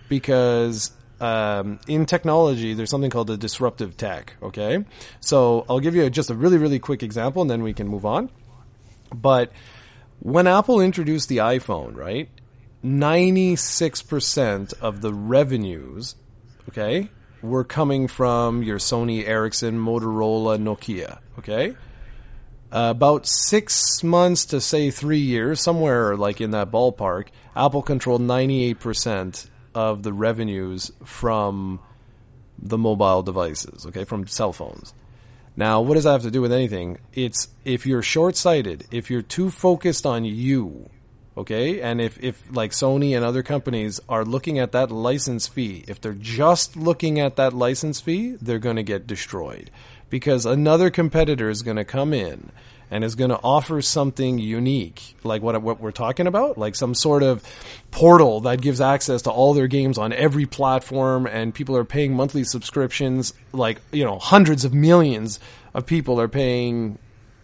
because 0.08 0.92
um, 1.20 1.78
in 1.86 2.06
technology, 2.06 2.72
there's 2.72 2.88
something 2.88 3.10
called 3.10 3.28
a 3.28 3.36
disruptive 3.36 3.98
tech. 3.98 4.34
Okay, 4.42 4.84
so 5.20 5.66
I'll 5.68 5.80
give 5.80 5.94
you 5.94 6.08
just 6.08 6.30
a 6.30 6.34
really 6.34 6.56
really 6.56 6.78
quick 6.78 7.02
example, 7.02 7.42
and 7.42 7.50
then 7.50 7.62
we 7.62 7.74
can 7.74 7.88
move 7.88 8.06
on. 8.06 8.30
But 9.14 9.52
when 10.20 10.46
Apple 10.46 10.80
introduced 10.80 11.28
the 11.28 11.38
iPhone, 11.38 11.96
right, 11.96 12.30
ninety 12.82 13.56
six 13.56 14.00
percent 14.00 14.72
of 14.80 15.02
the 15.02 15.12
revenues, 15.12 16.16
okay, 16.70 17.10
were 17.42 17.64
coming 17.64 18.08
from 18.08 18.62
your 18.62 18.78
Sony, 18.78 19.26
Ericsson, 19.26 19.78
Motorola, 19.78 20.58
Nokia. 20.58 21.18
Okay, 21.38 21.76
uh, 22.72 22.92
about 22.96 23.26
six 23.26 24.02
months 24.02 24.46
to 24.46 24.60
say 24.60 24.90
three 24.90 25.18
years, 25.18 25.60
somewhere 25.60 26.16
like 26.16 26.40
in 26.40 26.52
that 26.52 26.70
ballpark, 26.70 27.28
Apple 27.54 27.82
controlled 27.82 28.22
ninety 28.22 28.64
eight 28.64 28.80
percent 28.80 29.50
of 29.74 30.02
the 30.02 30.12
revenues 30.12 30.90
from 31.04 31.80
the 32.58 32.78
mobile 32.78 33.22
devices. 33.22 33.86
Okay, 33.86 34.04
from 34.04 34.26
cell 34.26 34.52
phones. 34.52 34.94
Now, 35.58 35.80
what 35.80 35.94
does 35.94 36.04
that 36.04 36.12
have 36.12 36.22
to 36.22 36.30
do 36.30 36.42
with 36.42 36.52
anything? 36.52 36.98
It's 37.14 37.48
if 37.64 37.86
you're 37.86 38.02
short 38.02 38.36
sighted, 38.36 38.86
if 38.90 39.10
you're 39.10 39.22
too 39.22 39.50
focused 39.50 40.04
on 40.04 40.24
you, 40.24 40.90
okay, 41.36 41.80
and 41.80 42.00
if, 42.00 42.22
if 42.22 42.42
like 42.50 42.72
Sony 42.72 43.14
and 43.14 43.24
other 43.24 43.42
companies 43.42 44.00
are 44.08 44.24
looking 44.24 44.58
at 44.58 44.72
that 44.72 44.90
license 44.90 45.46
fee, 45.46 45.84
if 45.88 46.00
they're 46.00 46.12
just 46.12 46.76
looking 46.76 47.20
at 47.20 47.36
that 47.36 47.52
license 47.52 48.00
fee, 48.00 48.36
they're 48.40 48.58
going 48.58 48.76
to 48.76 48.82
get 48.82 49.06
destroyed 49.06 49.70
because 50.10 50.46
another 50.46 50.90
competitor 50.90 51.50
is 51.50 51.62
going 51.62 51.76
to 51.76 51.84
come 51.84 52.12
in 52.12 52.50
and 52.90 53.02
is 53.02 53.16
going 53.16 53.30
to 53.30 53.40
offer 53.42 53.82
something 53.82 54.38
unique, 54.38 55.16
like 55.24 55.42
what 55.42 55.60
what 55.60 55.80
we're 55.80 55.90
talking 55.90 56.26
about, 56.26 56.56
like 56.56 56.76
some 56.76 56.94
sort 56.94 57.22
of 57.22 57.42
portal 57.90 58.40
that 58.42 58.60
gives 58.60 58.80
access 58.80 59.22
to 59.22 59.30
all 59.30 59.54
their 59.54 59.66
games 59.66 59.98
on 59.98 60.12
every 60.12 60.46
platform, 60.46 61.26
and 61.26 61.54
people 61.54 61.76
are 61.76 61.84
paying 61.84 62.14
monthly 62.14 62.44
subscriptions. 62.44 63.34
Like 63.52 63.80
you 63.90 64.04
know, 64.04 64.18
hundreds 64.18 64.64
of 64.64 64.72
millions 64.72 65.40
of 65.74 65.84
people 65.84 66.20
are 66.20 66.28
paying 66.28 66.98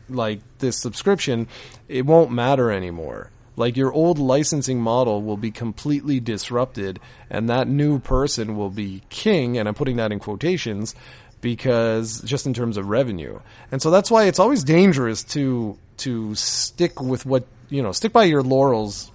like 0.08 0.40
this 0.58 0.78
subscription. 0.78 1.48
It 1.88 2.06
won't 2.06 2.30
matter 2.30 2.70
anymore. 2.70 3.30
Like 3.56 3.76
your 3.76 3.92
old 3.92 4.18
licensing 4.18 4.80
model 4.80 5.22
will 5.22 5.36
be 5.36 5.50
completely 5.50 6.20
disrupted, 6.20 7.00
and 7.28 7.48
that 7.48 7.68
new 7.68 7.98
person 7.98 8.56
will 8.56 8.70
be 8.70 9.02
king. 9.10 9.58
And 9.58 9.68
I'm 9.68 9.74
putting 9.74 9.96
that 9.96 10.12
in 10.12 10.18
quotations 10.18 10.94
because 11.42 12.22
just 12.22 12.46
in 12.46 12.54
terms 12.54 12.78
of 12.78 12.88
revenue. 12.88 13.40
And 13.70 13.82
so 13.82 13.90
that's 13.90 14.10
why 14.10 14.24
it's 14.24 14.38
always 14.38 14.64
dangerous 14.64 15.22
to 15.24 15.76
to 15.98 16.34
stick 16.34 17.02
with 17.02 17.26
what, 17.26 17.46
you 17.68 17.82
know, 17.82 17.92
stick 17.92 18.12
by 18.12 18.24
your 18.24 18.42
laurels. 18.42 19.10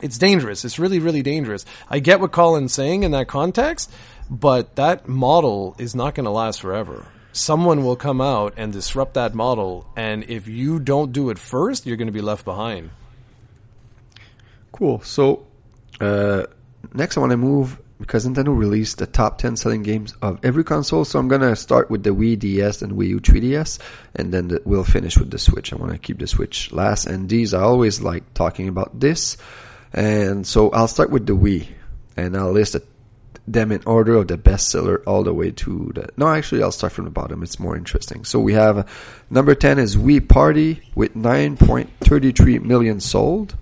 It's 0.00 0.16
dangerous. 0.16 0.64
It's 0.64 0.78
really 0.78 0.98
really 0.98 1.22
dangerous. 1.22 1.66
I 1.90 1.98
get 1.98 2.20
what 2.20 2.32
Colin's 2.32 2.72
saying 2.72 3.02
in 3.02 3.10
that 3.10 3.28
context, 3.28 3.92
but 4.30 4.76
that 4.76 5.06
model 5.06 5.76
is 5.78 5.94
not 5.94 6.14
going 6.14 6.24
to 6.24 6.30
last 6.30 6.62
forever. 6.62 7.06
Someone 7.32 7.84
will 7.84 7.96
come 7.96 8.20
out 8.20 8.54
and 8.56 8.72
disrupt 8.72 9.14
that 9.14 9.34
model, 9.34 9.86
and 9.96 10.22
if 10.24 10.46
you 10.46 10.78
don't 10.78 11.12
do 11.12 11.30
it 11.30 11.38
first, 11.38 11.84
you're 11.84 11.96
going 11.96 12.06
to 12.06 12.12
be 12.12 12.20
left 12.20 12.44
behind. 12.44 12.90
Cool. 14.74 15.00
So, 15.02 15.46
uh, 16.00 16.46
next 16.92 17.16
I 17.16 17.20
want 17.20 17.30
to 17.30 17.36
move 17.36 17.80
because 18.00 18.26
Nintendo 18.26 18.56
released 18.58 18.98
the 18.98 19.06
top 19.06 19.38
10 19.38 19.56
selling 19.56 19.84
games 19.84 20.14
of 20.20 20.40
every 20.44 20.64
console. 20.64 21.04
So 21.04 21.20
I'm 21.20 21.28
going 21.28 21.42
to 21.42 21.54
start 21.54 21.92
with 21.92 22.02
the 22.02 22.10
Wii 22.10 22.36
DS 22.40 22.82
and 22.82 22.94
Wii 22.94 23.06
U 23.10 23.20
3DS, 23.20 23.78
and 24.16 24.34
then 24.34 24.48
the, 24.48 24.62
we'll 24.64 24.82
finish 24.82 25.16
with 25.16 25.30
the 25.30 25.38
Switch. 25.38 25.72
I 25.72 25.76
want 25.76 25.92
to 25.92 25.98
keep 25.98 26.18
the 26.18 26.26
Switch 26.26 26.72
last, 26.72 27.06
and 27.06 27.28
these 27.28 27.54
I 27.54 27.60
always 27.60 28.00
like 28.00 28.34
talking 28.34 28.66
about 28.66 28.98
this. 28.98 29.36
And 29.92 30.44
so 30.44 30.70
I'll 30.70 30.88
start 30.88 31.10
with 31.10 31.24
the 31.24 31.36
Wii, 31.36 31.68
and 32.16 32.36
I'll 32.36 32.50
list 32.50 32.74
them 33.46 33.70
in 33.70 33.84
order 33.86 34.16
of 34.16 34.26
the 34.26 34.38
bestseller 34.38 35.04
all 35.06 35.22
the 35.22 35.32
way 35.32 35.52
to 35.52 35.92
the. 35.94 36.08
No, 36.16 36.26
actually, 36.26 36.64
I'll 36.64 36.72
start 36.72 36.92
from 36.92 37.04
the 37.04 37.12
bottom. 37.12 37.44
It's 37.44 37.60
more 37.60 37.76
interesting. 37.76 38.24
So 38.24 38.40
we 38.40 38.54
have 38.54 38.88
number 39.30 39.54
10 39.54 39.78
is 39.78 39.96
Wii 39.96 40.28
Party 40.28 40.82
with 40.96 41.14
9.33 41.14 42.60
million 42.64 42.98
sold. 42.98 43.54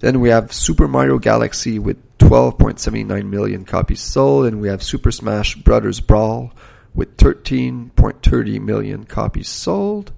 Then 0.00 0.20
we 0.20 0.30
have 0.30 0.52
Super 0.52 0.88
Mario 0.88 1.18
Galaxy 1.18 1.78
with 1.78 1.98
12.79 2.18 3.28
million 3.28 3.64
copies 3.64 4.00
sold, 4.00 4.46
and 4.46 4.60
we 4.60 4.68
have 4.68 4.82
Super 4.82 5.10
Smash 5.10 5.56
Brothers 5.56 6.00
Brawl 6.00 6.52
with 6.94 7.16
13.30 7.18 8.60
million 8.60 9.04
copies 9.04 9.48
sold. 9.48 10.12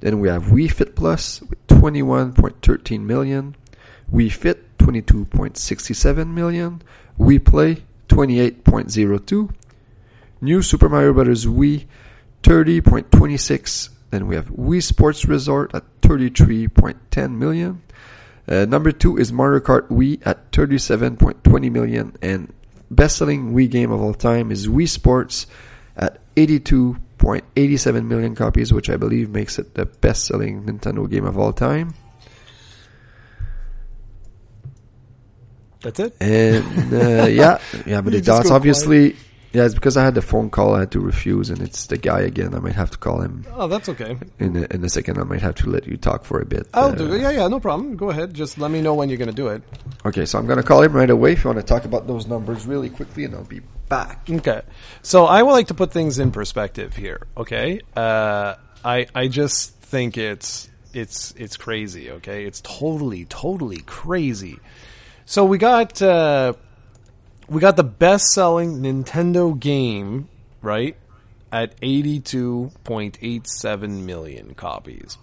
Then 0.00 0.18
we 0.20 0.28
have 0.28 0.44
Wii 0.44 0.70
Fit 0.70 0.96
Plus 0.96 1.40
with 1.42 1.64
21.13 1.68 3.00
million, 3.00 3.56
Wii 4.12 4.32
Fit 4.32 4.76
22.67 4.78 6.28
million, 6.28 6.82
Wii 7.18 7.44
Play 7.44 7.84
28.02, 8.08 9.50
New 10.40 10.62
Super 10.62 10.88
Mario 10.88 11.12
Brothers 11.12 11.46
Wii 11.46 11.86
30.26. 12.42 13.90
Then 14.10 14.26
we 14.26 14.34
have 14.34 14.48
Wii 14.48 14.82
Sports 14.82 15.26
Resort 15.26 15.74
at 15.74 15.84
33.10 16.00 17.36
million. 17.36 17.82
Uh, 18.48 18.64
number 18.64 18.92
two 18.92 19.18
is 19.18 19.30
Mario 19.30 19.60
Kart 19.60 19.88
Wii 19.88 20.22
at 20.24 20.50
37.20 20.52 21.70
million, 21.70 22.16
and 22.22 22.52
best-selling 22.90 23.52
Wii 23.52 23.70
game 23.70 23.92
of 23.92 24.00
all 24.00 24.14
time 24.14 24.50
is 24.50 24.66
Wii 24.66 24.88
Sports 24.88 25.46
at 25.96 26.18
82.87 26.36 28.06
million 28.06 28.34
copies, 28.34 28.72
which 28.72 28.88
I 28.88 28.96
believe 28.96 29.28
makes 29.28 29.58
it 29.58 29.74
the 29.74 29.84
best-selling 29.84 30.64
Nintendo 30.64 31.08
game 31.10 31.26
of 31.26 31.38
all 31.38 31.52
time. 31.52 31.92
That's 35.80 36.00
it. 36.00 36.14
And 36.20 36.92
uh, 36.92 37.26
yeah, 37.26 37.60
yeah, 37.86 38.00
but 38.00 38.14
it, 38.14 38.24
go 38.24 38.42
obviously 38.50 39.16
yeah. 39.52 39.64
It's 39.64 39.74
because 39.74 39.96
I 39.96 40.04
had 40.04 40.14
the 40.14 40.22
phone 40.22 40.50
call 40.50 40.74
I 40.74 40.80
had 40.80 40.92
to 40.92 41.00
refuse, 41.00 41.50
and 41.50 41.60
it's 41.62 41.86
the 41.86 41.96
guy 41.96 42.20
again. 42.20 42.54
I 42.54 42.58
might 42.58 42.74
have 42.74 42.90
to 42.92 42.98
call 42.98 43.20
him 43.20 43.44
Oh, 43.54 43.66
that's 43.68 43.88
okay. 43.88 44.16
in 44.38 44.56
a, 44.56 44.66
in 44.74 44.84
a 44.84 44.88
second. 44.88 45.18
I 45.18 45.24
might 45.24 45.42
have 45.42 45.54
to 45.56 45.70
let 45.70 45.86
you 45.86 45.96
talk 45.96 46.24
for 46.24 46.40
a 46.40 46.44
bit. 46.44 46.66
I'll 46.74 46.86
Uh, 46.90 46.94
do 46.94 47.12
it. 47.12 47.20
Yeah, 47.20 47.30
yeah, 47.30 47.48
no 47.48 47.60
problem. 47.60 47.96
Go 47.96 48.10
ahead. 48.10 48.34
Just 48.34 48.58
let 48.58 48.70
me 48.70 48.80
know 48.80 48.94
when 48.94 49.08
you're 49.08 49.18
going 49.18 49.30
to 49.30 49.34
do 49.34 49.48
it. 49.48 49.62
Okay, 50.06 50.24
so 50.26 50.38
I'm 50.38 50.46
gonna 50.46 50.62
call 50.62 50.82
him 50.82 50.92
right 50.92 51.10
away. 51.10 51.32
If 51.32 51.44
you 51.44 51.48
want 51.50 51.60
to 51.60 51.66
talk 51.66 51.84
about 51.84 52.06
those 52.06 52.26
numbers 52.26 52.66
really 52.66 52.88
quickly, 52.90 53.24
and 53.24 53.34
I'll 53.34 53.44
be 53.44 53.60
back. 53.88 54.28
Okay. 54.30 54.62
So 55.02 55.24
I 55.26 55.42
would 55.42 55.52
like 55.52 55.68
to 55.68 55.74
put 55.74 55.92
things 55.92 56.18
in 56.18 56.30
perspective 56.30 56.94
here. 56.94 57.26
Okay. 57.36 57.80
Uh, 57.96 58.54
I 58.84 59.06
I 59.14 59.28
just 59.28 59.74
think 59.80 60.16
it's 60.18 60.68
it's 60.94 61.34
it's 61.36 61.56
crazy. 61.56 62.10
Okay. 62.12 62.44
It's 62.44 62.60
totally 62.60 63.24
totally 63.24 63.82
crazy. 63.86 64.58
So 65.26 65.44
we 65.44 65.58
got 65.58 66.00
uh, 66.00 66.52
we 67.48 67.60
got 67.60 67.76
the 67.76 67.84
best 67.84 68.32
selling 68.32 68.78
Nintendo 68.82 69.58
game 69.58 70.28
right 70.60 70.96
at 71.50 71.74
eighty 71.82 72.20
two 72.20 72.70
point 72.84 73.18
eight 73.22 73.46
seven 73.46 74.06
million 74.06 74.54
copies. 74.54 75.18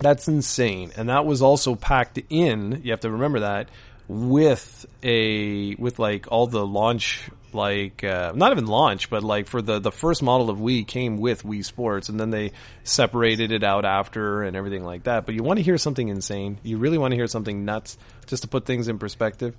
That's 0.00 0.28
insane, 0.28 0.92
and 0.96 1.08
that 1.08 1.24
was 1.24 1.42
also 1.42 1.74
packed 1.74 2.18
in. 2.30 2.82
You 2.84 2.92
have 2.92 3.00
to 3.00 3.10
remember 3.10 3.40
that 3.40 3.68
with 4.08 4.86
a 5.02 5.74
with 5.74 5.98
like 5.98 6.26
all 6.30 6.46
the 6.46 6.66
launch, 6.66 7.28
like 7.52 8.02
uh, 8.02 8.32
not 8.34 8.52
even 8.52 8.66
launch, 8.66 9.10
but 9.10 9.22
like 9.22 9.46
for 9.46 9.60
the 9.60 9.80
the 9.80 9.92
first 9.92 10.22
model 10.22 10.50
of 10.50 10.58
Wii 10.58 10.86
came 10.86 11.18
with 11.18 11.42
Wii 11.42 11.64
Sports, 11.64 12.08
and 12.08 12.18
then 12.18 12.30
they 12.30 12.52
separated 12.84 13.52
it 13.52 13.62
out 13.62 13.84
after 13.84 14.42
and 14.42 14.56
everything 14.56 14.82
like 14.84 15.04
that. 15.04 15.26
But 15.26 15.34
you 15.34 15.42
want 15.42 15.58
to 15.58 15.62
hear 15.62 15.76
something 15.76 16.08
insane? 16.08 16.58
You 16.62 16.78
really 16.78 16.98
want 16.98 17.12
to 17.12 17.16
hear 17.16 17.26
something 17.26 17.64
nuts? 17.64 17.98
Just 18.26 18.42
to 18.42 18.48
put 18.48 18.66
things 18.66 18.88
in 18.88 18.98
perspective, 18.98 19.56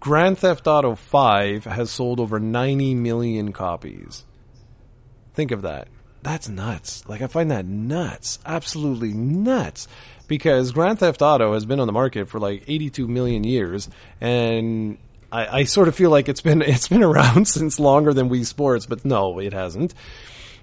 Grand 0.00 0.38
Theft 0.38 0.66
Auto 0.66 0.94
Five 0.94 1.64
has 1.64 1.90
sold 1.90 2.20
over 2.20 2.38
ninety 2.38 2.94
million 2.94 3.52
copies. 3.52 4.24
Think 5.34 5.50
of 5.50 5.62
that. 5.62 5.88
That's 6.22 6.48
nuts. 6.48 7.08
Like 7.08 7.22
I 7.22 7.28
find 7.28 7.50
that 7.50 7.66
nuts. 7.66 8.38
Absolutely 8.44 9.12
nuts. 9.12 9.86
Because 10.26 10.72
Grand 10.72 10.98
Theft 10.98 11.22
Auto 11.22 11.54
has 11.54 11.64
been 11.64 11.78
on 11.78 11.86
the 11.86 11.92
market 11.92 12.28
for 12.28 12.40
like 12.40 12.64
82 12.66 13.06
million 13.06 13.44
years 13.44 13.88
and 14.20 14.98
I, 15.30 15.58
I 15.58 15.64
sort 15.64 15.86
of 15.86 15.94
feel 15.94 16.10
like 16.10 16.28
it's 16.28 16.40
been 16.40 16.62
it's 16.66 16.88
been 16.88 17.04
around 17.04 17.46
since 17.48 17.78
longer 17.78 18.12
than 18.12 18.28
Wii 18.28 18.44
Sports, 18.44 18.86
but 18.86 19.04
no, 19.04 19.38
it 19.38 19.52
hasn't. 19.52 19.94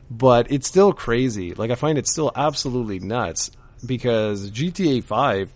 But 0.10 0.52
it's 0.52 0.68
still 0.68 0.92
crazy. 0.92 1.54
Like 1.54 1.72
I 1.72 1.76
find 1.76 1.98
it 1.98 2.08
still 2.08 2.32
absolutely 2.36 3.00
nuts 3.00 3.52
because 3.86 4.52
GTA 4.52 5.04
5 5.04 5.54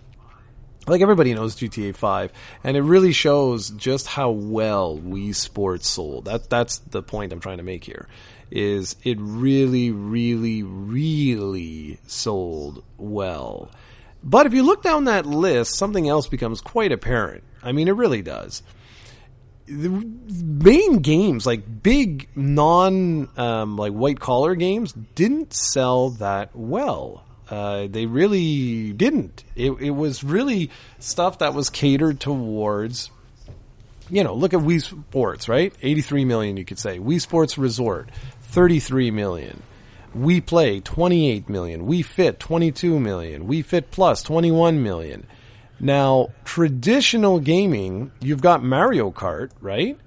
like 0.87 1.01
everybody 1.01 1.33
knows 1.33 1.55
GTA 1.55 1.95
5 1.95 2.31
and 2.63 2.77
it 2.77 2.81
really 2.81 3.11
shows 3.11 3.69
just 3.71 4.07
how 4.07 4.31
well 4.31 4.97
Wii 4.97 5.35
Sports 5.35 5.87
sold. 5.87 6.25
That 6.25 6.49
that's 6.49 6.79
the 6.79 7.03
point 7.03 7.33
I'm 7.33 7.39
trying 7.39 7.57
to 7.57 7.63
make 7.63 7.83
here 7.83 8.07
is 8.49 8.95
it 9.03 9.17
really 9.19 9.91
really 9.91 10.63
really 10.63 11.99
sold 12.07 12.83
well. 12.97 13.69
But 14.23 14.45
if 14.45 14.53
you 14.53 14.63
look 14.63 14.81
down 14.83 15.05
that 15.05 15.25
list, 15.25 15.75
something 15.75 16.07
else 16.07 16.27
becomes 16.27 16.61
quite 16.61 16.91
apparent. 16.91 17.43
I 17.63 17.71
mean, 17.71 17.87
it 17.87 17.95
really 17.95 18.21
does. 18.21 18.63
the 19.67 19.89
main 19.89 20.99
games, 20.99 21.45
like 21.45 21.83
big 21.83 22.29
non 22.35 23.29
um, 23.37 23.77
like 23.77 23.91
white 23.93 24.19
collar 24.19 24.55
games, 24.55 24.93
didn't 24.93 25.53
sell 25.53 26.11
that 26.11 26.55
well. 26.55 27.26
Uh, 27.49 27.87
they 27.89 28.05
really 28.05 28.91
didn't. 28.93 29.43
It, 29.55 29.71
it 29.79 29.91
was 29.91 30.23
really 30.23 30.69
stuff 30.99 31.39
that 31.39 31.53
was 31.53 31.69
catered 31.69 32.19
towards. 32.19 33.09
You 34.09 34.23
know, 34.23 34.33
look 34.33 34.53
at 34.53 34.61
Wii 34.61 34.81
Sports, 34.81 35.49
right? 35.49 35.73
Eighty-three 35.81 36.25
million, 36.25 36.57
you 36.57 36.65
could 36.65 36.79
say. 36.79 36.99
Wii 36.99 37.21
Sports 37.21 37.57
Resort, 37.57 38.09
thirty-three 38.41 39.11
million. 39.11 39.63
Wii 40.15 40.45
Play, 40.45 40.79
twenty-eight 40.79 41.49
million. 41.49 41.87
Wii 41.87 42.03
Fit, 42.03 42.39
twenty-two 42.39 42.99
million. 42.99 43.47
Wii 43.47 43.63
Fit 43.63 43.91
Plus, 43.91 44.23
twenty-one 44.23 44.81
million. 44.81 45.27
Now, 45.79 46.29
traditional 46.43 47.39
gaming, 47.39 48.11
you've 48.19 48.41
got 48.41 48.63
Mario 48.63 49.11
Kart, 49.11 49.51
right? 49.61 49.97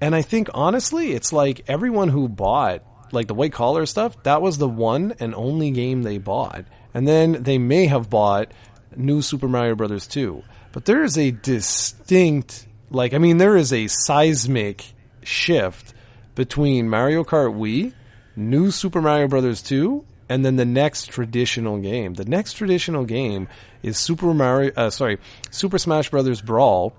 And 0.00 0.14
I 0.14 0.22
think 0.22 0.48
honestly, 0.54 1.12
it's 1.12 1.32
like 1.32 1.64
everyone 1.68 2.08
who 2.08 2.28
bought 2.28 2.82
like 3.12 3.26
the 3.26 3.34
white 3.34 3.52
collar 3.52 3.86
stuff, 3.86 4.22
that 4.22 4.42
was 4.42 4.58
the 4.58 4.68
one 4.68 5.14
and 5.20 5.34
only 5.34 5.70
game 5.70 6.02
they 6.02 6.18
bought. 6.18 6.64
And 6.94 7.06
then 7.06 7.42
they 7.42 7.58
may 7.58 7.86
have 7.86 8.10
bought 8.10 8.52
new 8.96 9.22
Super 9.22 9.48
Mario 9.48 9.74
Brothers 9.74 10.06
2. 10.06 10.42
But 10.72 10.84
there 10.84 11.02
is 11.02 11.16
a 11.18 11.30
distinct 11.30 12.66
like 12.90 13.14
I 13.14 13.18
mean 13.18 13.38
there 13.38 13.56
is 13.56 13.72
a 13.72 13.86
seismic 13.86 14.84
shift 15.22 15.94
between 16.34 16.88
Mario 16.88 17.24
Kart 17.24 17.54
Wii, 17.54 17.92
new 18.36 18.70
Super 18.70 19.02
Mario 19.02 19.28
Brothers 19.28 19.62
2, 19.62 20.04
and 20.28 20.44
then 20.44 20.56
the 20.56 20.64
next 20.64 21.06
traditional 21.06 21.78
game. 21.78 22.14
The 22.14 22.24
next 22.24 22.54
traditional 22.54 23.04
game 23.04 23.48
is 23.82 23.98
Super 23.98 24.32
Mario 24.32 24.72
uh, 24.76 24.90
sorry, 24.90 25.18
Super 25.50 25.78
Smash 25.78 26.10
Brothers 26.10 26.40
Brawl 26.40 26.94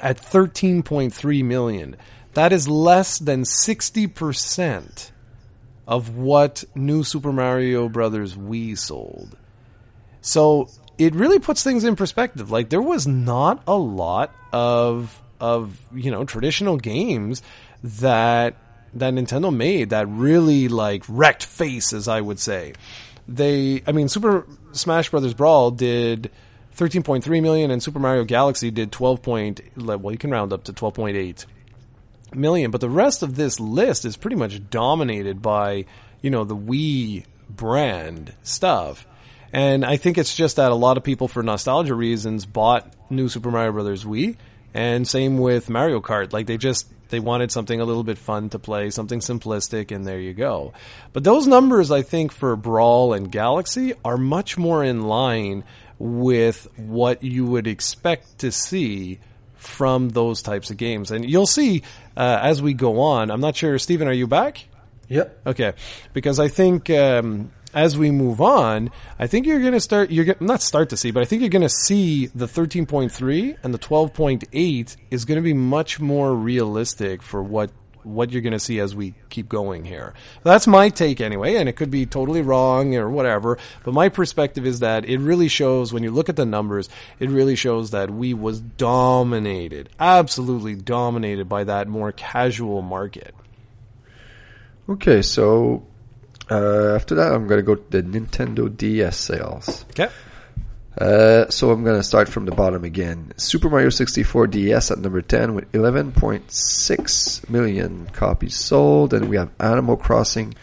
at 0.00 0.18
13.3 0.18 1.44
million. 1.44 1.96
That 2.34 2.52
is 2.52 2.68
less 2.68 3.18
than 3.18 3.42
60% 3.42 5.10
of 5.86 6.16
what 6.16 6.64
new 6.74 7.04
Super 7.04 7.32
Mario 7.32 7.88
Brothers 7.88 8.34
Wii 8.34 8.76
sold. 8.78 9.36
So 10.20 10.68
it 10.98 11.14
really 11.14 11.38
puts 11.38 11.62
things 11.62 11.84
in 11.84 11.96
perspective. 11.96 12.50
Like 12.50 12.68
there 12.70 12.82
was 12.82 13.06
not 13.06 13.62
a 13.66 13.76
lot 13.76 14.34
of 14.52 15.22
of 15.38 15.78
you 15.94 16.10
know 16.10 16.24
traditional 16.24 16.76
games 16.76 17.42
that 17.82 18.56
that 18.94 19.12
Nintendo 19.12 19.54
made 19.54 19.90
that 19.90 20.08
really 20.08 20.68
like 20.68 21.04
wrecked 21.08 21.44
face, 21.44 21.92
as 21.92 22.08
I 22.08 22.20
would 22.20 22.38
say. 22.38 22.72
They, 23.28 23.82
I 23.86 23.92
mean, 23.92 24.08
Super 24.08 24.46
Smash 24.72 25.10
Brothers 25.10 25.34
Brawl 25.34 25.70
did 25.70 26.30
13.3 26.76 27.42
million, 27.42 27.70
and 27.70 27.82
Super 27.82 27.98
Mario 27.98 28.24
Galaxy 28.24 28.70
did 28.70 28.92
12. 28.92 29.22
Point, 29.22 29.60
well, 29.76 30.12
you 30.12 30.18
can 30.18 30.30
round 30.30 30.52
up 30.52 30.64
to 30.64 30.72
12.8 30.72 31.44
million, 32.34 32.70
but 32.70 32.80
the 32.80 32.90
rest 32.90 33.22
of 33.22 33.36
this 33.36 33.60
list 33.60 34.04
is 34.04 34.16
pretty 34.16 34.36
much 34.36 34.70
dominated 34.70 35.42
by, 35.42 35.84
you 36.22 36.30
know, 36.30 36.44
the 36.44 36.56
Wii 36.56 37.24
brand 37.48 38.34
stuff. 38.42 39.06
And 39.52 39.84
I 39.84 39.96
think 39.96 40.18
it's 40.18 40.34
just 40.34 40.56
that 40.56 40.72
a 40.72 40.74
lot 40.74 40.96
of 40.96 41.04
people, 41.04 41.28
for 41.28 41.42
nostalgia 41.42 41.94
reasons, 41.94 42.44
bought 42.44 42.92
new 43.08 43.28
Super 43.28 43.50
Mario 43.50 43.72
Brothers 43.72 44.04
Wii, 44.04 44.36
and 44.74 45.06
same 45.06 45.38
with 45.38 45.70
Mario 45.70 46.00
Kart. 46.00 46.32
Like 46.32 46.46
they 46.46 46.58
just 46.58 46.86
they 47.08 47.20
wanted 47.20 47.52
something 47.52 47.80
a 47.80 47.84
little 47.84 48.04
bit 48.04 48.18
fun 48.18 48.50
to 48.50 48.58
play, 48.58 48.90
something 48.90 49.20
simplistic, 49.20 49.94
and 49.94 50.06
there 50.06 50.18
you 50.20 50.34
go. 50.34 50.72
But 51.12 51.24
those 51.24 51.46
numbers, 51.46 51.90
I 51.90 52.02
think, 52.02 52.32
for 52.32 52.56
Brawl 52.56 53.12
and 53.12 53.30
Galaxy 53.30 53.94
are 54.04 54.18
much 54.18 54.58
more 54.58 54.82
in 54.82 55.06
line 55.06 55.64
with 55.98 56.68
what 56.76 57.22
you 57.22 57.46
would 57.46 57.66
expect 57.66 58.40
to 58.40 58.52
see 58.52 59.20
from 59.66 60.08
those 60.10 60.42
types 60.42 60.70
of 60.70 60.76
games. 60.76 61.10
And 61.10 61.28
you'll 61.28 61.46
see 61.46 61.82
uh, 62.16 62.38
as 62.42 62.62
we 62.62 62.74
go 62.74 63.00
on. 63.00 63.30
I'm 63.30 63.40
not 63.40 63.56
sure, 63.56 63.78
Stephen, 63.78 64.08
are 64.08 64.12
you 64.12 64.26
back? 64.26 64.64
Yep. 65.08 65.40
Okay, 65.46 65.72
because 66.12 66.40
I 66.40 66.48
think 66.48 66.90
um, 66.90 67.52
as 67.72 67.96
we 67.96 68.10
move 68.10 68.40
on, 68.40 68.90
I 69.18 69.26
think 69.26 69.46
you're 69.46 69.60
going 69.60 69.72
to 69.72 69.80
start. 69.80 70.10
You're 70.10 70.24
gonna, 70.24 70.38
not 70.40 70.62
start 70.62 70.90
to 70.90 70.96
see, 70.96 71.10
but 71.10 71.22
I 71.22 71.26
think 71.26 71.42
you're 71.42 71.50
going 71.50 71.62
to 71.62 71.68
see 71.68 72.26
the 72.26 72.46
13.3 72.46 73.56
and 73.62 73.72
the 73.72 73.78
12.8 73.78 74.96
is 75.10 75.24
going 75.24 75.36
to 75.36 75.42
be 75.42 75.54
much 75.54 76.00
more 76.00 76.34
realistic 76.34 77.22
for 77.22 77.42
what 77.42 77.70
what 78.06 78.30
you're 78.30 78.42
going 78.42 78.52
to 78.52 78.58
see 78.58 78.78
as 78.80 78.94
we 78.94 79.14
keep 79.28 79.48
going 79.48 79.84
here. 79.84 80.14
That's 80.42 80.66
my 80.66 80.88
take 80.88 81.20
anyway, 81.20 81.56
and 81.56 81.68
it 81.68 81.74
could 81.74 81.90
be 81.90 82.06
totally 82.06 82.42
wrong 82.42 82.94
or 82.94 83.10
whatever. 83.10 83.58
But 83.84 83.94
my 83.94 84.08
perspective 84.08 84.64
is 84.64 84.80
that 84.80 85.04
it 85.04 85.18
really 85.18 85.48
shows 85.48 85.92
when 85.92 86.02
you 86.02 86.10
look 86.10 86.28
at 86.28 86.36
the 86.36 86.46
numbers, 86.46 86.88
it 87.18 87.30
really 87.30 87.56
shows 87.56 87.90
that 87.90 88.08
Wii 88.08 88.34
was 88.34 88.60
dominated, 88.60 89.88
absolutely 89.98 90.74
dominated 90.74 91.48
by 91.48 91.64
that 91.64 91.88
more 91.88 92.12
casual 92.12 92.82
market. 92.82 93.34
Okay, 94.88 95.20
so 95.20 95.84
uh, 96.50 96.94
after 96.94 97.16
that, 97.16 97.32
I'm 97.32 97.46
going 97.46 97.58
to 97.58 97.62
go 97.64 97.74
to 97.74 97.90
the 97.90 98.02
Nintendo 98.02 98.74
DS 98.74 99.16
sales. 99.16 99.84
Okay. 99.90 100.08
Uh, 100.98 101.48
so 101.50 101.70
I'm 101.70 101.84
going 101.84 101.98
to 101.98 102.02
start 102.02 102.28
from 102.28 102.46
the 102.46 102.54
bottom 102.54 102.82
again. 102.82 103.32
Super 103.36 103.68
Mario 103.68 103.90
64 103.90 104.46
DS 104.46 104.90
at 104.90 104.98
number 104.98 105.20
10 105.20 105.54
with 105.54 105.70
11.6 105.72 107.50
million 107.50 108.06
copies 108.06 108.56
sold. 108.56 109.12
And 109.12 109.28
we 109.28 109.36
have 109.36 109.50
Animal 109.60 109.98
Crossing 109.98 110.54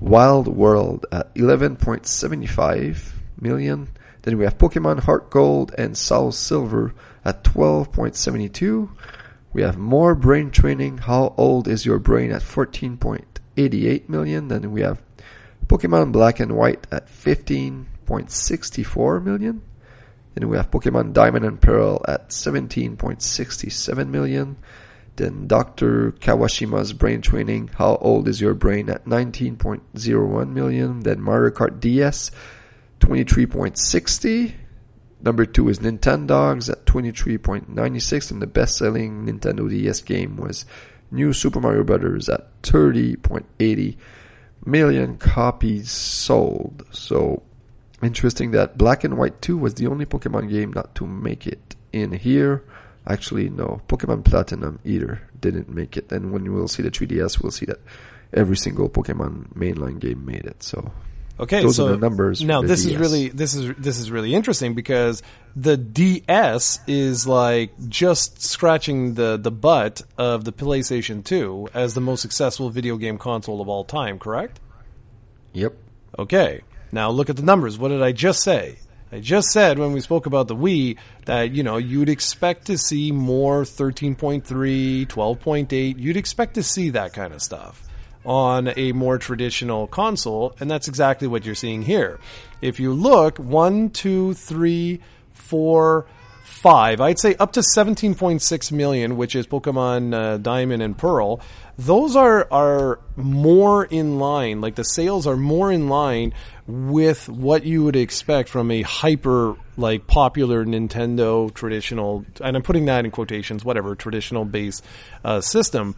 Wild 0.00 0.48
World 0.48 1.04
at 1.12 1.34
11.75 1.34 3.12
million. 3.38 3.88
Then 4.22 4.38
we 4.38 4.44
have 4.44 4.56
Pokemon 4.56 5.00
Heart 5.00 5.30
Gold 5.30 5.74
and 5.76 5.96
Soul 5.96 6.32
Silver 6.32 6.94
at 7.24 7.44
12.72. 7.44 8.88
We 9.52 9.60
have 9.60 9.76
more 9.76 10.14
brain 10.14 10.50
training. 10.50 10.96
How 10.98 11.34
old 11.36 11.66
is 11.68 11.84
your 11.84 11.98
brain 11.98 12.32
at 12.32 12.40
14.88 12.40 14.08
million? 14.08 14.48
Then 14.48 14.72
we 14.72 14.80
have 14.80 15.02
Pokemon 15.66 16.12
Black 16.12 16.40
and 16.40 16.56
White 16.56 16.86
at 16.90 17.08
15.64 17.08 19.22
million. 19.22 19.60
Then 20.34 20.48
we 20.48 20.56
have 20.56 20.70
Pokemon 20.70 21.12
Diamond 21.12 21.44
and 21.44 21.60
Pearl 21.60 22.02
at 22.08 22.30
17.67 22.30 24.08
million. 24.08 24.56
Then 25.16 25.46
Dr. 25.46 26.12
Kawashima's 26.12 26.94
Brain 26.94 27.20
Training, 27.20 27.68
How 27.74 27.96
Old 27.96 28.28
is 28.28 28.40
Your 28.40 28.54
Brain 28.54 28.88
at 28.88 29.04
19.01 29.04 30.48
million. 30.48 31.00
Then 31.00 31.20
Mario 31.20 31.50
Kart 31.50 31.80
DS, 31.80 32.30
23.60. 33.00 34.54
Number 35.20 35.46
two 35.46 35.68
is 35.68 35.78
Nintendogs 35.78 36.70
at 36.70 36.84
23.96 36.86 38.30
and 38.30 38.42
the 38.42 38.46
best 38.46 38.76
selling 38.76 39.26
Nintendo 39.26 39.68
DS 39.68 40.00
game 40.00 40.36
was 40.36 40.64
New 41.12 41.32
Super 41.32 41.60
Mario 41.60 41.84
Bros. 41.84 42.28
at 42.28 42.62
30.80 42.62 43.96
million 44.64 45.18
copies 45.18 45.90
sold. 45.90 46.84
So 46.90 47.42
interesting 48.02 48.52
that 48.52 48.78
Black 48.78 49.04
and 49.04 49.16
White 49.18 49.40
2 49.42 49.56
was 49.56 49.74
the 49.74 49.86
only 49.86 50.06
Pokemon 50.06 50.50
game 50.50 50.72
not 50.72 50.94
to 50.96 51.06
make 51.06 51.46
it 51.46 51.76
in 51.92 52.12
here. 52.12 52.64
Actually, 53.06 53.48
no. 53.50 53.80
Pokemon 53.88 54.24
Platinum 54.24 54.78
either 54.84 55.28
didn't 55.40 55.68
make 55.68 55.96
it. 55.96 56.12
And 56.12 56.32
when 56.32 56.52
we'll 56.52 56.68
see 56.68 56.82
the 56.82 56.90
3DS, 56.90 57.42
we'll 57.42 57.50
see 57.50 57.66
that 57.66 57.80
every 58.32 58.56
single 58.56 58.88
Pokemon 58.88 59.54
mainline 59.54 59.98
game 59.98 60.24
made 60.24 60.44
it. 60.44 60.62
So 60.62 60.92
Okay, 61.40 61.62
those 61.62 61.76
so 61.76 61.88
are 61.88 61.90
the 61.92 61.96
numbers. 61.96 62.42
Now 62.44 62.62
this 62.62 62.84
is 62.84 62.96
really 62.96 63.28
this 63.28 63.54
is 63.54 63.74
this 63.76 63.98
is 63.98 64.10
really 64.10 64.34
interesting 64.34 64.74
because 64.74 65.22
the 65.56 65.76
DS 65.76 66.78
is 66.86 67.26
like 67.26 67.72
just 67.88 68.42
scratching 68.42 69.14
the 69.14 69.38
the 69.38 69.50
butt 69.50 70.02
of 70.18 70.44
the 70.44 70.52
PlayStation 70.52 71.24
2 71.24 71.70
as 71.74 71.94
the 71.94 72.00
most 72.00 72.20
successful 72.20 72.70
video 72.70 72.96
game 72.96 73.18
console 73.18 73.60
of 73.60 73.68
all 73.68 73.84
time, 73.84 74.18
correct? 74.18 74.60
Yep. 75.54 75.74
Okay. 76.18 76.60
Now 76.92 77.10
look 77.10 77.30
at 77.30 77.36
the 77.36 77.42
numbers. 77.42 77.78
What 77.78 77.88
did 77.88 78.02
I 78.02 78.12
just 78.12 78.42
say? 78.42 78.76
I 79.10 79.20
just 79.20 79.48
said 79.48 79.78
when 79.78 79.92
we 79.92 80.00
spoke 80.00 80.26
about 80.26 80.48
the 80.48 80.56
Wii 80.56 80.96
that, 81.26 81.50
you 81.50 81.62
know, 81.62 81.76
you'd 81.76 82.08
expect 82.08 82.66
to 82.66 82.78
see 82.78 83.12
more 83.12 83.62
13.3, 83.62 85.06
12.8. 85.06 85.98
You'd 85.98 86.16
expect 86.16 86.54
to 86.54 86.62
see 86.62 86.90
that 86.90 87.12
kind 87.12 87.34
of 87.34 87.42
stuff 87.42 87.82
on 88.24 88.72
a 88.76 88.92
more 88.92 89.18
traditional 89.18 89.86
console, 89.86 90.54
and 90.60 90.70
that's 90.70 90.88
exactly 90.88 91.28
what 91.28 91.44
you're 91.44 91.54
seeing 91.54 91.82
here. 91.82 92.20
If 92.60 92.80
you 92.80 92.92
look, 92.92 93.38
one, 93.38 93.90
two, 93.90 94.34
three, 94.34 95.00
four, 95.32 96.06
five, 96.42 97.00
I'd 97.00 97.18
say 97.18 97.34
up 97.36 97.52
to 97.52 97.60
17.6 97.60 98.72
million, 98.72 99.16
which 99.16 99.34
is 99.34 99.46
Pokemon 99.46 100.14
uh, 100.14 100.36
Diamond 100.38 100.82
and 100.82 100.96
Pearl. 100.96 101.40
Those 101.78 102.16
are 102.16 102.46
are 102.50 103.00
more 103.16 103.84
in 103.84 104.18
line, 104.18 104.60
like 104.60 104.74
the 104.74 104.84
sales 104.84 105.26
are 105.26 105.36
more 105.36 105.72
in 105.72 105.88
line 105.88 106.34
with 106.66 107.28
what 107.28 107.64
you 107.64 107.84
would 107.84 107.96
expect 107.96 108.48
from 108.48 108.70
a 108.70 108.82
hyper 108.82 109.56
like 109.76 110.06
popular 110.06 110.64
Nintendo 110.64 111.52
traditional, 111.54 112.24
and 112.40 112.56
I'm 112.56 112.62
putting 112.62 112.84
that 112.86 113.04
in 113.04 113.10
quotations, 113.10 113.64
whatever 113.64 113.94
traditional 113.94 114.44
base 114.44 114.82
uh, 115.24 115.40
system. 115.40 115.94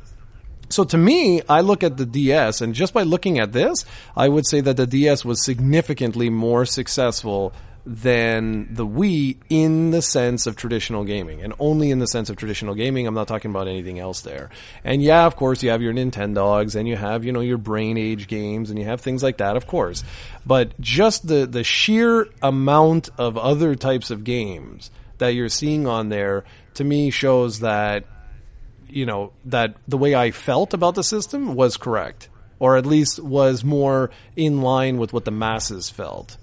So 0.71 0.85
to 0.85 0.97
me, 0.97 1.43
I 1.49 1.61
look 1.61 1.83
at 1.83 1.97
the 1.97 2.07
DS, 2.07 2.61
and 2.61 2.75
just 2.75 2.95
by 2.95 3.03
looking 3.03 3.39
at 3.39 3.53
this, 3.53 3.85
I 4.17 4.29
would 4.29 4.47
say 4.47 4.61
that 4.61 4.77
the 4.77 4.87
DS 4.87 5.25
was 5.25 5.45
significantly 5.45 6.31
more 6.31 6.65
successful 6.65 7.53
than 7.87 8.75
the 8.75 8.87
Wii 8.87 9.37
in 9.51 9.91
the 9.91 10.01
sense 10.01 10.47
of 10.47 10.57
traditional 10.57 11.05
gaming, 11.05 11.43
and 11.43 11.53
only 11.59 11.91
in 11.91 11.99
the 11.99 12.07
sense 12.07 12.31
of 12.31 12.37
traditional 12.37 12.75
gaming. 12.75 13.07
I'm 13.07 13.15
not 13.15 13.29
talking 13.29 13.51
about 13.51 13.69
anything 13.69 13.99
else 13.99 14.23
there. 14.23 14.51
And 14.85 15.03
yeah, 15.03 15.27
of 15.27 15.37
course, 15.37 15.63
you 15.63 15.71
have 15.71 15.83
your 15.83 15.93
Nintendogs, 15.93 16.77
and 16.77 16.89
you 16.89 16.97
have 16.97 17.25
you 17.25 17.33
know 17.33 17.41
your 17.41 17.59
Brain 17.59 17.99
Age 17.99 18.27
games, 18.27 18.71
and 18.71 18.79
you 18.79 18.87
have 18.87 19.01
things 19.01 19.23
like 19.23 19.39
that, 19.39 19.57
of 19.57 19.67
course. 19.67 20.03
But 20.47 20.81
just 20.81 21.27
the 21.27 21.47
the 21.47 21.65
sheer 21.65 22.27
amount 22.43 23.11
of 23.19 23.37
other 23.37 23.75
types 23.75 24.11
of 24.11 24.25
games 24.25 24.91
that 25.19 25.29
you're 25.29 25.49
seeing 25.49 25.87
on 25.87 26.09
there, 26.09 26.45
to 26.75 26.85
me, 26.85 27.11
shows 27.11 27.61
that 27.61 28.05
you 28.89 29.05
know 29.05 29.33
that 29.45 29.77
the 29.87 29.99
way 29.99 30.15
I 30.15 30.31
felt 30.31 30.73
about 30.73 30.95
the 30.95 31.05
system 31.05 31.55
was 31.55 31.77
correct, 31.77 32.31
or 32.59 32.79
at 32.79 32.87
least 32.87 33.21
was 33.21 33.63
more 33.63 34.11
in 34.37 34.63
line 34.63 34.97
with 34.97 35.13
what 35.13 35.27
the 35.27 35.31
masses 35.31 35.91
felt. 35.91 36.39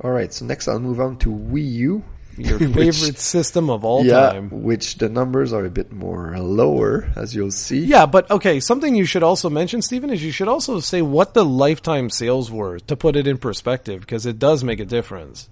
All 0.00 0.10
right, 0.10 0.32
so 0.32 0.44
next 0.44 0.68
I'll 0.68 0.78
move 0.78 1.00
on 1.00 1.16
to 1.18 1.28
Wii 1.30 1.72
U. 1.72 2.04
Your 2.36 2.58
which- 2.60 2.72
favorite 2.96 3.18
system 3.18 3.68
of 3.68 3.84
all 3.84 4.04
yeah, 4.04 4.30
time. 4.30 4.62
which 4.62 4.98
the 4.98 5.08
numbers 5.08 5.52
are 5.52 5.64
a 5.64 5.70
bit 5.70 5.90
more 5.90 6.38
lower, 6.38 7.10
as 7.16 7.34
you'll 7.34 7.50
see. 7.50 7.80
Yeah, 7.80 8.06
but 8.06 8.30
okay, 8.30 8.60
something 8.60 8.94
you 8.94 9.04
should 9.06 9.24
also 9.24 9.50
mention, 9.50 9.82
Stephen, 9.82 10.10
is 10.10 10.22
you 10.22 10.30
should 10.30 10.46
also 10.46 10.78
say 10.78 11.02
what 11.02 11.34
the 11.34 11.44
lifetime 11.44 12.10
sales 12.10 12.48
were 12.48 12.78
to 12.80 12.94
put 12.96 13.16
it 13.16 13.26
in 13.26 13.38
perspective, 13.38 14.00
because 14.02 14.24
it 14.24 14.38
does 14.38 14.62
make 14.62 14.78
a 14.78 14.84
difference. 14.84 15.48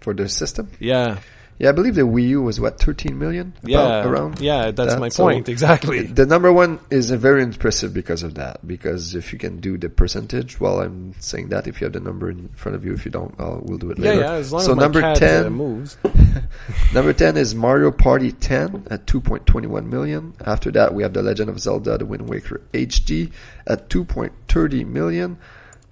For 0.00 0.12
the 0.12 0.28
system. 0.28 0.70
Yeah. 0.80 1.20
Yeah, 1.58 1.68
I 1.68 1.72
believe 1.72 1.94
the 1.94 2.02
Wii 2.02 2.28
U 2.30 2.42
was 2.42 2.58
what, 2.58 2.80
13 2.80 3.16
million? 3.16 3.52
About, 3.62 3.68
Yeah. 3.70 4.04
Around? 4.08 4.40
Yeah, 4.40 4.70
that's 4.72 4.94
that? 4.94 5.00
my 5.00 5.08
So 5.08 5.22
point. 5.24 5.48
Exactly. 5.48 6.02
The 6.06 6.26
number 6.26 6.52
one 6.52 6.80
is 6.90 7.10
very 7.12 7.42
impressive 7.44 7.94
because 7.94 8.24
of 8.24 8.34
that. 8.34 8.66
Because 8.66 9.14
if 9.14 9.32
you 9.32 9.38
can 9.38 9.60
do 9.60 9.78
the 9.78 9.88
percentage, 9.88 10.58
well, 10.58 10.80
I'm 10.80 11.14
saying 11.20 11.50
that 11.50 11.68
if 11.68 11.80
you 11.80 11.84
have 11.84 11.92
the 11.92 12.00
number 12.00 12.28
in 12.28 12.48
front 12.56 12.74
of 12.74 12.84
you, 12.84 12.92
if 12.92 13.04
you 13.04 13.12
don't, 13.12 13.34
I'll, 13.38 13.60
we'll 13.62 13.78
do 13.78 13.90
it 13.92 13.98
Yeah, 13.98 14.10
later. 14.10 14.20
yeah, 14.22 14.32
as 14.32 14.52
long 14.52 14.62
so 14.62 14.72
as 14.72 14.78
number 14.78 15.00
cat 15.00 15.16
10, 15.18 15.46
uh, 15.46 15.50
moves. 15.50 15.96
Number 16.92 17.12
10 17.12 17.36
is 17.36 17.54
Mario 17.54 17.90
Party 17.92 18.32
10 18.32 18.88
at 18.90 19.06
2.21 19.06 19.86
million. 19.86 20.34
After 20.44 20.70
that, 20.72 20.92
we 20.94 21.02
have 21.04 21.12
The 21.12 21.22
Legend 21.22 21.50
of 21.50 21.60
Zelda 21.60 21.98
The 21.98 22.06
Wind 22.06 22.28
Waker 22.28 22.60
HD 22.72 23.30
at 23.66 23.88
2.30 23.88 24.86
million. 24.86 25.38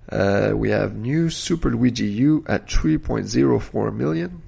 Uh, 0.08 0.52
we 0.54 0.70
have 0.70 0.94
New 0.96 1.30
Super 1.30 1.70
Luigi 1.70 2.06
U 2.06 2.44
at 2.48 2.66
3.04 2.66 3.94
million. 3.94 4.42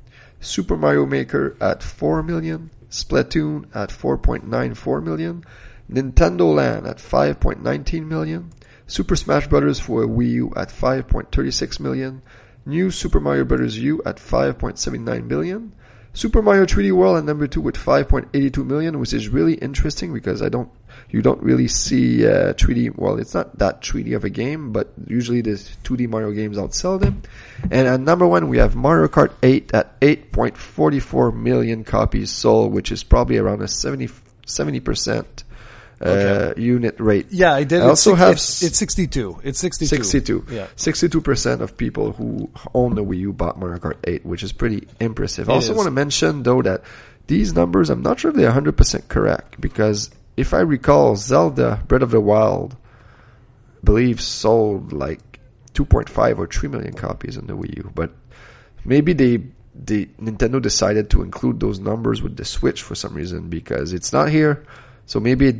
Super 0.45 0.76
Mario 0.76 1.07
Maker 1.07 1.57
at 1.61 1.82
4 1.82 2.22
million. 2.22 2.70
Splatoon 2.90 3.66
at 3.74 3.90
4.94 3.90 5.03
million. 5.03 5.45
Nintendo 5.90 6.55
Land 6.55 6.86
at 6.86 6.99
5.19 6.99 8.07
million. 8.07 8.51
Super 8.86 9.16
Smash 9.16 9.49
Bros. 9.49 9.80
for 9.80 10.03
Wii 10.03 10.30
U 10.30 10.53
at 10.57 10.68
5.36 10.68 11.80
million. 11.80 12.22
New 12.66 12.90
Super 12.90 13.20
Mario 13.20 13.45
Bros. 13.45 13.76
U 13.78 14.03
at 14.07 14.16
5.79 14.16 15.28
billion. 15.28 15.72
Super 16.16 16.42
Mario 16.42 16.64
3D 16.64 16.92
World 16.92 17.18
at 17.18 17.24
number 17.24 17.48
two 17.48 17.60
with 17.60 17.74
5.82 17.74 18.64
million, 18.64 19.00
which 19.00 19.12
is 19.12 19.28
really 19.28 19.54
interesting 19.54 20.14
because 20.14 20.42
I 20.42 20.48
don't, 20.48 20.70
you 21.10 21.22
don't 21.22 21.42
really 21.42 21.66
see 21.66 22.24
uh, 22.24 22.54
3D. 22.54 22.96
Well, 22.96 23.18
it's 23.18 23.34
not 23.34 23.58
that 23.58 23.82
3D 23.82 24.14
of 24.14 24.22
a 24.22 24.30
game, 24.30 24.72
but 24.72 24.92
usually 25.08 25.40
the 25.40 25.50
2D 25.50 26.08
Mario 26.08 26.30
games 26.30 26.56
outsell 26.56 27.00
them. 27.00 27.22
And 27.64 27.88
at 27.88 28.00
number 28.00 28.28
one, 28.28 28.48
we 28.48 28.58
have 28.58 28.76
Mario 28.76 29.08
Kart 29.08 29.32
8 29.42 29.74
at 29.74 30.00
8.44 30.00 31.34
million 31.34 31.82
copies 31.82 32.30
sold, 32.30 32.72
which 32.72 32.92
is 32.92 33.02
probably 33.02 33.36
around 33.36 33.62
a 33.62 33.68
70 33.68 34.08
percent 34.80 35.42
Okay. 36.05 36.50
Uh, 36.50 36.55
unit 36.61 36.96
rate. 37.00 37.26
Yeah, 37.30 37.55
I 37.55 37.64
did. 37.64 37.80
I 37.80 37.90
It's 37.90 38.07
also 38.07 38.11
six- 38.11 38.18
have 38.20 38.32
It's, 38.32 38.62
it's 38.62 38.78
62. 38.78 39.40
It's 39.42 39.59
62. 39.59 39.96
62. 40.05 40.46
Yeah. 40.50 40.66
62% 40.76 41.61
of 41.61 41.76
people 41.76 42.12
who 42.12 42.50
own 42.74 42.94
the 42.94 43.02
Wii 43.05 43.18
U 43.20 43.32
bought 43.32 43.59
Mario 43.59 43.78
Kart 43.78 43.96
8, 44.05 44.26
which 44.26 44.42
is 44.42 44.52
pretty 44.52 44.86
impressive. 45.00 45.48
I 45.48 45.55
also 45.55 45.72
is. 45.72 45.76
want 45.76 45.86
to 45.86 45.90
mention, 45.92 46.42
though, 46.42 46.61
that 46.62 46.82
these 47.26 47.55
numbers, 47.55 47.88
I'm 47.88 48.02
not 48.02 48.20
sure 48.20 48.30
if 48.30 48.36
they're 48.36 48.52
100% 48.52 49.09
correct, 49.09 49.61
because 49.61 50.11
if 50.36 50.52
I 50.52 50.61
recall, 50.61 51.16
Zelda 51.16 51.82
Breath 51.88 52.02
of 52.02 52.11
the 52.11 52.20
Wild, 52.20 52.76
I 52.76 53.84
believe, 53.84 54.20
sold 54.20 54.92
like 54.92 55.40
2.5 55.72 56.38
or 56.38 56.46
3 56.46 56.68
million 56.68 56.92
copies 56.92 57.38
on 57.38 57.46
the 57.46 57.57
Wii 57.57 57.76
U, 57.78 57.90
but 57.94 58.12
maybe 58.84 59.14
they, 59.14 59.38
they, 59.74 60.07
Nintendo 60.20 60.61
decided 60.61 61.09
to 61.11 61.22
include 61.22 61.61
those 61.61 61.78
numbers 61.80 62.20
with 62.22 62.36
the 62.36 62.44
Switch 62.44 62.82
for 62.82 62.94
some 62.94 63.14
reason, 63.14 63.48
because 63.48 63.92
it's 63.94 64.12
not 64.12 64.28
here, 64.28 64.66
so 65.07 65.18
maybe 65.18 65.48
it, 65.48 65.57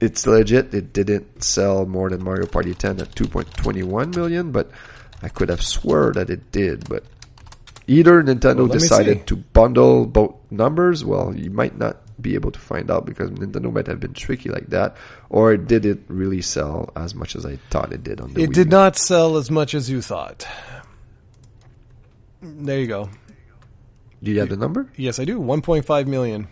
it's 0.00 0.26
legit. 0.26 0.72
It 0.74 0.92
didn't 0.92 1.42
sell 1.42 1.86
more 1.86 2.10
than 2.10 2.22
Mario 2.22 2.46
Party 2.46 2.74
10 2.74 3.00
at 3.00 3.10
2.21 3.14 4.14
million, 4.14 4.52
but 4.52 4.70
I 5.22 5.28
could 5.28 5.48
have 5.48 5.62
swore 5.62 6.12
that 6.14 6.28
it 6.30 6.52
did. 6.52 6.88
But 6.88 7.04
either 7.86 8.22
Nintendo 8.22 8.56
Well, 8.56 8.66
let 8.66 8.74
me 8.74 8.78
see. 8.80 8.88
decided 8.88 9.26
to 9.28 9.36
bundle 9.36 10.06
both 10.06 10.34
numbers. 10.50 11.04
Well, 11.04 11.34
you 11.34 11.50
might 11.50 11.76
not 11.78 11.98
be 12.20 12.34
able 12.34 12.50
to 12.50 12.58
find 12.58 12.90
out 12.90 13.04
because 13.04 13.30
Nintendo 13.30 13.70
might 13.72 13.86
have 13.86 14.00
been 14.00 14.14
tricky 14.14 14.48
like 14.48 14.68
that, 14.70 14.96
or 15.28 15.56
did 15.56 15.84
it 15.84 16.00
really 16.08 16.40
sell 16.40 16.90
as 16.96 17.14
much 17.14 17.36
as 17.36 17.44
I 17.44 17.56
thought 17.70 17.92
it 17.92 18.02
did 18.04 18.20
on 18.20 18.32
the 18.32 18.42
It 18.42 18.50
Wii 18.50 18.54
did 18.54 18.66
U? 18.66 18.70
not 18.70 18.96
sell 18.96 19.36
as 19.36 19.50
much 19.50 19.74
as 19.74 19.90
you 19.90 20.00
thought. 20.00 20.46
There 22.42 22.78
you 22.80 22.86
go. 22.86 23.10
Do 24.22 24.30
you 24.30 24.40
have 24.40 24.48
the 24.48 24.56
number 24.56 24.90
Yes, 24.96 25.18
I 25.18 25.24
do. 25.24 25.38
1.5 25.38 26.06
million. 26.06 26.48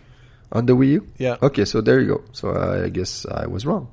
On 0.55 0.65
the 0.65 0.73
Wii 0.75 0.87
U? 0.99 1.07
Yeah. 1.17 1.37
Okay, 1.41 1.65
so 1.65 1.81
there 1.81 1.99
you 1.99 2.07
go. 2.07 2.23
So 2.31 2.55
I 2.55 2.89
guess 2.89 3.25
I 3.25 3.45
was 3.47 3.65
wrong. 3.65 3.87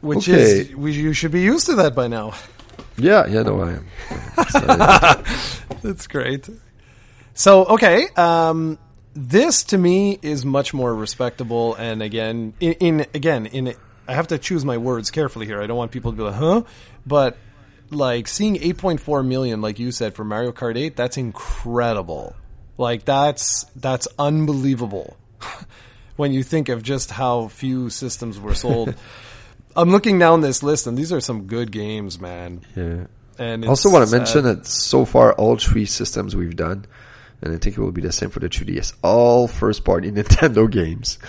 Which 0.00 0.28
Okay. 0.28 0.40
is, 0.70 0.74
we, 0.76 0.92
you 0.92 1.12
should 1.12 1.32
be 1.32 1.40
used 1.42 1.66
to 1.66 1.74
that 1.76 1.94
by 1.94 2.06
now. 2.08 2.32
Yeah, 2.96 3.26
yeah, 3.26 3.42
no, 3.42 3.60
I 3.60 3.72
am. 3.78 3.86
So, 4.50 4.60
That's 5.82 6.06
great. 6.06 6.48
So, 7.34 7.64
okay, 7.66 8.06
um, 8.16 8.78
this 9.14 9.64
to 9.64 9.78
me 9.78 10.18
is 10.22 10.44
much 10.44 10.72
more 10.72 10.94
respectable. 10.94 11.74
And 11.74 12.02
again, 12.02 12.54
in, 12.60 12.72
in 12.74 13.00
again, 13.14 13.46
in 13.46 13.74
I 14.06 14.14
have 14.14 14.28
to 14.28 14.38
choose 14.38 14.64
my 14.64 14.78
words 14.78 15.10
carefully 15.10 15.46
here. 15.46 15.60
I 15.60 15.66
don't 15.66 15.76
want 15.76 15.90
people 15.90 16.12
to 16.12 16.16
be 16.16 16.22
like, 16.22 16.34
huh? 16.34 16.62
But 17.06 17.36
like 17.90 18.26
seeing 18.28 18.56
8.4 18.56 19.26
million, 19.26 19.60
like 19.60 19.78
you 19.78 19.90
said, 19.92 20.14
for 20.14 20.24
Mario 20.24 20.52
Kart 20.52 20.76
8, 20.78 20.96
that's 20.96 21.16
incredible. 21.16 22.34
Like 22.76 23.04
that's 23.04 23.64
that's 23.76 24.06
unbelievable. 24.18 25.16
when 26.18 26.32
you 26.32 26.42
think 26.42 26.68
of 26.68 26.82
just 26.82 27.10
how 27.12 27.46
few 27.48 27.88
systems 27.90 28.38
were 28.38 28.54
sold. 28.54 28.94
I'm 29.76 29.90
looking 29.90 30.18
down 30.18 30.40
this 30.40 30.62
list, 30.64 30.86
and 30.88 30.98
these 30.98 31.12
are 31.12 31.20
some 31.20 31.46
good 31.46 31.70
games, 31.70 32.20
man. 32.20 32.60
yeah. 32.76 33.04
And 33.38 33.64
I 33.64 33.68
also 33.68 33.88
want 33.88 34.02
to 34.02 34.08
sad. 34.08 34.16
mention 34.16 34.42
that 34.44 34.66
so 34.66 35.04
far 35.04 35.32
all 35.34 35.56
three 35.56 35.86
systems 35.86 36.34
we've 36.34 36.56
done, 36.56 36.86
and 37.40 37.54
I 37.54 37.58
think 37.58 37.78
it 37.78 37.80
will 37.80 37.92
be 37.92 38.02
the 38.02 38.10
same 38.10 38.30
for 38.30 38.40
the 38.40 38.48
3DS, 38.48 38.94
all 39.00 39.46
first 39.46 39.84
party 39.84 40.10
Nintendo 40.18 40.68
games. 40.68 41.20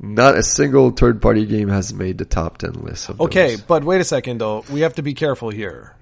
Not 0.00 0.36
a 0.36 0.42
single 0.42 0.90
third 0.90 1.22
party 1.22 1.46
game 1.46 1.68
has 1.68 1.94
made 1.94 2.18
the 2.18 2.24
top 2.24 2.58
10 2.58 2.72
list 2.82 3.08
of 3.08 3.20
Okay, 3.20 3.50
those. 3.52 3.60
but 3.60 3.84
wait 3.84 4.00
a 4.00 4.04
second 4.04 4.40
though. 4.40 4.64
We 4.68 4.80
have 4.80 4.94
to 4.96 5.02
be 5.02 5.14
careful 5.14 5.50
here. 5.50 5.94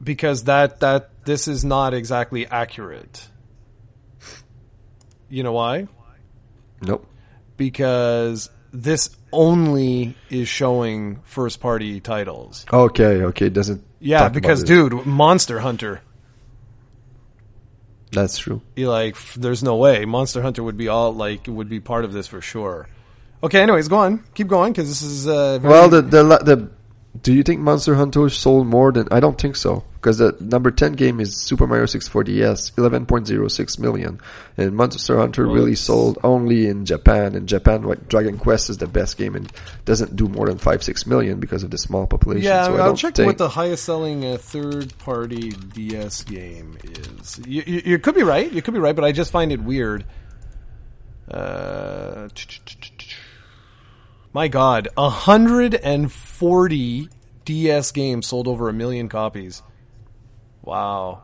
Because 0.00 0.44
that 0.44 0.78
that 0.78 1.10
this 1.24 1.48
is 1.48 1.64
not 1.64 1.92
exactly 1.92 2.46
accurate. 2.46 3.28
You 5.28 5.42
know 5.42 5.52
why? 5.52 5.88
Nope. 6.80 7.04
Because 7.58 8.48
this 8.72 9.10
only 9.32 10.16
is 10.30 10.48
showing 10.48 11.20
first 11.24 11.60
party 11.60 12.00
titles. 12.00 12.64
Okay, 12.72 13.22
okay, 13.24 13.46
it 13.46 13.52
doesn't. 13.52 13.84
Yeah, 14.00 14.30
because 14.30 14.64
dude, 14.64 15.04
Monster 15.04 15.58
Hunter. 15.58 16.00
That's 18.12 18.38
true. 18.38 18.62
You 18.74 18.88
like 18.88 19.22
there's 19.34 19.62
no 19.62 19.76
way 19.76 20.04
Monster 20.06 20.40
Hunter 20.40 20.62
would 20.62 20.78
be 20.78 20.88
all 20.88 21.12
like 21.12 21.46
would 21.46 21.68
be 21.68 21.80
part 21.80 22.04
of 22.06 22.12
this 22.12 22.26
for 22.26 22.40
sure. 22.40 22.88
Okay, 23.42 23.60
anyways, 23.60 23.88
go 23.88 23.98
on. 23.98 24.24
Keep 24.34 24.48
going 24.48 24.72
cuz 24.72 24.88
this 24.88 25.02
is 25.02 25.28
uh 25.28 25.58
very, 25.58 25.72
Well, 25.72 25.88
the, 25.88 26.02
the, 26.02 26.22
the, 26.22 26.70
do 27.22 27.34
you 27.34 27.42
think 27.42 27.60
Monster 27.60 27.96
Hunter 27.96 28.28
sold 28.30 28.66
more 28.66 28.92
than, 28.92 29.08
I 29.10 29.20
don't 29.20 29.38
think 29.38 29.56
so. 29.56 29.84
Because 30.00 30.18
the 30.18 30.36
number 30.38 30.70
10 30.70 30.92
game 30.92 31.18
is 31.18 31.44
Super 31.44 31.66
Mario 31.66 31.86
64 31.86 32.24
DS, 32.24 32.70
11.06 32.70 33.78
million. 33.80 34.20
And 34.56 34.76
Monster 34.76 35.16
Hunter 35.18 35.44
Well, 35.44 35.56
really 35.56 35.74
sold 35.74 36.18
only 36.22 36.68
in 36.68 36.86
Japan. 36.86 37.34
In 37.34 37.48
Japan, 37.48 37.82
what 37.82 38.08
Dragon 38.08 38.38
Quest 38.38 38.70
is 38.70 38.78
the 38.78 38.86
best 38.86 39.18
game 39.18 39.34
and 39.34 39.52
doesn't 39.84 40.14
do 40.14 40.28
more 40.28 40.46
than 40.46 40.58
5, 40.58 40.84
6 40.84 41.06
million 41.06 41.40
because 41.40 41.64
of 41.64 41.72
the 41.72 41.78
small 41.78 42.06
population. 42.06 42.44
Yeah, 42.44 42.66
so 42.66 42.76
I 42.76 42.78
I'll 42.78 42.86
don't 42.86 42.96
check 42.96 43.16
think, 43.16 43.26
what 43.26 43.38
the 43.38 43.48
highest 43.48 43.84
selling 43.84 44.24
uh, 44.24 44.36
third 44.36 44.96
party 44.98 45.50
DS 45.50 46.22
game 46.22 46.78
is. 46.84 47.40
You, 47.44 47.64
you, 47.66 47.82
you 47.84 47.98
could 47.98 48.14
be 48.14 48.22
right. 48.22 48.50
You 48.52 48.62
could 48.62 48.74
be 48.74 48.80
right, 48.80 48.94
but 48.94 49.04
I 49.04 49.10
just 49.10 49.32
find 49.32 49.50
it 49.50 49.60
weird. 49.60 50.04
Uh, 51.28 52.28
my 54.32 54.48
God, 54.48 54.88
hundred 54.96 55.74
and 55.74 56.10
forty 56.10 57.08
DS 57.44 57.90
games 57.92 58.26
sold 58.28 58.46
over 58.48 58.68
a 58.68 58.72
million 58.72 59.08
copies. 59.08 59.62
Wow. 60.68 61.22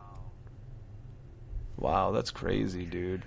Wow, 1.77 2.13
that's 2.13 2.31
crazy, 2.31 2.83
dude. 2.83 3.21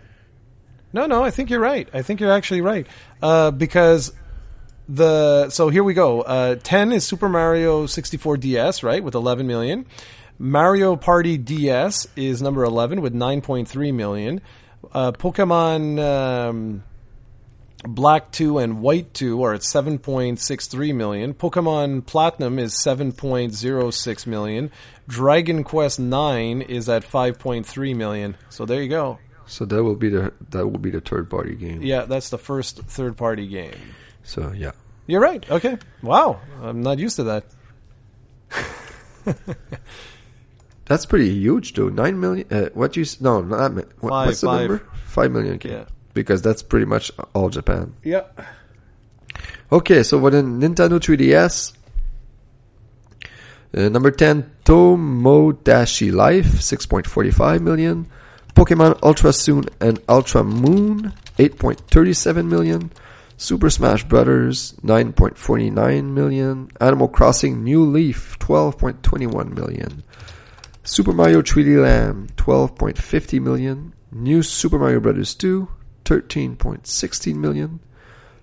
No, 0.92 1.06
no, 1.06 1.22
I 1.22 1.30
think 1.30 1.48
you're 1.48 1.60
right. 1.60 1.88
I 1.94 2.02
think 2.02 2.18
you're 2.18 2.32
actually 2.32 2.60
right. 2.60 2.88
Uh, 3.22 3.52
because 3.52 4.12
the 4.88 5.48
so 5.50 5.68
here 5.68 5.84
we 5.84 5.94
go. 5.94 6.22
Uh, 6.22 6.56
Ten 6.56 6.90
is 6.90 7.06
Super 7.06 7.28
Mario 7.28 7.86
64 7.86 8.36
DS, 8.38 8.82
right, 8.82 9.04
with 9.04 9.14
11 9.14 9.46
million. 9.46 9.86
Mario 10.40 10.96
Party 10.96 11.38
DS 11.38 12.08
is 12.16 12.42
number 12.42 12.64
11 12.64 13.00
with 13.00 13.14
9.3 13.14 13.94
million. 13.94 14.40
Uh, 14.92 15.12
Pokemon 15.12 16.00
um, 16.00 16.82
Black 17.84 18.32
2 18.32 18.58
and 18.58 18.80
White 18.80 19.14
2 19.14 19.40
are 19.44 19.54
at 19.54 19.60
7.63 19.60 20.94
million. 20.96 21.32
Pokemon 21.32 22.04
Platinum 22.06 22.58
is 22.58 22.74
7.06 22.74 24.26
million. 24.26 24.72
Dragon 25.08 25.64
Quest 25.64 25.98
9 25.98 26.62
is 26.62 26.88
at 26.88 27.02
5.3 27.02 27.96
million. 27.96 28.36
So 28.50 28.64
there 28.64 28.80
you 28.82 28.88
go. 28.88 29.18
So 29.46 29.64
that 29.64 29.82
will 29.82 29.96
be 29.96 30.10
the 30.10 30.32
that 30.50 30.68
will 30.68 30.78
be 30.78 30.90
the 30.90 31.00
third 31.00 31.30
party 31.30 31.54
game. 31.56 31.80
Yeah, 31.82 32.04
that's 32.04 32.28
the 32.28 32.36
first 32.38 32.82
third 32.82 33.16
party 33.16 33.48
game. 33.48 33.72
So 34.22 34.52
yeah. 34.54 34.72
You're 35.06 35.22
right. 35.22 35.50
Okay. 35.50 35.78
Wow. 36.02 36.38
I'm 36.62 36.82
not 36.82 36.98
used 36.98 37.16
to 37.16 37.24
that. 37.24 37.44
That's 40.84 41.04
pretty 41.06 41.30
huge, 41.30 41.74
though. 41.74 41.88
Nine 41.90 42.18
million. 42.18 42.46
Uh, 42.50 42.68
what 42.74 42.96
you? 42.96 43.04
No, 43.20 43.42
not 43.42 43.74
what, 43.74 43.86
Five, 44.10 44.26
what's 44.26 44.40
the 44.40 44.46
five. 44.46 44.68
number? 44.70 44.88
Five 45.06 45.30
million. 45.32 45.54
Okay. 45.56 45.70
Yeah. 45.70 45.84
Because 46.14 46.40
that's 46.42 46.62
pretty 46.62 46.86
much 46.86 47.12
all 47.34 47.48
Japan. 47.50 47.94
Yeah. 48.02 48.22
Okay, 49.70 50.02
so 50.02 50.16
what 50.18 50.32
a 50.34 50.38
Nintendo 50.38 50.98
3DS, 50.98 51.74
uh, 53.76 53.88
number 53.88 54.10
10, 54.10 54.50
Tomodachi 54.64 56.12
Life, 56.12 56.46
6.45 56.46 57.60
million. 57.60 58.10
Pokemon 58.54 58.98
Ultra 59.02 59.32
Sun 59.32 59.66
and 59.80 60.00
Ultra 60.08 60.42
Moon, 60.42 61.12
8.37 61.38 62.48
million. 62.48 62.90
Super 63.36 63.70
Smash 63.70 64.02
Brothers, 64.04 64.74
9.49 64.82 66.04
million. 66.12 66.70
Animal 66.80 67.08
Crossing 67.08 67.62
New 67.62 67.84
Leaf, 67.84 68.36
12.21 68.40 69.54
million. 69.54 70.02
Super 70.82 71.12
Mario 71.12 71.42
3D 71.42 71.80
Land, 71.80 72.34
12.50 72.36 73.40
million. 73.40 73.94
New 74.10 74.42
Super 74.42 74.78
Mario 74.78 74.98
Brothers 74.98 75.34
2, 75.36 75.68
13.16 76.04 77.34
million. 77.36 77.78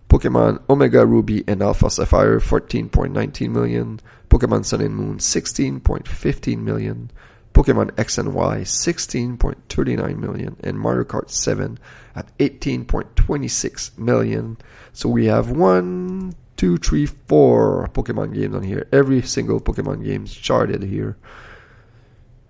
Pokemon 0.08 0.62
Omega 0.70 1.06
Ruby 1.06 1.44
and 1.48 1.62
Alpha 1.62 1.90
Sapphire 1.90 2.40
14.19 2.40 3.50
million, 3.50 4.00
Pokemon 4.36 4.66
Sun 4.66 4.82
and 4.82 4.94
Moon 4.94 5.18
16.15 5.18 6.58
million, 6.58 7.10
Pokemon 7.54 7.98
X 7.98 8.18
and 8.18 8.34
Y 8.34 8.58
16.39 8.64 10.18
million, 10.18 10.58
and 10.62 10.78
Mario 10.78 11.06
Kart 11.06 11.30
7 11.30 11.80
at 12.16 12.38
18.26 12.40 13.98
million. 13.98 14.58
So 14.92 15.08
we 15.08 15.28
have 15.28 15.52
one, 15.52 16.36
two, 16.58 16.76
three, 16.76 17.06
four 17.06 17.90
Pokemon 17.94 18.34
games 18.34 18.56
on 18.56 18.64
here. 18.64 18.90
Every 18.92 19.22
single 19.22 19.62
Pokemon 19.62 20.04
game 20.04 20.26
is 20.26 20.36
charted 20.36 20.84
here. 20.84 21.16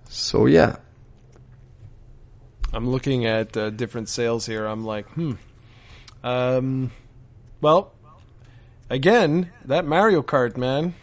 So 0.09 0.47
yeah, 0.47 0.77
I'm 2.73 2.89
looking 2.89 3.27
at 3.27 3.55
uh, 3.55 3.69
different 3.69 4.09
sales 4.09 4.47
here. 4.47 4.65
I'm 4.65 4.83
like, 4.85 5.07
hmm. 5.09 5.33
Um, 6.23 6.89
well, 7.61 7.93
again, 8.89 9.51
that 9.65 9.85
Mario 9.85 10.23
Kart, 10.23 10.57
man. 10.57 10.95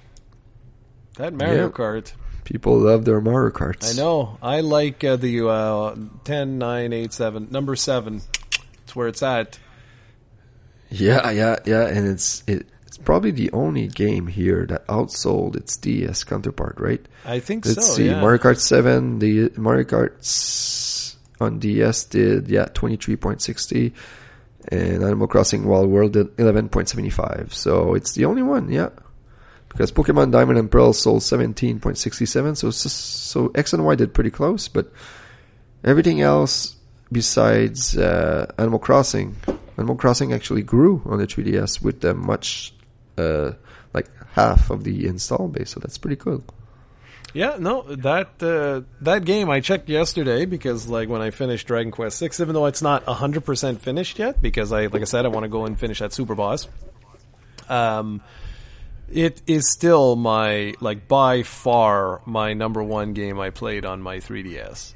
That 1.17 1.35
Mario 1.35 1.65
Yeah. 1.65 1.69
Kart. 1.71 2.13
people 2.45 2.79
love 2.79 3.05
their 3.05 3.21
Mario 3.21 3.51
Karts. 3.51 3.93
I 3.93 3.97
know. 4.01 4.39
I 4.43 4.61
like 4.61 5.05
uh, 5.05 5.17
the 5.17 5.47
uh, 5.49 5.95
10, 6.25 6.59
9, 6.59 6.93
8, 6.93 7.13
7. 7.13 7.49
Number 7.51 7.77
7. 7.77 8.21
It's 8.85 8.97
where 8.97 9.09
it's 9.09 9.23
at. 9.23 9.59
Yeah, 10.91 11.31
yeah, 11.31 11.57
yeah, 11.65 11.87
and 11.87 12.07
it's 12.07 12.43
it, 12.47 12.67
it's 12.87 12.99
probably 12.99 13.31
the 13.31 13.51
only 13.53 13.89
game 13.89 14.27
here 14.27 14.67
that 14.67 14.87
outsold 14.89 15.57
its 15.57 15.77
DS 15.79 16.25
counterpart, 16.25 16.79
right? 16.79 17.01
I 17.25 17.39
think 17.41 17.65
Let's 17.65 17.87
so, 17.87 17.95
see, 17.95 18.07
yeah. 18.09 18.21
Mario 18.21 18.39
Kart 18.39 18.59
Seven, 18.59 19.19
the 19.19 19.51
Mario 19.57 19.85
Kart 19.85 21.17
on 21.41 21.59
DS 21.61 22.05
did 22.05 22.49
yeah 22.49 22.67
twenty 22.67 22.97
three 22.97 23.17
point 23.17 23.41
sixty, 23.41 23.95
and 24.69 25.03
Animal 25.03 25.29
Crossing 25.29 25.65
Wild 25.67 25.89
World 25.89 26.13
did 26.13 26.29
eleven 26.39 26.69
point 26.69 26.91
seventy 26.91 27.09
five. 27.11 27.55
So 27.55 27.95
it's 27.95 28.13
the 28.13 28.27
only 28.27 28.43
one, 28.43 28.71
yeah. 28.71 28.91
Because 29.73 29.91
Pokemon 29.91 30.31
Diamond 30.31 30.59
and 30.59 30.71
Pearl 30.71 30.93
sold 30.93 31.23
seventeen 31.23 31.81
point 31.81 31.99
sixty 31.99 32.27
seven, 32.27 32.55
so 32.55 32.71
so 32.71 33.51
X 33.55 33.73
and 33.73 33.85
Y 33.85 33.95
did 33.95 34.15
pretty 34.15 34.31
close, 34.31 34.69
but 34.69 34.93
everything 35.83 36.21
else 36.21 36.77
besides 37.11 37.97
uh, 37.97 38.51
Animal 38.59 38.79
Crossing, 38.79 39.37
Animal 39.77 39.97
Crossing 39.97 40.33
actually 40.33 40.63
grew 40.63 41.03
on 41.05 41.19
the 41.19 41.27
3DS 41.27 41.83
with 41.83 42.05
a 42.05 42.15
much 42.15 42.75
uh, 43.19 43.53
like 43.93 44.09
half 44.33 44.71
of 44.71 44.85
the 44.85 45.07
install 45.07 45.49
base, 45.49 45.71
so 45.71 45.81
that's 45.81 45.99
pretty 45.99 46.17
cool. 46.17 46.43
Yeah, 47.35 47.57
no, 47.59 47.83
that 47.83 48.43
uh, 48.43 48.83
that 49.01 49.25
game 49.25 49.49
I 49.49 49.61
checked 49.61 49.89
yesterday 49.89 50.45
because 50.45 50.87
like 50.87 51.09
when 51.09 51.23
I 51.23 51.31
finished 51.31 51.67
Dragon 51.67 51.91
Quest 51.91 52.19
Six, 52.19 52.41
even 52.41 52.53
though 52.55 52.67
it's 52.67 52.83
not 52.83 53.05
hundred 53.05 53.47
percent 53.47 53.81
finished 53.81 54.19
yet, 54.19 54.43
because 54.43 54.71
I 54.71 54.87
like 54.87 55.01
I 55.01 55.05
said 55.05 55.25
I 55.25 55.29
want 55.29 55.45
to 55.45 55.49
go 55.49 55.65
and 55.65 55.79
finish 55.79 56.01
that 56.01 56.13
super 56.13 56.35
boss. 56.35 56.69
Um, 57.71 58.21
it 59.13 59.43
is 59.47 59.71
still 59.71 60.17
my 60.17 60.75
like 60.81 61.07
by 61.09 61.43
far 61.43 62.21
my 62.27 62.55
number 62.55 62.83
one 62.83 63.13
game 63.13 63.39
I 63.41 63.51
played 63.51 63.85
on 63.85 64.01
my 64.03 64.17
3DS. 64.19 64.95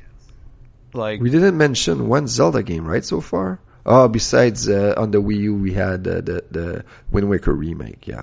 Like 0.95 1.21
We 1.21 1.31
didn't 1.31 1.57
mention 1.59 2.09
one 2.09 2.27
Zelda 2.27 2.63
game, 2.63 2.85
right, 2.87 3.05
so 3.05 3.21
far? 3.21 3.61
Oh, 3.85 4.09
besides 4.09 4.69
uh, 4.69 4.95
on 4.97 5.11
the 5.13 5.23
Wii 5.23 5.37
U, 5.41 5.55
we 5.55 5.73
had 5.73 6.07
uh, 6.09 6.21
the 6.21 6.45
the 6.51 6.85
Wind 7.13 7.29
Waker 7.29 7.53
remake. 7.53 8.07
Yeah, 8.09 8.23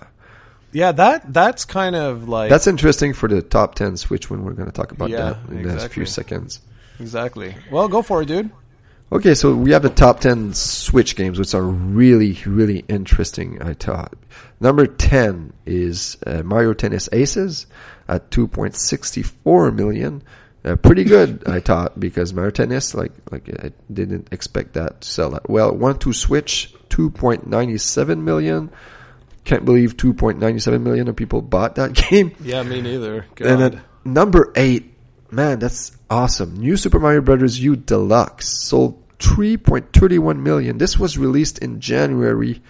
yeah, 0.74 0.92
that 0.92 1.32
that's 1.32 1.64
kind 1.66 1.96
of 1.96 2.28
like 2.28 2.50
that's 2.50 2.68
interesting 2.68 3.14
for 3.14 3.30
the 3.30 3.42
top 3.42 3.76
ten 3.76 3.96
Switch 3.96 4.30
when 4.30 4.44
we're 4.44 4.54
going 4.54 4.66
to 4.70 4.74
talk 4.74 4.92
about 4.92 5.10
Yeah, 5.10 5.36
that 5.38 5.50
in 5.56 5.64
the 5.64 5.74
next 5.76 5.94
few 5.94 6.06
seconds. 6.06 6.60
exactly. 7.00 7.56
Well, 7.72 7.88
go 7.88 8.02
for 8.02 8.22
it, 8.24 8.26
dude. 8.26 8.50
Okay, 9.14 9.36
so 9.36 9.54
we 9.54 9.74
have 9.74 9.84
the 9.84 9.92
top 9.92 10.22
10 10.22 10.56
Switch 10.56 11.16
games, 11.16 11.38
which 11.38 11.54
are 11.54 11.62
really, 11.62 12.36
really 12.48 12.80
interesting, 12.88 13.62
I 13.62 13.76
thought. 13.76 14.16
Number 14.60 14.88
10 14.88 15.54
is 15.68 16.18
uh, 16.26 16.42
Mario 16.42 16.74
Tennis 16.74 17.10
Aces 17.12 17.68
at 18.08 18.32
2.64 18.32 19.76
million. 19.76 20.24
Uh, 20.66 20.78
pretty 20.78 21.04
good, 21.04 21.48
I 21.48 21.60
thought, 21.60 22.00
because 22.00 22.34
Mario 22.34 22.50
Tennis, 22.50 22.96
like, 22.96 23.12
like 23.30 23.48
I 23.64 23.72
didn't 23.94 24.30
expect 24.32 24.74
that 24.74 25.02
to 25.02 25.08
sell 25.08 25.30
that 25.32 25.48
well. 25.48 25.74
1-2-Switch, 25.74 26.74
2.97 26.90 28.18
million. 28.18 28.72
Can't 29.44 29.64
believe 29.64 29.96
2.97 29.96 30.82
million 30.82 31.08
of 31.08 31.16
people 31.16 31.44
bought 31.44 31.76
that 31.76 31.94
game. 32.10 32.34
Yeah, 32.42 32.64
me 32.64 32.82
neither. 32.82 33.28
God. 33.36 33.48
And 33.48 33.62
then 33.62 33.82
number 34.04 34.52
eight, 34.56 34.92
man, 35.30 35.60
that's 35.60 35.96
awesome. 36.10 36.56
New 36.56 36.78
Super 36.78 37.00
Mario 37.00 37.22
Brothers 37.22 37.60
U 37.60 37.76
Deluxe 37.76 38.48
sold 38.48 39.03
3.31 39.24 40.40
million. 40.40 40.78
This 40.78 40.98
was 41.00 41.18
released 41.18 41.60
in 41.60 41.80
January 41.80 42.62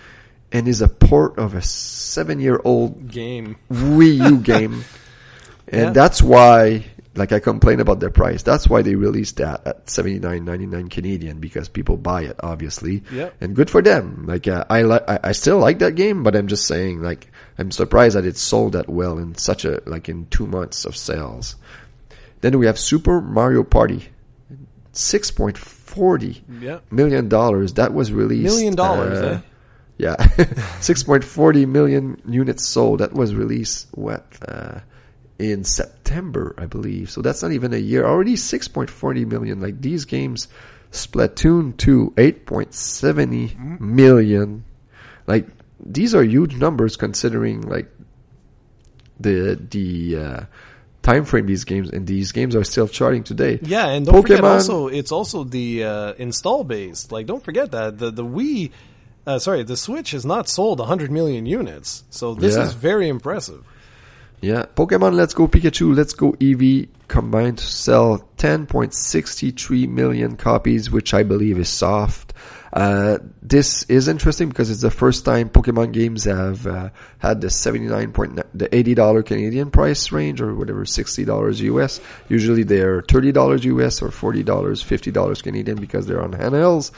and 0.52 0.68
is 0.68 0.82
a 0.82 0.88
port 0.88 1.38
of 1.40 1.56
a 1.56 1.62
seven-year-old 1.62 3.10
game. 3.10 3.58
Wii 3.72 4.30
U 4.30 4.38
game. 4.54 4.84
And 5.68 5.82
Yeah. 5.82 5.90
that's 5.92 6.22
why, 6.22 6.86
like 7.16 7.32
I 7.32 7.40
complain 7.40 7.80
about 7.80 8.00
their 8.00 8.12
price, 8.12 8.44
that's 8.44 8.68
why 8.70 8.84
they 8.84 8.94
released 8.96 9.38
that 9.38 9.66
at 9.66 9.86
79.99 9.88 10.92
Canadian 10.92 11.40
because 11.40 11.70
people 11.70 11.98
buy 11.98 12.24
it, 12.24 12.36
obviously. 12.42 13.04
Yep. 13.12 13.34
And 13.42 13.56
good 13.56 13.70
for 13.72 13.82
them. 13.82 14.26
Like, 14.28 14.48
uh, 14.48 14.66
I 14.70 14.84
like, 14.84 15.10
I, 15.10 15.20
I 15.24 15.32
still 15.32 15.58
like 15.58 15.80
that 15.80 15.96
game, 15.96 16.22
but 16.22 16.36
I'm 16.36 16.48
just 16.48 16.68
saying, 16.68 17.02
like, 17.02 17.32
I'm 17.58 17.72
surprised 17.72 18.16
that 18.16 18.26
it 18.26 18.38
sold 18.38 18.74
that 18.74 18.90
well 18.90 19.18
in 19.18 19.34
such 19.36 19.66
a, 19.66 19.82
like 19.88 20.08
in 20.10 20.28
two 20.28 20.46
months 20.46 20.86
of 20.86 20.96
sales. 20.96 21.56
Then 22.42 22.60
we 22.60 22.68
have 22.68 22.78
Super 22.78 23.22
Mario 23.22 23.64
Party. 23.64 24.10
6.40 25.94 26.42
Yeah. 26.62 26.80
million 26.92 27.30
dollars. 27.30 27.74
That 27.74 27.94
was 27.94 28.12
released. 28.12 28.54
Million 28.54 28.76
dollars, 28.76 29.20
uh, 29.20 29.26
eh? 29.26 29.40
Yeah, 29.98 30.16
six 30.82 31.04
point 31.04 31.24
forty 31.24 31.66
million 31.68 32.20
units 32.28 32.66
sold. 32.68 33.00
That 33.00 33.14
was 33.14 33.36
released 33.36 33.88
what 33.94 34.26
uh, 34.48 34.80
in 35.38 35.64
September, 35.64 36.56
I 36.58 36.66
believe. 36.66 37.12
So 37.12 37.22
that's 37.22 37.44
not 37.44 37.52
even 37.52 37.74
a 37.74 37.78
year. 37.78 38.04
Already 38.06 38.36
six 38.36 38.68
point 38.68 38.90
forty 38.90 39.24
million. 39.24 39.62
Like 39.62 39.80
these 39.82 40.06
games, 40.06 40.48
Splatoon 40.92 41.78
two 41.78 42.12
eight 42.18 42.48
point 42.48 42.74
seventy 42.74 43.56
million. 43.80 44.66
Like 45.28 45.48
these 45.80 46.16
are 46.16 46.24
huge 46.24 46.56
numbers 46.56 46.98
considering 46.98 47.62
like 47.62 47.92
the 49.20 49.60
the 49.70 50.18
uh, 50.18 50.40
time 51.04 51.24
frame 51.26 51.46
these 51.46 51.64
games 51.66 51.90
and 51.92 52.08
these 52.08 52.32
games 52.32 52.56
are 52.56 52.64
still 52.64 52.88
charting 52.88 53.24
today. 53.24 53.60
Yeah, 53.62 53.88
and 53.90 54.06
don't 54.06 54.22
forget 54.22 54.40
Pokemon- 54.40 54.54
also 54.56 54.88
it's 54.88 55.12
also 55.12 55.44
the 55.44 55.84
uh, 55.84 56.14
install 56.18 56.64
base. 56.64 57.12
Like, 57.12 57.28
don't 57.28 57.44
forget 57.44 57.70
that 57.72 58.00
the 58.00 58.10
the 58.10 58.26
Wii, 58.26 58.72
uh, 59.28 59.38
sorry, 59.40 59.64
the 59.64 59.78
Switch 59.78 60.12
has 60.12 60.26
not 60.26 60.50
sold 60.50 60.80
100 60.80 61.12
million 61.12 61.46
units. 61.46 62.04
So 62.10 62.34
this 62.34 62.56
Yeah. 62.56 62.64
is 62.64 62.74
very 62.74 63.08
impressive. 63.08 63.64
Yeah, 64.42 64.66
Pokemon 64.76 65.14
Let's 65.16 65.34
Go 65.34 65.48
Pikachu, 65.48 65.96
Let's 65.96 66.14
Go 66.14 66.34
Eevee 66.34 66.88
combined 67.08 67.60
to 67.60 67.66
sell 67.66 68.28
10.63 68.38 69.88
million 69.88 70.36
copies, 70.36 70.92
which 70.92 71.14
I 71.14 71.24
believe 71.24 71.58
is 71.60 71.70
soft. 71.70 72.34
Uh, 72.74 73.20
this 73.44 73.84
is 73.84 74.08
interesting 74.08 74.50
because 74.50 74.72
it's 74.72 74.82
the 74.82 74.90
first 74.90 75.26
time 75.26 75.48
Pokemon 75.48 75.92
games 75.92 76.24
have 76.24 76.66
uh, 76.66 76.90
had 77.20 77.40
the 77.40 77.52
seventy 77.52 77.86
nine 77.86 78.12
point 78.12 78.42
the 78.58 78.76
eighty 78.76 78.96
dollar 78.96 79.22
Canadian 79.22 79.70
price 79.70 80.12
range 80.12 80.42
or 80.42 80.56
whatever 80.56 80.84
sixty 80.84 81.24
dollars 81.24 81.62
US. 81.62 82.02
Usually 82.30 82.64
they're 82.64 83.04
thirty 83.04 83.32
dollars 83.32 83.64
US 83.66 84.02
or 84.02 84.10
forty 84.10 84.42
dollars, 84.42 84.82
fifty 84.82 85.12
dollars 85.12 85.44
Canadian 85.44 85.80
because 85.80 86.08
they're 86.08 86.24
on 86.24 86.32
handhelds. 86.32 86.90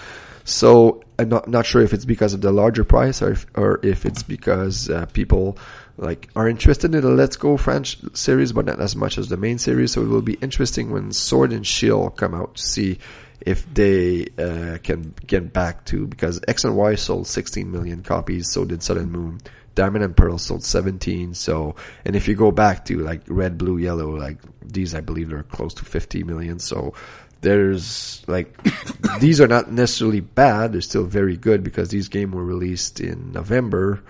So 0.46 1.04
I'm 1.20 1.28
not 1.28 1.50
not 1.50 1.66
sure 1.66 1.82
if 1.82 1.92
it's 1.94 2.06
because 2.06 2.34
of 2.34 2.40
the 2.40 2.54
larger 2.54 2.86
price 2.86 3.22
or 3.22 3.32
if, 3.32 3.46
or 3.54 3.82
if 3.84 4.06
it's 4.06 4.24
because 4.24 4.90
uh, 4.90 5.08
people 5.08 5.58
like 5.98 6.30
are 6.38 6.48
interested 6.48 6.96
in 6.96 7.02
the 7.02 7.10
Let's 7.10 7.36
Go 7.36 7.58
French 7.58 7.98
series, 8.14 8.54
but 8.54 8.66
not 8.66 8.80
as 8.80 8.96
much 8.96 9.18
as 9.18 9.28
the 9.28 9.38
main 9.38 9.58
series. 9.58 9.92
So 9.92 10.04
it 10.04 10.08
will 10.08 10.22
be 10.22 10.36
interesting 10.36 10.92
when 10.92 11.12
Sword 11.12 11.52
and 11.52 11.68
Shield 11.68 12.16
come 12.16 12.34
out 12.34 12.56
to 12.56 12.64
see 12.64 13.00
if 13.46 13.72
they 13.72 14.28
uh, 14.40 14.80
can 14.84 15.14
get 15.26 15.54
back 15.54 15.86
to 15.86 16.08
because 16.08 16.42
X 16.48 16.64
and 16.64 16.76
Y 16.76 16.96
sold 16.96 17.28
16 17.28 17.72
million 17.72 18.02
copies, 18.02 18.52
so 18.52 18.66
did 18.66 18.82
Sun 18.82 18.98
and 18.98 19.12
Moon. 19.12 19.40
Diamond 19.76 20.04
and 20.04 20.18
Pearl 20.18 20.38
sold 20.38 20.64
17. 20.64 21.34
So, 21.34 21.76
and 22.06 22.16
if 22.16 22.28
you 22.28 22.36
go 22.36 22.52
back 22.52 22.86
to 22.86 22.98
like 23.00 23.22
Red, 23.28 23.58
Blue, 23.58 23.78
Yellow, 23.78 24.10
like 24.16 24.38
these, 24.62 24.96
I 24.96 25.02
believe 25.02 25.32
are 25.32 25.44
close 25.44 25.74
to 25.76 25.86
50 25.86 26.24
million. 26.24 26.60
So 26.60 26.94
there's 27.42 28.24
like 28.28 28.58
these 29.20 29.40
are 29.40 29.48
not 29.48 29.72
necessarily 29.72 30.22
bad. 30.22 30.74
They're 30.74 30.82
still 30.82 31.04
very 31.04 31.38
good 31.38 31.64
because 31.64 31.90
these 31.90 32.08
games 32.08 32.34
were 32.34 32.44
released 32.44 33.00
in 33.00 33.32
November. 33.32 34.02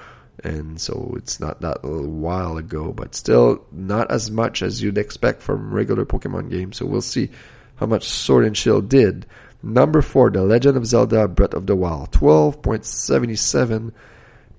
And 0.43 0.79
so 0.79 1.13
it's 1.17 1.39
not 1.39 1.61
that 1.61 1.83
little 1.83 2.07
while 2.07 2.57
ago, 2.57 2.93
but 2.93 3.15
still 3.15 3.65
not 3.71 4.11
as 4.11 4.29
much 4.29 4.61
as 4.61 4.81
you'd 4.81 4.97
expect 4.97 5.41
from 5.41 5.73
regular 5.73 6.05
Pokemon 6.05 6.51
games. 6.51 6.77
So 6.77 6.85
we'll 6.85 7.01
see 7.01 7.31
how 7.75 7.85
much 7.85 8.07
Sword 8.07 8.45
and 8.45 8.55
Shield 8.57 8.89
did. 8.89 9.25
Number 9.61 10.01
four, 10.01 10.29
The 10.29 10.43
Legend 10.43 10.77
of 10.77 10.85
Zelda 10.85 11.27
Breath 11.27 11.53
of 11.53 11.65
the 11.65 11.75
Wild. 11.75 12.11
12.77 12.11 13.91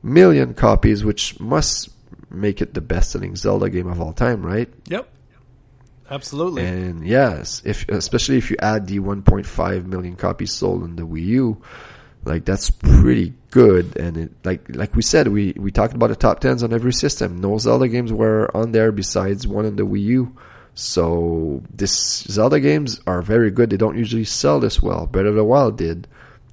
million 0.02 0.54
copies, 0.54 1.04
which 1.04 1.38
must 1.38 1.90
make 2.30 2.60
it 2.60 2.74
the 2.74 2.80
best 2.80 3.12
selling 3.12 3.36
Zelda 3.36 3.70
game 3.70 3.86
of 3.86 4.00
all 4.00 4.12
time, 4.12 4.44
right? 4.44 4.68
Yep. 4.88 5.08
Absolutely. 6.08 6.64
And 6.64 7.06
yes, 7.06 7.62
if 7.64 7.88
especially 7.88 8.38
if 8.38 8.50
you 8.50 8.56
add 8.60 8.86
the 8.86 9.00
1.5 9.00 9.86
million 9.86 10.14
copies 10.16 10.52
sold 10.52 10.84
on 10.84 10.94
the 10.96 11.02
Wii 11.02 11.24
U, 11.24 11.62
like 12.24 12.44
that's 12.44 12.70
pretty 12.70 13.34
good. 13.50 13.96
And 13.96 14.16
it, 14.16 14.32
like 14.44 14.74
like 14.74 14.94
we 14.94 15.02
said, 15.02 15.28
we 15.28 15.54
we 15.56 15.72
talked 15.72 15.94
about 15.94 16.08
the 16.08 16.16
top 16.16 16.40
tens 16.40 16.62
on 16.62 16.72
every 16.72 16.92
system. 16.92 17.38
No 17.40 17.58
Zelda 17.58 17.88
games 17.88 18.12
were 18.12 18.54
on 18.56 18.72
there 18.72 18.92
besides 18.92 19.46
one 19.46 19.66
on 19.66 19.76
the 19.76 19.86
Wii 19.86 20.02
U. 20.02 20.36
So 20.76 21.62
this 21.74 22.22
Zelda 22.24 22.60
games 22.60 23.00
are 23.06 23.22
very 23.22 23.50
good. 23.50 23.70
They 23.70 23.78
don't 23.78 23.96
usually 23.96 24.24
sell 24.24 24.60
this 24.60 24.82
well. 24.82 25.06
Breath 25.06 25.24
of 25.24 25.34
the 25.34 25.42
Wild 25.42 25.78
did, 25.78 26.06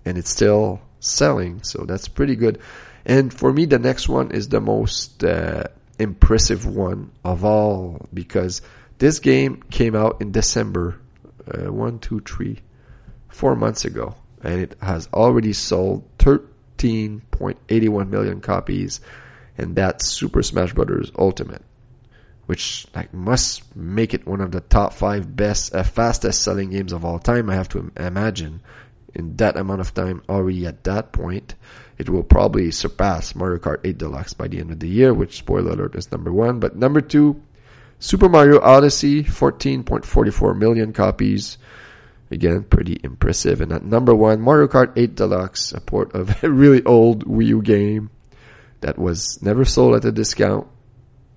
and 0.05 0.17
it's 0.17 0.29
still 0.29 0.79
selling. 1.01 1.61
So 1.63 1.83
that's 1.83 2.07
pretty 2.07 2.37
good. 2.37 2.59
And 3.05 3.33
for 3.33 3.51
me, 3.51 3.65
the 3.65 3.79
next 3.79 4.07
one 4.07 4.31
is 4.31 4.47
the 4.47 4.61
most 4.61 5.25
uh, 5.25 5.65
impressive 5.99 6.65
one 6.65 7.11
of 7.25 7.43
all 7.43 8.07
because 8.13 8.61
this 8.97 9.19
game 9.19 9.61
came 9.69 9.93
out 9.93 10.21
in 10.21 10.31
December, 10.31 11.01
uh, 11.45 11.69
one, 11.69 11.99
two, 11.99 12.21
three, 12.21 12.61
four 13.27 13.57
months 13.57 13.83
ago, 13.83 14.15
and 14.41 14.61
it 14.61 14.77
has 14.81 15.09
already 15.13 15.51
sold 15.51 16.07
13.81 16.19 18.07
million 18.07 18.39
copies, 18.39 19.01
and 19.57 19.75
that's 19.75 20.07
Super 20.07 20.41
Smash 20.43 20.71
Bros. 20.71 21.11
Ultimate 21.17 21.61
which 22.45 22.85
like 22.93 23.13
must 23.13 23.75
make 23.75 24.13
it 24.13 24.27
one 24.27 24.41
of 24.41 24.51
the 24.51 24.61
top 24.61 24.93
five 24.93 25.35
best, 25.35 25.73
uh, 25.73 25.83
fastest 25.83 26.43
selling 26.43 26.71
games 26.71 26.91
of 26.91 27.05
all 27.05 27.19
time. 27.19 27.49
I 27.49 27.55
have 27.55 27.69
to 27.69 27.91
imagine 27.97 28.61
in 29.13 29.35
that 29.37 29.57
amount 29.57 29.81
of 29.81 29.93
time 29.93 30.21
already 30.27 30.65
at 30.65 30.83
that 30.83 31.11
point, 31.11 31.55
it 31.97 32.09
will 32.09 32.23
probably 32.23 32.71
surpass 32.71 33.35
Mario 33.35 33.59
Kart 33.59 33.79
8 33.83 33.97
Deluxe 33.97 34.33
by 34.33 34.47
the 34.47 34.59
end 34.59 34.71
of 34.71 34.79
the 34.79 34.87
year, 34.87 35.13
which 35.13 35.37
spoiler 35.37 35.71
alert 35.71 35.95
is 35.95 36.11
number 36.11 36.31
one. 36.31 36.59
But 36.59 36.75
number 36.75 37.01
two, 37.01 37.41
Super 37.99 38.27
Mario 38.27 38.59
Odyssey, 38.59 39.23
14.44 39.23 40.57
million 40.57 40.91
copies. 40.91 41.57
Again, 42.31 42.63
pretty 42.63 42.99
impressive. 43.03 43.61
And 43.61 43.71
at 43.71 43.85
number 43.85 44.15
one, 44.15 44.41
Mario 44.41 44.67
Kart 44.67 44.93
8 44.95 45.15
Deluxe, 45.15 45.71
a 45.71 45.79
port 45.79 46.13
of 46.15 46.43
a 46.43 46.49
really 46.49 46.83
old 46.83 47.25
Wii 47.25 47.47
U 47.47 47.61
game 47.61 48.09
that 48.81 48.97
was 48.97 49.41
never 49.41 49.63
sold 49.63 49.95
at 49.95 50.03
a 50.03 50.11
discount 50.11 50.67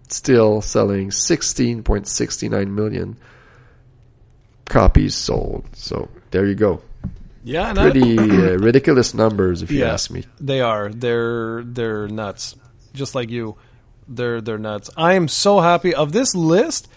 still 0.09 0.61
selling 0.63 1.11
16.69 1.11 2.69
million 2.69 3.17
copies 4.67 5.15
sold. 5.15 5.65
So 5.75 6.09
there 6.31 6.47
you 6.47 6.55
go. 6.55 6.83
Yeah, 7.45 7.75
pretty 7.75 8.19
uh, 8.19 8.59
ridiculous 8.59 9.15
numbers 9.15 9.63
if 9.63 9.71
you 9.71 9.85
ask 9.85 10.11
me. 10.11 10.25
They 10.41 10.61
are. 10.61 10.89
They're 10.89 11.63
they're 11.63 12.09
nuts. 12.09 12.57
Just 12.93 13.15
like 13.15 13.31
you, 13.31 13.57
they're 14.09 14.41
they're 14.41 14.59
nuts. 14.59 14.91
I 14.97 15.15
am 15.15 15.29
so 15.29 15.61
happy 15.61 15.95
of 15.95 16.11
this 16.11 16.35
list. 16.35 16.89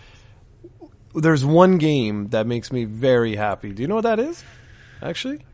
There's 1.13 1.45
one 1.45 1.77
game 1.77 2.29
that 2.29 2.47
makes 2.47 2.71
me 2.71 2.85
very 2.85 3.35
happy. 3.35 3.73
Do 3.73 3.83
you 3.83 3.87
know 3.87 3.95
what 3.95 4.05
that 4.05 4.19
is? 4.19 4.43
Actually, 5.03 5.45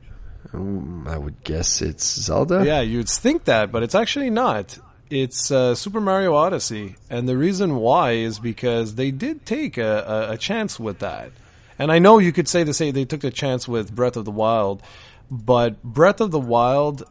um, 0.53 1.06
I 1.10 1.18
would 1.18 1.43
guess 1.43 1.82
it's 1.82 2.06
Zelda. 2.06 2.66
Yeah, 2.66 2.80
you'd 2.80 3.10
think 3.10 3.45
that, 3.45 3.74
but 3.74 3.84
it's 3.84 3.95
actually 3.95 4.30
not 4.30 4.78
it's 5.10 5.51
uh, 5.51 5.76
Super 5.76 6.01
Mario 6.01 6.34
Odyssey, 6.34 6.95
and 7.10 7.30
the 7.30 7.38
reason 7.38 7.76
why 7.76 8.12
is 8.12 8.39
because 8.39 8.95
they 8.95 9.12
did 9.12 9.45
take 9.45 9.78
a, 9.78 10.28
a, 10.30 10.34
a, 10.34 10.38
chance 10.38 10.80
with 10.80 10.99
that. 10.99 11.32
And 11.78 11.91
I 11.91 11.99
know 11.99 12.18
you 12.18 12.32
could 12.32 12.47
say 12.47 12.64
to 12.64 12.74
say 12.74 12.91
they 12.91 13.06
took 13.06 13.24
a 13.24 13.32
chance 13.32 13.68
with 13.68 13.93
Breath 13.93 14.18
of 14.18 14.26
the 14.26 14.32
Wild, 14.32 14.82
but 15.30 15.82
Breath 15.84 16.22
of 16.22 16.32
the 16.32 16.39
Wild, 16.39 17.03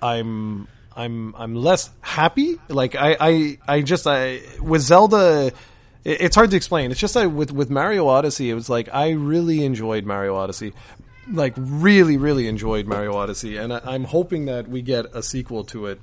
I'm 0.00 0.68
I'm 0.94 1.34
I'm 1.36 1.54
less 1.54 1.90
happy. 2.00 2.58
Like 2.68 2.94
I 2.94 3.16
I, 3.18 3.58
I 3.66 3.82
just 3.82 4.06
I 4.06 4.40
with 4.60 4.82
Zelda. 4.82 5.52
It's 6.04 6.36
hard 6.36 6.50
to 6.50 6.56
explain. 6.56 6.90
It's 6.90 7.00
just 7.00 7.16
like 7.16 7.32
with 7.32 7.50
with 7.50 7.68
Mario 7.70 8.06
Odyssey, 8.06 8.50
it 8.50 8.54
was 8.54 8.68
like 8.68 8.88
I 8.92 9.10
really 9.10 9.64
enjoyed 9.64 10.04
Mario 10.04 10.36
Odyssey 10.36 10.72
like 11.30 11.52
really 11.56 12.16
really 12.16 12.48
enjoyed 12.48 12.86
Mario 12.86 13.14
Odyssey, 13.14 13.56
and 13.56 13.72
I, 13.72 13.94
am 13.94 14.04
hoping 14.04 14.46
that 14.46 14.68
we 14.68 14.82
get 14.82 15.04
a 15.14 15.22
sequel 15.22 15.64
to 15.64 15.86
it 15.86 16.00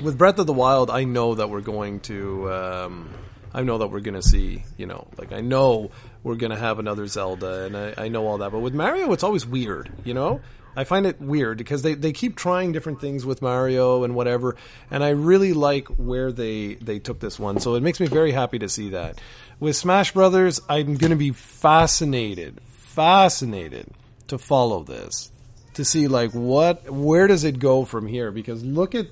with 0.00 0.18
Breath 0.18 0.38
of 0.38 0.46
the 0.46 0.52
Wild, 0.52 0.90
I 0.90 1.04
know 1.04 1.34
that 1.34 1.50
we're 1.50 1.60
going 1.60 2.00
to. 2.00 2.52
Um, 2.52 3.10
I 3.52 3.62
know 3.62 3.78
that 3.78 3.88
we're 3.88 4.00
going 4.00 4.14
to 4.14 4.22
see, 4.22 4.64
you 4.76 4.86
know, 4.86 5.08
like 5.16 5.32
I 5.32 5.40
know 5.40 5.90
we're 6.22 6.36
going 6.36 6.50
to 6.50 6.58
have 6.58 6.78
another 6.78 7.06
Zelda, 7.06 7.64
and 7.64 7.76
I, 7.76 7.94
I 7.96 8.08
know 8.08 8.26
all 8.26 8.38
that. 8.38 8.52
But 8.52 8.60
with 8.60 8.74
Mario, 8.74 9.12
it's 9.12 9.22
always 9.22 9.46
weird, 9.46 9.90
you 10.04 10.14
know. 10.14 10.40
I 10.76 10.84
find 10.84 11.06
it 11.06 11.20
weird 11.20 11.58
because 11.58 11.82
they, 11.82 11.94
they 11.94 12.12
keep 12.12 12.36
trying 12.36 12.70
different 12.70 13.00
things 13.00 13.26
with 13.26 13.42
Mario 13.42 14.04
and 14.04 14.14
whatever, 14.14 14.54
and 14.90 15.02
I 15.02 15.08
really 15.08 15.52
like 15.52 15.88
where 15.88 16.30
they 16.30 16.74
they 16.74 16.98
took 16.98 17.18
this 17.18 17.38
one. 17.38 17.58
So 17.58 17.74
it 17.74 17.82
makes 17.82 17.98
me 17.98 18.06
very 18.06 18.30
happy 18.30 18.58
to 18.60 18.68
see 18.68 18.90
that. 18.90 19.20
With 19.58 19.74
Smash 19.74 20.12
Brothers, 20.12 20.60
I'm 20.68 20.96
going 20.96 21.10
to 21.10 21.16
be 21.16 21.32
fascinated, 21.32 22.60
fascinated 22.62 23.88
to 24.28 24.38
follow 24.38 24.84
this, 24.84 25.32
to 25.74 25.84
see 25.84 26.06
like 26.06 26.32
what 26.32 26.88
where 26.88 27.26
does 27.26 27.42
it 27.42 27.58
go 27.58 27.84
from 27.84 28.06
here? 28.06 28.30
Because 28.30 28.62
look 28.62 28.94
at 28.94 29.06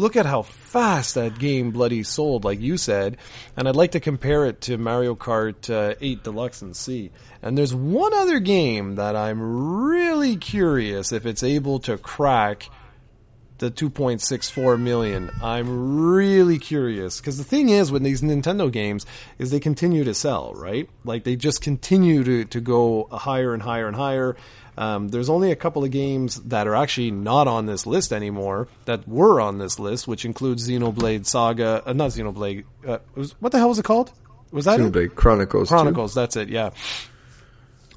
look 0.00 0.16
at 0.16 0.26
how 0.26 0.42
fast 0.42 1.14
that 1.14 1.38
game 1.38 1.70
bloody 1.70 2.02
sold, 2.02 2.44
like 2.44 2.60
you 2.60 2.76
said. 2.76 3.16
And 3.56 3.68
I'd 3.68 3.76
like 3.76 3.92
to 3.92 4.00
compare 4.00 4.46
it 4.46 4.62
to 4.62 4.78
Mario 4.78 5.14
Kart 5.14 5.70
uh, 5.70 5.94
8 6.00 6.24
Deluxe 6.24 6.62
and 6.62 6.74
see. 6.74 7.10
And 7.42 7.56
there's 7.56 7.74
one 7.74 8.14
other 8.14 8.40
game 8.40 8.96
that 8.96 9.14
I'm 9.14 9.40
really 9.40 10.36
curious 10.36 11.12
if 11.12 11.26
it's 11.26 11.42
able 11.42 11.78
to 11.80 11.98
crack 11.98 12.68
the 13.60 13.70
2.64 13.70 14.80
million. 14.80 15.30
I'm 15.42 16.02
really 16.02 16.58
curious 16.58 17.20
because 17.20 17.36
the 17.36 17.44
thing 17.44 17.68
is 17.68 17.92
with 17.92 18.02
these 18.02 18.22
Nintendo 18.22 18.72
games 18.72 19.04
is 19.38 19.50
they 19.50 19.60
continue 19.60 20.02
to 20.04 20.14
sell, 20.14 20.54
right? 20.54 20.88
Like 21.04 21.24
they 21.24 21.36
just 21.36 21.60
continue 21.60 22.24
to, 22.24 22.44
to 22.46 22.60
go 22.60 23.06
higher 23.12 23.52
and 23.52 23.62
higher 23.62 23.86
and 23.86 23.94
higher. 23.94 24.36
Um, 24.80 25.08
there's 25.08 25.28
only 25.28 25.50
a 25.52 25.56
couple 25.56 25.84
of 25.84 25.90
games 25.90 26.36
that 26.44 26.66
are 26.66 26.74
actually 26.74 27.10
not 27.10 27.46
on 27.46 27.66
this 27.66 27.84
list 27.84 28.14
anymore 28.14 28.66
that 28.86 29.06
were 29.06 29.38
on 29.38 29.58
this 29.58 29.78
list, 29.78 30.08
which 30.08 30.24
includes 30.24 30.66
Xenoblade 30.66 31.26
Saga, 31.26 31.82
uh, 31.84 31.92
not 31.92 32.12
Xenoblade. 32.12 32.64
Uh, 32.86 32.96
was, 33.14 33.32
what 33.40 33.52
the 33.52 33.58
hell 33.58 33.68
was 33.68 33.78
it 33.78 33.84
called? 33.84 34.10
Was 34.52 34.64
that 34.64 34.80
Xenoblade 34.80 35.04
it? 35.08 35.14
Chronicles? 35.16 35.68
Chronicles. 35.68 36.14
That's 36.14 36.34
it. 36.36 36.48
Yeah. 36.48 36.70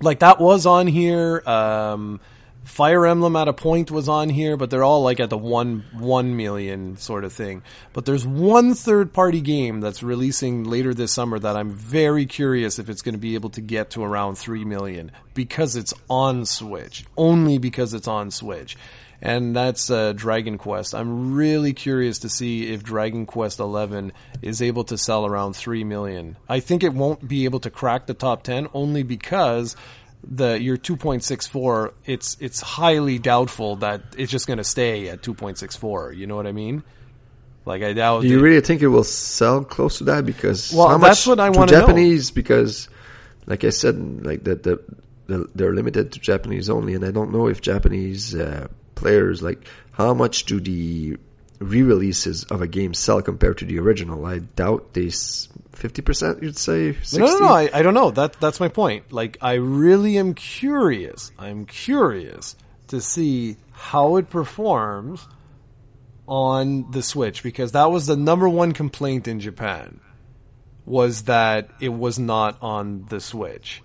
Like 0.01 0.19
that 0.19 0.41
was 0.41 0.65
on 0.65 0.87
here. 0.87 1.41
Um, 1.47 2.19
Fire 2.63 3.05
Emblem 3.05 3.35
at 3.35 3.47
a 3.47 3.53
point 3.53 3.91
was 3.91 4.07
on 4.07 4.29
here, 4.29 4.55
but 4.55 4.69
they're 4.69 4.83
all 4.83 5.03
like 5.03 5.19
at 5.19 5.29
the 5.29 5.37
one 5.37 5.83
one 5.91 6.37
million 6.37 6.97
sort 6.97 7.25
of 7.25 7.33
thing. 7.33 7.61
But 7.91 8.05
there's 8.05 8.25
one 8.25 8.73
third 8.73 9.13
party 9.13 9.41
game 9.41 9.81
that's 9.81 10.01
releasing 10.01 10.63
later 10.63 10.93
this 10.93 11.11
summer 11.11 11.39
that 11.39 11.57
I'm 11.57 11.71
very 11.71 12.25
curious 12.25 12.79
if 12.79 12.89
it's 12.89 13.01
going 13.01 13.15
to 13.15 13.19
be 13.19 13.35
able 13.35 13.49
to 13.51 13.61
get 13.61 13.91
to 13.91 14.03
around 14.03 14.35
three 14.35 14.63
million 14.63 15.11
because 15.33 15.75
it's 15.75 15.93
on 16.09 16.45
Switch. 16.45 17.05
Only 17.17 17.57
because 17.57 17.93
it's 17.93 18.07
on 18.07 18.31
Switch. 18.31 18.77
And 19.21 19.55
that's 19.55 19.89
uh, 19.89 20.11
Dragon 20.11 20.57
Quest. 20.57 20.93
I'm 20.93 21.33
really 21.33 21.71
curious 21.71 22.19
to 22.19 22.29
see 22.29 22.73
if 22.73 22.83
Dragon 22.83 23.25
Quest 23.25 23.59
11 23.59 24.11
is 24.41 24.61
able 24.61 24.83
to 24.85 24.97
sell 24.97 25.25
around 25.25 25.55
3 25.55 25.85
million. 25.85 26.35
I 26.49 26.59
think 26.59 26.83
it 26.83 26.93
won't 26.93 27.25
be 27.25 27.45
able 27.45 27.61
to 27.61 27.69
crack 27.69 28.05
the 28.05 28.13
top 28.13 28.43
10 28.43 28.67
only 28.73 29.01
because 29.01 29.77
the 30.25 30.61
your 30.61 30.77
2.64, 30.77 31.93
it's 32.05 32.37
it's 32.39 32.61
highly 32.61 33.19
doubtful 33.19 33.77
that 33.77 34.01
it's 34.17 34.31
just 34.31 34.47
going 34.47 34.57
to 34.57 34.63
stay 34.63 35.09
at 35.09 35.21
2.64. 35.21 36.15
You 36.15 36.27
know 36.27 36.35
what 36.35 36.47
I 36.47 36.51
mean? 36.51 36.83
Like 37.65 37.81
I 37.83 37.93
doubt. 37.93 38.21
Do 38.23 38.27
you 38.27 38.39
it- 38.39 38.41
really 38.41 38.61
think 38.61 38.81
it 38.81 38.87
will 38.87 39.03
sell 39.03 39.63
close 39.63 39.97
to 39.99 40.05
that? 40.05 40.25
Because 40.25 40.73
Well, 40.73 40.89
how 40.89 40.97
that's 40.97 41.25
much 41.25 41.37
what 41.37 41.39
I 41.39 41.49
wanna 41.49 41.71
know. 41.71 41.79
Japanese 41.81 42.31
because, 42.31 42.89
like 43.45 43.63
I 43.63 43.69
said, 43.69 44.25
like 44.25 44.43
the, 44.43 44.55
the, 44.55 44.83
the 45.27 45.49
they're 45.55 45.73
limited 45.73 46.11
to 46.13 46.19
Japanese 46.19 46.69
only, 46.69 46.93
and 46.93 47.05
I 47.05 47.11
don't 47.11 47.31
know 47.31 47.47
if 47.47 47.61
Japanese 47.61 48.35
uh, 48.35 48.67
players 48.95 49.41
like 49.41 49.65
how 49.93 50.13
much 50.13 50.45
do 50.45 50.59
the 50.59 51.17
re-releases 51.63 52.43
of 52.45 52.61
a 52.61 52.67
game 52.67 52.93
sell 52.93 53.21
compared 53.21 53.57
to 53.59 53.65
the 53.65 53.79
original. 53.79 54.25
I 54.25 54.39
doubt 54.39 54.93
they 54.93 55.09
fifty 55.71 56.01
percent. 56.01 56.43
You'd 56.43 56.57
say 56.57 56.93
60? 56.93 57.19
No, 57.19 57.25
no, 57.25 57.39
no. 57.39 57.53
I, 57.53 57.69
I 57.73 57.81
don't 57.81 57.93
know. 57.93 58.11
That 58.11 58.39
that's 58.39 58.59
my 58.59 58.67
point. 58.67 59.11
Like, 59.11 59.37
I 59.41 59.53
really 59.53 60.17
am 60.17 60.33
curious. 60.33 61.31
I'm 61.37 61.65
curious 61.65 62.55
to 62.87 63.01
see 63.01 63.57
how 63.71 64.17
it 64.17 64.29
performs 64.29 65.27
on 66.27 66.91
the 66.91 67.03
Switch 67.03 67.43
because 67.43 67.73
that 67.73 67.91
was 67.91 68.07
the 68.07 68.15
number 68.15 68.47
one 68.47 68.71
complaint 68.71 69.27
in 69.27 69.39
Japan 69.39 69.99
was 70.85 71.23
that 71.23 71.69
it 71.79 71.89
was 71.89 72.19
not 72.19 72.57
on 72.61 73.05
the 73.09 73.19
Switch. 73.19 73.81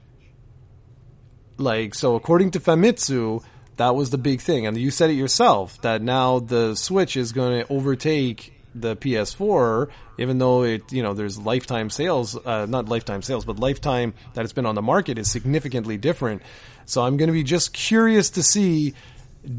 Like, 1.56 1.94
so 1.94 2.14
according 2.14 2.52
to 2.52 2.60
Famitsu, 2.60 3.42
that 3.78 3.94
was 3.96 4.10
the 4.10 4.18
big 4.18 4.40
thing. 4.40 4.66
And 4.66 4.76
you 4.76 4.90
said 4.90 5.10
it 5.10 5.14
yourself 5.14 5.80
that 5.82 6.02
now 6.02 6.38
the 6.38 6.74
Switch 6.74 7.16
is 7.16 7.32
going 7.32 7.64
to 7.64 7.72
overtake 7.72 8.52
the 8.74 8.96
PS4, 8.96 9.88
even 10.18 10.38
though 10.38 10.62
it, 10.62 10.92
you 10.92 11.02
know, 11.02 11.14
there's 11.14 11.38
lifetime 11.38 11.90
sales, 11.90 12.36
uh, 12.36 12.66
not 12.66 12.88
lifetime 12.88 13.22
sales, 13.22 13.44
but 13.44 13.58
lifetime 13.58 14.14
that 14.34 14.44
it's 14.44 14.52
been 14.52 14.66
on 14.66 14.74
the 14.74 14.82
market 14.82 15.18
is 15.18 15.30
significantly 15.30 15.96
different. 15.96 16.42
So 16.84 17.02
I'm 17.02 17.16
going 17.16 17.28
to 17.28 17.32
be 17.32 17.42
just 17.42 17.72
curious 17.72 18.30
to 18.30 18.42
see 18.42 18.94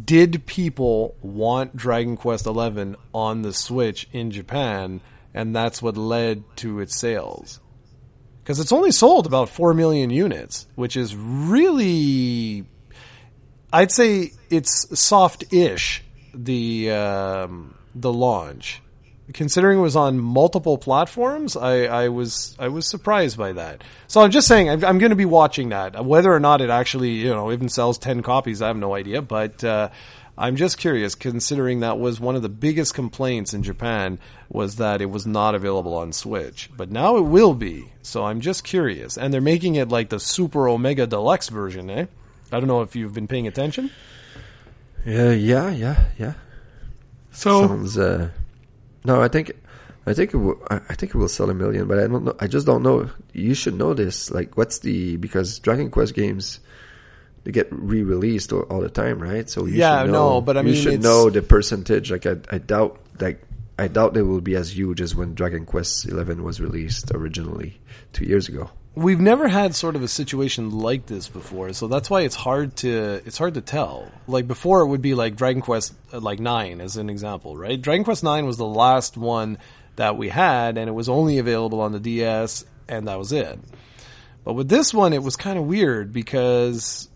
did 0.05 0.45
people 0.45 1.15
want 1.21 1.75
Dragon 1.75 2.17
Quest 2.17 2.45
XI 2.45 2.95
on 3.13 3.41
the 3.41 3.53
Switch 3.53 4.07
in 4.11 4.31
Japan, 4.31 5.01
and 5.33 5.55
that's 5.55 5.81
what 5.81 5.97
led 5.97 6.43
to 6.57 6.79
its 6.79 6.95
sales. 6.99 7.59
Because 8.43 8.59
it's 8.59 8.71
only 8.71 8.91
sold 8.91 9.25
about 9.25 9.49
4 9.49 9.73
million 9.73 10.09
units, 10.09 10.67
which 10.75 10.97
is 10.97 11.15
really, 11.15 12.65
I'd 13.71 13.91
say 13.91 14.31
it's 14.49 14.99
soft-ish, 14.99 16.03
the, 16.33 16.91
um, 16.91 17.75
the 17.95 18.11
launch. 18.11 18.81
Considering 19.31 19.77
it 19.77 19.81
was 19.81 19.95
on 19.95 20.19
multiple 20.19 20.79
platforms, 20.79 21.55
I, 21.55 21.83
I 21.83 22.09
was 22.09 22.55
I 22.57 22.69
was 22.69 22.89
surprised 22.89 23.37
by 23.37 23.53
that. 23.53 23.83
So 24.07 24.21
I'm 24.21 24.31
just 24.31 24.47
saying 24.47 24.71
I'm, 24.71 24.83
I'm 24.83 24.97
going 24.97 25.11
to 25.11 25.15
be 25.15 25.25
watching 25.25 25.69
that. 25.69 26.03
Whether 26.03 26.33
or 26.33 26.39
not 26.39 26.61
it 26.61 26.71
actually 26.71 27.11
you 27.11 27.29
know 27.29 27.51
even 27.51 27.69
sells 27.69 27.99
ten 27.99 28.23
copies, 28.23 28.63
I 28.63 28.67
have 28.69 28.75
no 28.77 28.95
idea. 28.95 29.21
But 29.21 29.63
uh, 29.63 29.89
I'm 30.35 30.55
just 30.55 30.79
curious, 30.79 31.13
considering 31.13 31.81
that 31.81 31.99
was 31.99 32.19
one 32.19 32.37
of 32.37 32.41
the 32.41 32.49
biggest 32.49 32.95
complaints 32.95 33.53
in 33.53 33.61
Japan 33.61 34.17
was 34.49 34.77
that 34.77 34.99
it 34.99 35.11
was 35.11 35.27
not 35.27 35.53
available 35.53 35.93
on 35.93 36.11
Switch, 36.11 36.71
but 36.75 36.89
now 36.89 37.17
it 37.17 37.25
will 37.25 37.53
be. 37.53 37.91
So 38.01 38.23
I'm 38.23 38.41
just 38.41 38.63
curious, 38.63 39.15
and 39.15 39.31
they're 39.31 39.41
making 39.41 39.75
it 39.75 39.89
like 39.89 40.09
the 40.09 40.19
Super 40.19 40.67
Omega 40.67 41.05
Deluxe 41.05 41.49
version, 41.49 41.89
eh? 41.89 42.05
I 42.51 42.59
don't 42.59 42.67
know 42.67 42.81
if 42.81 42.95
you've 42.95 43.13
been 43.13 43.27
paying 43.27 43.47
attention. 43.47 43.91
Yeah, 45.05 45.31
yeah, 45.31 45.71
yeah, 45.71 46.05
yeah. 46.17 46.33
So 47.31 47.67
Sounds. 47.67 47.97
Uh, 47.97 48.29
no, 49.05 49.21
I 49.21 49.27
think. 49.27 49.51
I 50.05 50.13
think 50.13 50.33
it 50.33 50.37
will. 50.37 50.61
I 50.69 50.77
I 50.89 50.95
think 50.95 51.13
it 51.13 51.17
will 51.17 51.27
sell 51.29 51.49
a 51.49 51.53
million, 51.53 51.87
but 51.87 51.99
I 51.99 52.07
don't 52.07 52.25
know. 52.25 52.35
I 52.39 52.47
just 52.47 52.65
don't 52.65 52.83
know. 52.83 53.09
You 53.33 53.53
should 53.53 53.75
know 53.75 53.93
this. 53.93 54.31
Like, 54.31 54.57
what's 54.57 54.79
the 54.79 55.17
because 55.17 55.59
Dragon 55.59 55.89
Quest 55.91 56.13
games 56.15 56.59
they 57.45 57.51
get 57.51 57.67
re-released 57.71 58.51
all, 58.51 58.63
all 58.63 58.81
the 58.81 58.89
time, 58.89 59.19
right? 59.19 59.49
So 59.49 59.65
you 59.65 59.75
Yeah, 59.75 60.01
should 60.03 60.11
know, 60.11 60.29
no, 60.35 60.41
but 60.41 60.57
I 60.57 60.61
mean, 60.61 60.73
you 60.73 60.81
should 60.81 60.93
it's- 60.93 61.03
know 61.03 61.29
the 61.29 61.41
percentage. 61.41 62.11
Like, 62.11 62.25
I, 62.25 62.35
I 62.49 62.57
doubt. 62.57 62.99
Like, 63.19 63.41
I 63.77 63.87
doubt 63.87 64.13
they 64.13 64.21
will 64.23 64.41
be 64.41 64.55
as 64.55 64.75
huge 64.75 64.99
as 64.99 65.15
when 65.15 65.35
Dragon 65.35 65.65
Quest 65.65 66.03
XI 66.09 66.13
was 66.41 66.59
released 66.59 67.11
originally 67.13 67.79
two 68.11 68.25
years 68.25 68.49
ago. 68.49 68.69
We've 68.95 69.19
never 69.19 69.47
had 69.47 69.75
sort 69.75 69.95
of 69.95 70.03
a 70.03 70.07
situation 70.07 70.71
like 70.71 71.05
this 71.05 71.27
before, 71.27 71.73
so 71.73 71.87
that's 71.87 72.09
why 72.09 72.21
it's 72.21 72.35
hard 72.35 72.75
to 72.77 73.21
it's 73.25 73.37
hard 73.37 73.53
to 73.55 73.61
tell. 73.61 74.11
Like 74.27 74.47
before, 74.47 74.81
it 74.81 74.87
would 74.87 75.01
be 75.01 75.13
like 75.13 75.35
Dragon 75.35 75.61
Quest 75.61 75.93
uh, 76.13 76.19
like 76.19 76.39
nine 76.39 76.81
as 76.81 76.97
an 76.97 77.09
example, 77.09 77.57
right? 77.57 77.81
Dragon 77.81 78.03
Quest 78.03 78.23
nine 78.23 78.45
was 78.45 78.57
the 78.57 78.65
last 78.65 79.17
one 79.17 79.57
that 79.95 80.17
we 80.17 80.29
had, 80.29 80.77
and 80.77 80.87
it 80.87 80.93
was 80.93 81.09
only 81.09 81.37
available 81.37 81.81
on 81.81 81.91
the 81.91 81.99
DS, 81.99 82.65
and 82.87 83.07
that 83.07 83.17
was 83.17 83.31
it. 83.31 83.59
But 84.43 84.53
with 84.53 84.69
this 84.69 84.93
one, 84.93 85.13
it 85.13 85.23
was 85.23 85.35
kind 85.35 85.59
of 85.59 85.65
weird 85.65 86.13
because 86.13 87.09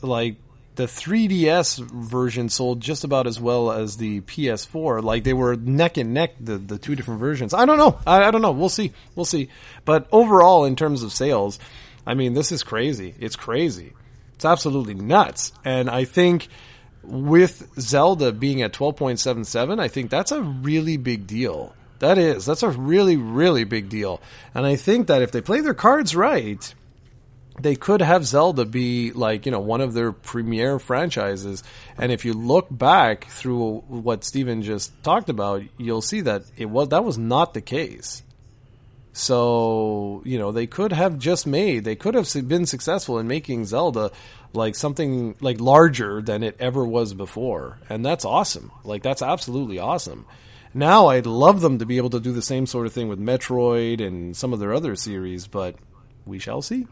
like 0.00 0.36
the 0.74 0.84
3DS 0.84 1.80
version 1.90 2.48
sold 2.48 2.80
just 2.80 3.04
about 3.04 3.26
as 3.26 3.38
well 3.38 3.70
as 3.70 3.96
the 3.96 4.20
PS4. 4.22 5.02
Like 5.02 5.24
they 5.24 5.34
were 5.34 5.56
neck 5.56 5.96
and 5.96 6.14
neck, 6.14 6.34
the, 6.40 6.56
the 6.58 6.78
two 6.78 6.94
different 6.94 7.20
versions. 7.20 7.52
I 7.52 7.66
don't 7.66 7.78
know. 7.78 7.98
I, 8.06 8.24
I 8.24 8.30
don't 8.30 8.42
know. 8.42 8.52
We'll 8.52 8.68
see. 8.68 8.92
We'll 9.14 9.26
see. 9.26 9.48
But 9.84 10.08
overall, 10.12 10.64
in 10.64 10.76
terms 10.76 11.02
of 11.02 11.12
sales, 11.12 11.58
I 12.06 12.14
mean, 12.14 12.34
this 12.34 12.52
is 12.52 12.62
crazy. 12.62 13.14
It's 13.20 13.36
crazy. 13.36 13.92
It's 14.34 14.44
absolutely 14.44 14.94
nuts. 14.94 15.52
And 15.64 15.90
I 15.90 16.04
think 16.04 16.48
with 17.02 17.68
Zelda 17.78 18.32
being 18.32 18.62
at 18.62 18.72
12.77, 18.72 19.78
I 19.78 19.88
think 19.88 20.10
that's 20.10 20.32
a 20.32 20.42
really 20.42 20.96
big 20.96 21.26
deal. 21.26 21.74
That 21.98 22.18
is. 22.18 22.46
That's 22.46 22.64
a 22.64 22.70
really, 22.70 23.16
really 23.16 23.64
big 23.64 23.88
deal. 23.88 24.20
And 24.54 24.66
I 24.66 24.76
think 24.76 25.06
that 25.06 25.22
if 25.22 25.30
they 25.30 25.40
play 25.40 25.60
their 25.60 25.74
cards 25.74 26.16
right, 26.16 26.74
they 27.60 27.76
could 27.76 28.00
have 28.00 28.24
Zelda 28.26 28.64
be 28.64 29.12
like, 29.12 29.46
you 29.46 29.52
know, 29.52 29.60
one 29.60 29.80
of 29.80 29.92
their 29.92 30.12
premier 30.12 30.78
franchises. 30.78 31.62
And 31.98 32.10
if 32.10 32.24
you 32.24 32.32
look 32.32 32.66
back 32.70 33.26
through 33.26 33.80
what 33.88 34.24
Steven 34.24 34.62
just 34.62 35.02
talked 35.02 35.28
about, 35.28 35.62
you'll 35.76 36.02
see 36.02 36.22
that 36.22 36.44
it 36.56 36.66
was, 36.66 36.88
that 36.88 37.04
was 37.04 37.18
not 37.18 37.54
the 37.54 37.60
case. 37.60 38.22
So, 39.12 40.22
you 40.24 40.38
know, 40.38 40.52
they 40.52 40.66
could 40.66 40.92
have 40.92 41.18
just 41.18 41.46
made, 41.46 41.84
they 41.84 41.96
could 41.96 42.14
have 42.14 42.26
been 42.48 42.64
successful 42.64 43.18
in 43.18 43.28
making 43.28 43.66
Zelda 43.66 44.10
like 44.54 44.74
something 44.74 45.34
like 45.40 45.60
larger 45.60 46.22
than 46.22 46.42
it 46.42 46.56
ever 46.58 46.84
was 46.84 47.12
before. 47.12 47.78
And 47.90 48.04
that's 48.04 48.24
awesome. 48.24 48.72
Like, 48.84 49.02
that's 49.02 49.22
absolutely 49.22 49.78
awesome. 49.78 50.24
Now 50.72 51.08
I'd 51.08 51.26
love 51.26 51.60
them 51.60 51.78
to 51.80 51.86
be 51.86 51.98
able 51.98 52.10
to 52.10 52.20
do 52.20 52.32
the 52.32 52.40
same 52.40 52.64
sort 52.64 52.86
of 52.86 52.94
thing 52.94 53.08
with 53.08 53.20
Metroid 53.20 54.04
and 54.04 54.34
some 54.34 54.54
of 54.54 54.58
their 54.58 54.72
other 54.72 54.96
series, 54.96 55.46
but 55.46 55.76
we 56.24 56.38
shall 56.38 56.62
see. 56.62 56.86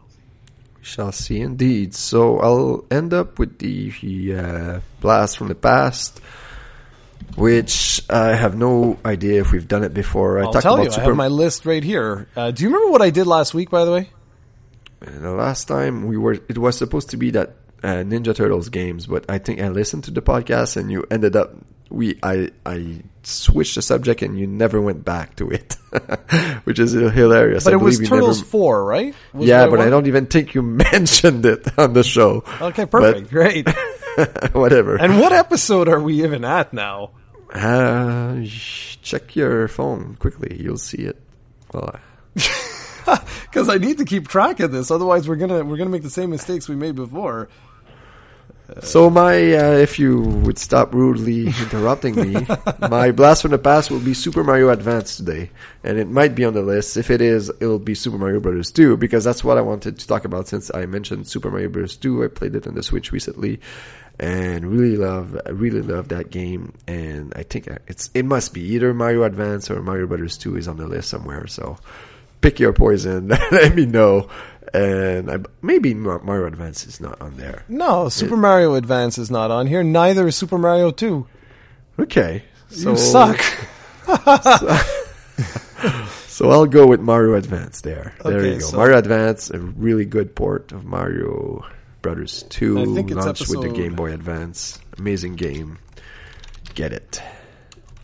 Shall 0.81 1.11
see 1.11 1.39
indeed. 1.39 1.93
So 1.93 2.39
I'll 2.39 2.85
end 2.89 3.13
up 3.13 3.37
with 3.37 3.59
the 3.59 4.33
uh, 4.33 4.79
blast 4.99 5.37
from 5.37 5.47
the 5.47 5.55
past, 5.55 6.19
which 7.35 8.01
I 8.09 8.29
have 8.35 8.57
no 8.57 8.97
idea 9.05 9.41
if 9.41 9.51
we've 9.51 9.67
done 9.67 9.83
it 9.83 9.93
before. 9.93 10.39
I 10.39 10.43
I'll 10.43 10.53
talked 10.53 10.63
tell 10.63 10.75
about 10.75 10.95
you, 10.97 11.01
I 11.01 11.05
have 11.05 11.15
my 11.15 11.27
list 11.27 11.65
right 11.65 11.83
here. 11.83 12.27
Uh, 12.35 12.51
do 12.51 12.63
you 12.63 12.69
remember 12.69 12.91
what 12.91 13.01
I 13.01 13.11
did 13.11 13.27
last 13.27 13.53
week, 13.53 13.69
by 13.69 13.85
the 13.85 13.91
way? 13.91 14.09
the 15.01 15.31
last 15.31 15.67
time 15.67 16.05
we 16.05 16.17
were, 16.17 16.33
it 16.33 16.57
was 16.57 16.77
supposed 16.77 17.09
to 17.09 17.17
be 17.17 17.31
that 17.31 17.55
uh, 17.83 18.03
Ninja 18.05 18.35
Turtles 18.35 18.69
games, 18.69 19.07
but 19.07 19.25
I 19.29 19.39
think 19.39 19.59
I 19.59 19.69
listened 19.69 20.03
to 20.05 20.11
the 20.11 20.21
podcast 20.21 20.77
and 20.77 20.91
you 20.91 21.05
ended 21.09 21.35
up. 21.35 21.55
We 21.91 22.17
I 22.23 22.49
I 22.65 23.01
switched 23.23 23.75
the 23.75 23.81
subject 23.81 24.21
and 24.21 24.39
you 24.39 24.47
never 24.47 24.79
went 24.81 25.03
back 25.05 25.35
to 25.35 25.49
it, 25.51 25.75
which 26.63 26.79
is 26.79 26.93
hilarious. 26.93 27.65
But 27.65 27.73
I 27.73 27.75
it 27.77 27.79
was 27.81 27.99
Turtles 27.99 28.39
never- 28.39 28.49
4, 28.49 28.85
right? 28.85 29.13
Was 29.33 29.47
yeah, 29.47 29.67
but 29.67 29.79
I 29.81 29.89
don't 29.89 30.07
even 30.07 30.25
think 30.25 30.55
you 30.55 30.61
mentioned 30.91 31.45
it 31.45 31.67
on 31.77 31.93
the 31.93 32.03
show. 32.03 32.43
Okay, 32.61 32.85
perfect. 32.85 33.29
Great. 33.29 33.67
Whatever. 34.53 34.95
and 34.95 35.19
what 35.19 35.31
episode 35.33 35.87
are 35.87 35.99
we 35.99 36.23
even 36.23 36.43
at 36.45 36.73
now? 36.73 37.11
Uh, 37.53 38.41
check 39.01 39.35
your 39.35 39.67
phone 39.67 40.15
quickly. 40.19 40.57
You'll 40.59 40.77
see 40.77 41.03
it. 41.03 41.21
Well, 41.73 41.99
Because 43.43 43.67
I 43.67 43.77
need 43.77 43.97
to 43.97 44.05
keep 44.05 44.27
track 44.27 44.59
of 44.61 44.71
this, 44.71 44.91
otherwise 44.91 45.27
we're 45.27 45.35
gonna 45.35 45.63
we're 45.65 45.77
gonna 45.77 45.89
make 45.89 46.03
the 46.03 46.09
same 46.09 46.29
mistakes 46.29 46.69
we 46.69 46.75
made 46.75 46.95
before. 46.95 47.49
So 48.81 49.09
my, 49.09 49.35
uh, 49.53 49.73
if 49.73 49.99
you 49.99 50.21
would 50.21 50.57
stop 50.57 50.93
rudely 50.93 51.47
interrupting 51.47 52.15
me, 52.15 52.47
my 52.89 53.11
blast 53.11 53.41
from 53.41 53.51
the 53.51 53.57
past 53.57 53.91
will 53.91 53.99
be 53.99 54.13
Super 54.13 54.43
Mario 54.43 54.69
Advance 54.69 55.17
today, 55.17 55.51
and 55.83 55.97
it 55.97 56.07
might 56.07 56.35
be 56.35 56.45
on 56.45 56.53
the 56.53 56.61
list. 56.61 56.97
If 56.97 57.11
it 57.11 57.21
is, 57.21 57.49
it'll 57.59 57.79
be 57.79 57.95
Super 57.95 58.17
Mario 58.17 58.39
Brothers 58.39 58.71
2 58.71 58.97
because 58.97 59.23
that's 59.23 59.43
what 59.43 59.57
I 59.57 59.61
wanted 59.61 59.99
to 59.99 60.07
talk 60.07 60.25
about. 60.25 60.47
Since 60.47 60.71
I 60.73 60.85
mentioned 60.85 61.27
Super 61.27 61.51
Mario 61.51 61.69
Brothers 61.69 61.97
2, 61.97 62.23
I 62.23 62.27
played 62.27 62.55
it 62.55 62.65
on 62.67 62.75
the 62.75 62.83
Switch 62.83 63.11
recently, 63.11 63.59
and 64.19 64.65
really 64.65 64.97
love, 64.97 65.39
I 65.45 65.49
really 65.49 65.81
love 65.81 66.09
that 66.09 66.29
game. 66.29 66.73
And 66.87 67.33
I 67.35 67.43
think 67.43 67.67
it's 67.87 68.09
it 68.13 68.25
must 68.25 68.53
be 68.53 68.61
either 68.73 68.93
Mario 68.93 69.23
Advance 69.23 69.69
or 69.69 69.81
Mario 69.81 70.07
Brothers 70.07 70.37
2 70.37 70.57
is 70.57 70.67
on 70.67 70.77
the 70.77 70.87
list 70.87 71.09
somewhere. 71.09 71.47
So 71.47 71.77
pick 72.41 72.59
your 72.59 72.73
poison. 72.73 73.27
Let 73.51 73.75
me 73.75 73.85
know. 73.85 74.29
And 74.73 75.29
I, 75.29 75.37
maybe 75.61 75.93
Mario 75.93 76.45
Advance 76.47 76.85
is 76.85 77.01
not 77.01 77.21
on 77.21 77.37
there. 77.37 77.65
No, 77.67 78.09
Super 78.09 78.37
Mario 78.37 78.75
Advance 78.75 79.17
is 79.17 79.29
not 79.29 79.51
on 79.51 79.67
here. 79.67 79.83
Neither 79.83 80.27
is 80.27 80.35
Super 80.35 80.57
Mario 80.57 80.91
2. 80.91 81.27
Okay. 81.99 82.43
So, 82.69 82.91
you 82.91 82.97
suck. 82.97 83.39
So 86.41 86.49
I'll 86.49 86.65
go 86.65 86.87
with 86.87 87.01
Mario 87.01 87.35
Advance 87.35 87.81
there. 87.81 88.15
There 88.23 88.43
you 88.43 88.53
go. 88.53 88.59
so- 88.59 88.77
Mario 88.77 88.97
Advance, 88.97 89.51
a 89.51 89.59
really 89.59 90.05
good 90.05 90.33
port 90.35 90.71
of 90.71 90.85
Mario 90.85 91.63
Brothers 92.01 92.43
2 92.49 92.79
I 92.79 92.85
think 92.95 93.11
it's 93.11 93.23
launched 93.23 93.47
with 93.47 93.61
the 93.61 93.69
Game 93.69 93.93
Boy 93.95 94.11
Advance. 94.11 94.79
Amazing 94.97 95.35
game. 95.35 95.77
Get 96.73 96.93
it. 96.93 97.21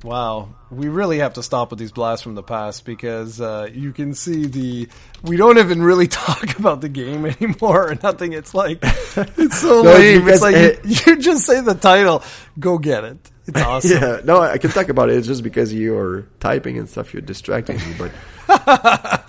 Wow, 0.04 0.50
we 0.70 0.90
really 0.90 1.20
have 1.20 1.34
to 1.34 1.44
stop 1.44 1.72
with 1.72 1.80
these 1.80 1.92
blasts 1.92 2.22
from 2.24 2.36
the 2.36 2.44
past 2.44 2.86
because 2.86 3.42
uh, 3.42 3.68
you 3.74 3.92
can 3.94 4.14
see 4.14 4.46
the. 4.46 4.88
We 5.24 5.38
don't 5.38 5.58
even 5.58 5.82
really 5.82 6.08
talk 6.08 6.58
about 6.60 6.82
the 6.82 6.90
game 6.90 7.26
anymore 7.42 7.90
or 7.92 7.98
nothing. 8.04 8.34
It's 8.34 8.54
like 8.54 8.80
it's 8.84 9.60
so 9.60 9.82
No, 9.82 9.94
lame. 9.94 10.28
It's 10.28 10.42
like 10.42 10.56
it- 10.56 10.86
you, 10.86 10.96
you 11.16 11.20
just 11.20 11.46
say 11.46 11.62
the 11.62 11.74
title, 11.74 12.24
go 12.60 12.78
get 12.78 13.04
it. 13.06 13.32
It's 13.48 13.62
awesome. 13.62 13.92
Yeah, 13.92 14.20
no, 14.26 14.42
I 14.42 14.58
can 14.58 14.72
talk 14.72 14.90
about 14.90 15.10
it. 15.10 15.16
It's 15.18 15.26
just 15.28 15.42
because 15.42 15.74
you're 15.74 16.24
typing 16.42 16.78
and 16.78 16.90
stuff, 16.90 17.14
you're 17.14 17.22
distracting 17.22 17.78
me. 17.78 17.96
But 17.98 19.26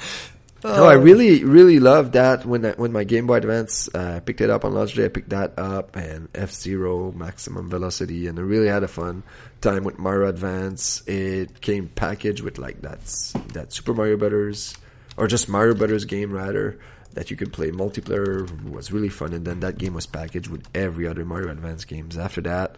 no, 0.65 0.85
I 0.85 0.95
really, 0.95 1.45
really 1.45 1.79
loved 1.79 2.15
that 2.15 2.45
when 2.45 2.65
I, 2.67 2.73
when 2.73 2.93
my 2.93 3.05
Game 3.05 3.27
Boy 3.27 3.37
Advance 3.37 3.89
uh, 3.95 4.21
picked 4.25 4.41
it 4.41 4.51
up 4.51 4.65
on 4.65 4.75
launch 4.75 4.95
day. 4.95 5.05
I 5.05 5.09
picked 5.09 5.31
that 5.31 5.59
up 5.59 5.97
and 5.97 6.29
F 6.35 6.51
Zero 6.51 7.13
Maximum 7.13 7.71
Velocity, 7.71 8.27
and 8.27 8.39
I 8.39 8.43
really 8.43 8.69
had 8.69 8.83
a 8.83 8.89
fun 8.89 9.23
time 9.61 9.85
with 9.85 9.99
Mario 9.99 10.29
Advance. 10.29 11.07
It 11.07 11.61
came 11.61 11.89
packaged 11.89 12.43
with 12.43 12.59
like 12.59 12.83
that 12.83 13.01
that 13.55 13.73
Super 13.73 13.95
Mario 13.95 14.17
Brothers 14.17 14.77
or 15.17 15.27
just 15.27 15.49
Mario 15.49 15.75
Brothers 15.75 16.05
game 16.05 16.33
rather 16.33 16.79
that 17.15 17.31
you 17.31 17.37
could 17.37 17.53
play 17.53 17.71
multiplayer 17.71 18.49
was 18.71 18.93
really 18.93 19.09
fun 19.09 19.33
and 19.33 19.45
then 19.45 19.61
that 19.61 19.79
game 19.79 19.95
was 19.95 20.07
packaged 20.07 20.49
with 20.49 20.65
every 20.75 21.07
other 21.07 21.25
Mario 21.25 21.51
Advance 21.51 21.85
games 21.85 22.17
after 22.17 22.41
that 22.43 22.77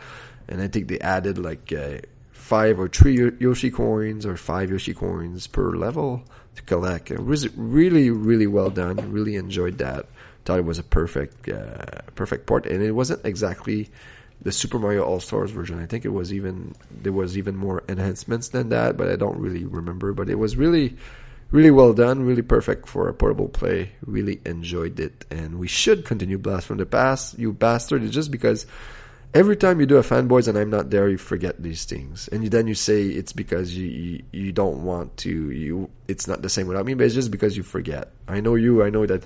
and 0.49 0.61
I 0.61 0.69
think 0.69 0.89
they 0.89 0.99
added 1.01 1.39
like 1.39 1.73
uh, 1.73 1.99
five 2.33 2.81
or 2.81 2.89
three 2.89 3.31
Yoshi 3.39 3.71
coins 3.71 4.27
or 4.27 4.37
five 4.37 4.71
Yoshi 4.71 4.95
coins 4.95 5.47
per 5.47 5.77
level 5.77 6.25
to 6.55 6.63
collect 6.63 7.11
it 7.11 7.25
was 7.25 7.55
really 7.57 8.11
really 8.11 8.47
well 8.47 8.71
done 8.71 8.97
really 9.13 9.37
enjoyed 9.37 9.79
that 9.79 10.07
thought 10.45 10.59
it 10.59 10.65
was 10.65 10.79
a 10.79 10.83
perfect 10.83 11.49
uh, 11.49 12.03
perfect 12.15 12.47
port 12.47 12.67
and 12.67 12.83
it 12.83 12.93
wasn't 12.93 13.25
exactly 13.25 13.91
the 14.43 14.53
Super 14.53 14.79
Mario 14.79 15.05
All 15.05 15.21
Stars 15.21 15.51
version. 15.51 15.81
I 15.81 15.87
think 15.87 16.05
it 16.05 16.11
was 16.11 16.33
even 16.33 16.75
there 16.91 17.13
was 17.13 17.37
even 17.37 17.57
more 17.57 17.83
enhancements 17.89 18.49
than 18.49 18.71
that, 18.71 18.97
but 18.97 19.09
I 19.09 19.17
don't 19.17 19.39
really 19.39 19.65
remember. 19.65 20.13
But 20.13 20.31
it 20.31 20.37
was 20.37 20.57
really, 20.57 20.97
really 21.51 21.71
well 21.71 21.93
done, 21.93 22.25
really 22.25 22.43
perfect 22.43 22.89
for 22.89 23.09
a 23.09 23.15
portable 23.15 23.49
play. 23.49 23.93
Really 24.05 24.41
enjoyed 24.47 24.99
it, 24.99 25.27
and 25.31 25.59
we 25.59 25.69
should 25.69 26.05
continue 26.05 26.39
Blast 26.39 26.67
from 26.67 26.79
the 26.79 26.87
Past. 26.87 27.39
You 27.39 27.53
bastard! 27.53 28.09
Just 28.11 28.31
because 28.31 28.67
every 29.35 29.57
time 29.57 29.81
you 29.81 29.87
do 29.87 29.97
a 29.97 30.03
fanboys 30.03 30.49
and 30.49 30.59
I'm 30.59 30.71
not 30.71 30.91
there, 30.91 31.09
you 31.09 31.19
forget 31.19 31.63
these 31.63 31.85
things, 31.85 32.29
and 32.29 32.45
you, 32.45 32.51
then 32.51 32.67
you 32.67 32.75
say 32.75 33.05
it's 33.05 33.33
because 33.33 33.77
you, 33.77 33.87
you 33.87 34.23
you 34.33 34.53
don't 34.53 34.85
want 34.85 35.17
to. 35.19 35.51
You 35.51 35.91
it's 36.09 36.27
not 36.27 36.43
the 36.43 36.49
same 36.49 36.67
without 36.67 36.87
me, 36.87 36.95
but 36.95 37.07
it's 37.07 37.15
just 37.15 37.31
because 37.31 37.57
you 37.57 37.63
forget. 37.63 38.11
I 38.29 38.41
know 38.41 38.55
you. 38.55 38.83
I 38.83 38.91
know 38.91 39.07
that 39.07 39.25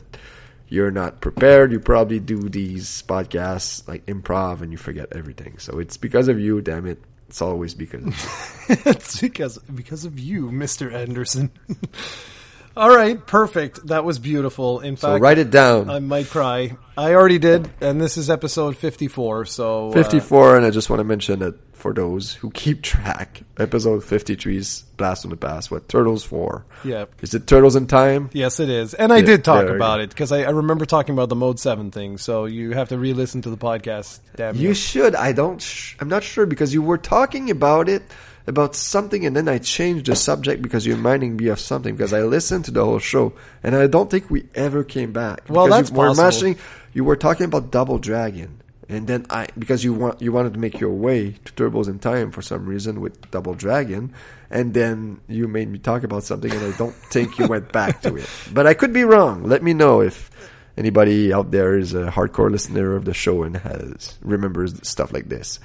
you're 0.68 0.90
not 0.90 1.20
prepared. 1.20 1.72
You 1.72 1.80
probably 1.80 2.20
do 2.20 2.48
these 2.48 3.02
podcasts 3.02 3.86
like 3.86 4.05
improv 4.07 4.61
and 4.62 4.72
you 4.72 4.78
forget 4.78 5.12
everything. 5.12 5.59
So 5.59 5.78
it's 5.78 5.96
because 5.96 6.28
of 6.28 6.40
you, 6.40 6.61
damn 6.61 6.86
it. 6.86 6.98
It's 7.28 7.42
always 7.42 7.74
because 7.74 8.05
of 8.05 8.68
you. 8.68 8.76
it's 8.86 9.20
because 9.20 9.59
because 9.59 10.05
of 10.05 10.18
you, 10.18 10.50
Mister 10.50 10.90
Anderson. 10.90 11.50
All 12.76 12.94
right, 12.94 13.24
perfect. 13.24 13.86
That 13.86 14.04
was 14.04 14.18
beautiful. 14.18 14.80
In 14.80 14.96
fact, 14.96 15.00
So 15.02 15.18
write 15.18 15.38
it 15.38 15.50
down. 15.50 15.88
I 15.90 16.00
might 16.00 16.28
cry. 16.28 16.76
I 16.96 17.14
already 17.14 17.38
did, 17.38 17.70
and 17.80 18.00
this 18.00 18.16
is 18.16 18.30
episode 18.30 18.76
fifty-four. 18.76 19.44
So 19.46 19.90
uh, 19.90 19.92
54, 19.92 20.56
and 20.56 20.66
I 20.66 20.70
just 20.70 20.90
want 20.90 21.00
to 21.00 21.04
mention 21.04 21.38
that 21.40 21.54
for 21.74 21.92
those 21.92 22.32
who 22.34 22.50
keep 22.50 22.82
track, 22.82 23.42
episode 23.58 24.02
53 24.02 24.56
is 24.56 24.84
Blast 24.96 25.22
from 25.22 25.30
the 25.32 25.36
Past. 25.36 25.70
What 25.70 25.86
Turtles 25.86 26.24
4? 26.24 26.64
Yeah. 26.82 27.04
Is 27.20 27.34
it 27.34 27.46
Turtles 27.46 27.76
in 27.76 27.86
Time? 27.86 28.30
Yes, 28.32 28.58
it 28.58 28.70
is, 28.70 28.94
and 28.94 29.12
I 29.12 29.18
Yeah, 29.18 29.26
did 29.26 29.44
talk 29.44 29.66
about 29.68 30.00
it 30.00 30.08
because 30.08 30.32
I, 30.32 30.44
I 30.44 30.50
remember 30.50 30.86
talking 30.86 31.12
about 31.14 31.28
the 31.28 31.36
Mode 31.36 31.60
Seven 31.60 31.90
thing. 31.90 32.16
So 32.16 32.46
you 32.46 32.72
have 32.72 32.88
to 32.88 32.96
re-listen 32.98 33.42
to 33.42 33.50
the 33.50 33.58
podcast. 33.58 34.20
Damn 34.34 34.56
You 34.56 34.68
you! 34.68 34.74
should. 34.74 35.14
I 35.14 35.32
don't. 35.32 35.60
Sh- 35.60 35.94
I'm 36.00 36.08
not 36.08 36.24
sure 36.24 36.46
because 36.46 36.72
you 36.72 36.80
were 36.82 36.98
talking 36.98 37.50
about 37.50 37.88
it 37.88 38.02
about 38.47 38.76
something, 38.76 39.24
and 39.24 39.34
then 39.34 39.49
I 39.49 39.59
changed 39.59 40.07
the 40.07 40.16
subject 40.16 40.61
because 40.62 40.86
you're 40.86 40.97
reminding 40.97 41.36
me 41.36 41.49
of 41.49 41.59
something. 41.61 41.95
Because 41.97 42.12
I 42.12 42.22
listened 42.22 42.66
to 42.66 42.70
the 42.70 42.84
whole 42.84 42.99
show, 42.99 43.32
and 43.62 43.74
I 43.74 43.86
don't 43.86 44.11
think 44.11 44.30
we 44.30 44.45
ever 44.55 44.84
came 44.84 45.12
back. 45.12 45.42
Well, 45.49 45.68
that's 45.68 45.90
you 45.90 45.97
were 45.97 46.09
possible. 46.09 46.24
mentioning- 46.24 46.57
You 46.92 47.05
were 47.05 47.16
talking 47.16 47.47
about 47.47 47.70
Double 47.72 47.99
Dragon, 47.99 48.61
and 48.88 49.07
then 49.07 49.26
I 49.30 49.49
because 49.59 49.82
you 49.82 49.92
want 49.95 50.20
you 50.22 50.30
wanted 50.30 50.55
to 50.55 50.61
make 50.61 50.78
your 50.78 50.92
way 50.92 51.36
to 51.45 51.53
Turtles 51.55 51.88
in 51.88 51.99
Time 51.99 52.30
for 52.30 52.42
some 52.42 52.66
reason 52.66 53.01
with 53.01 53.30
Double 53.30 53.55
Dragon, 53.55 54.12
and 54.51 54.74
then 54.74 55.20
you 55.26 55.49
made 55.49 55.70
me 55.70 55.78
talk 55.78 56.05
about 56.05 56.22
something, 56.24 56.53
and 56.53 56.62
I 56.72 56.76
don't 56.76 56.95
think 56.95 57.38
you 57.38 57.49
went 57.49 57.72
back 57.72 58.03
to 58.03 58.14
it. 58.16 58.28
But 58.53 58.66
I 58.66 58.74
could 58.74 58.92
be 58.92 59.05
wrong. 59.05 59.45
Let 59.45 59.62
me 59.62 59.72
know 59.74 60.01
if. 60.03 60.30
Anybody 60.76 61.32
out 61.32 61.53
there 61.53 61.78
is 61.78 61.95
a 61.95 62.11
hardcore 62.11 62.51
listener 62.51 62.97
of 62.97 63.05
the 63.05 63.14
show 63.14 63.45
and 63.45 63.57
has 63.59 64.18
remembers 64.22 64.74
stuff 64.82 65.12
like 65.12 65.28
this. 65.28 65.61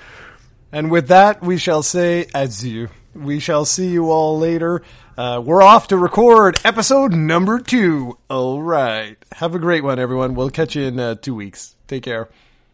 And 0.71 0.91
with 0.91 1.07
that, 1.07 1.41
we 1.41 1.57
shall 1.57 1.83
say 1.83 2.27
adieu. 2.33 2.89
We 3.15 3.39
shall 3.39 3.65
see 3.65 3.89
you 3.89 4.11
all 4.11 4.37
later. 4.37 4.83
Uh, 5.17 5.41
we're 5.43 5.63
off 5.63 5.87
to 5.87 5.97
record 5.97 6.59
episode 6.63 7.13
number 7.13 7.59
two. 7.59 8.17
All 8.29 8.61
right. 8.61 9.17
Have 9.33 9.55
a 9.55 9.59
great 9.59 9.83
one, 9.83 9.99
everyone. 9.99 10.35
We'll 10.35 10.51
catch 10.51 10.75
you 10.75 10.83
in 10.83 10.99
uh, 10.99 11.15
two 11.15 11.35
weeks. 11.35 11.75
Take 11.87 12.03
care. 12.03 12.29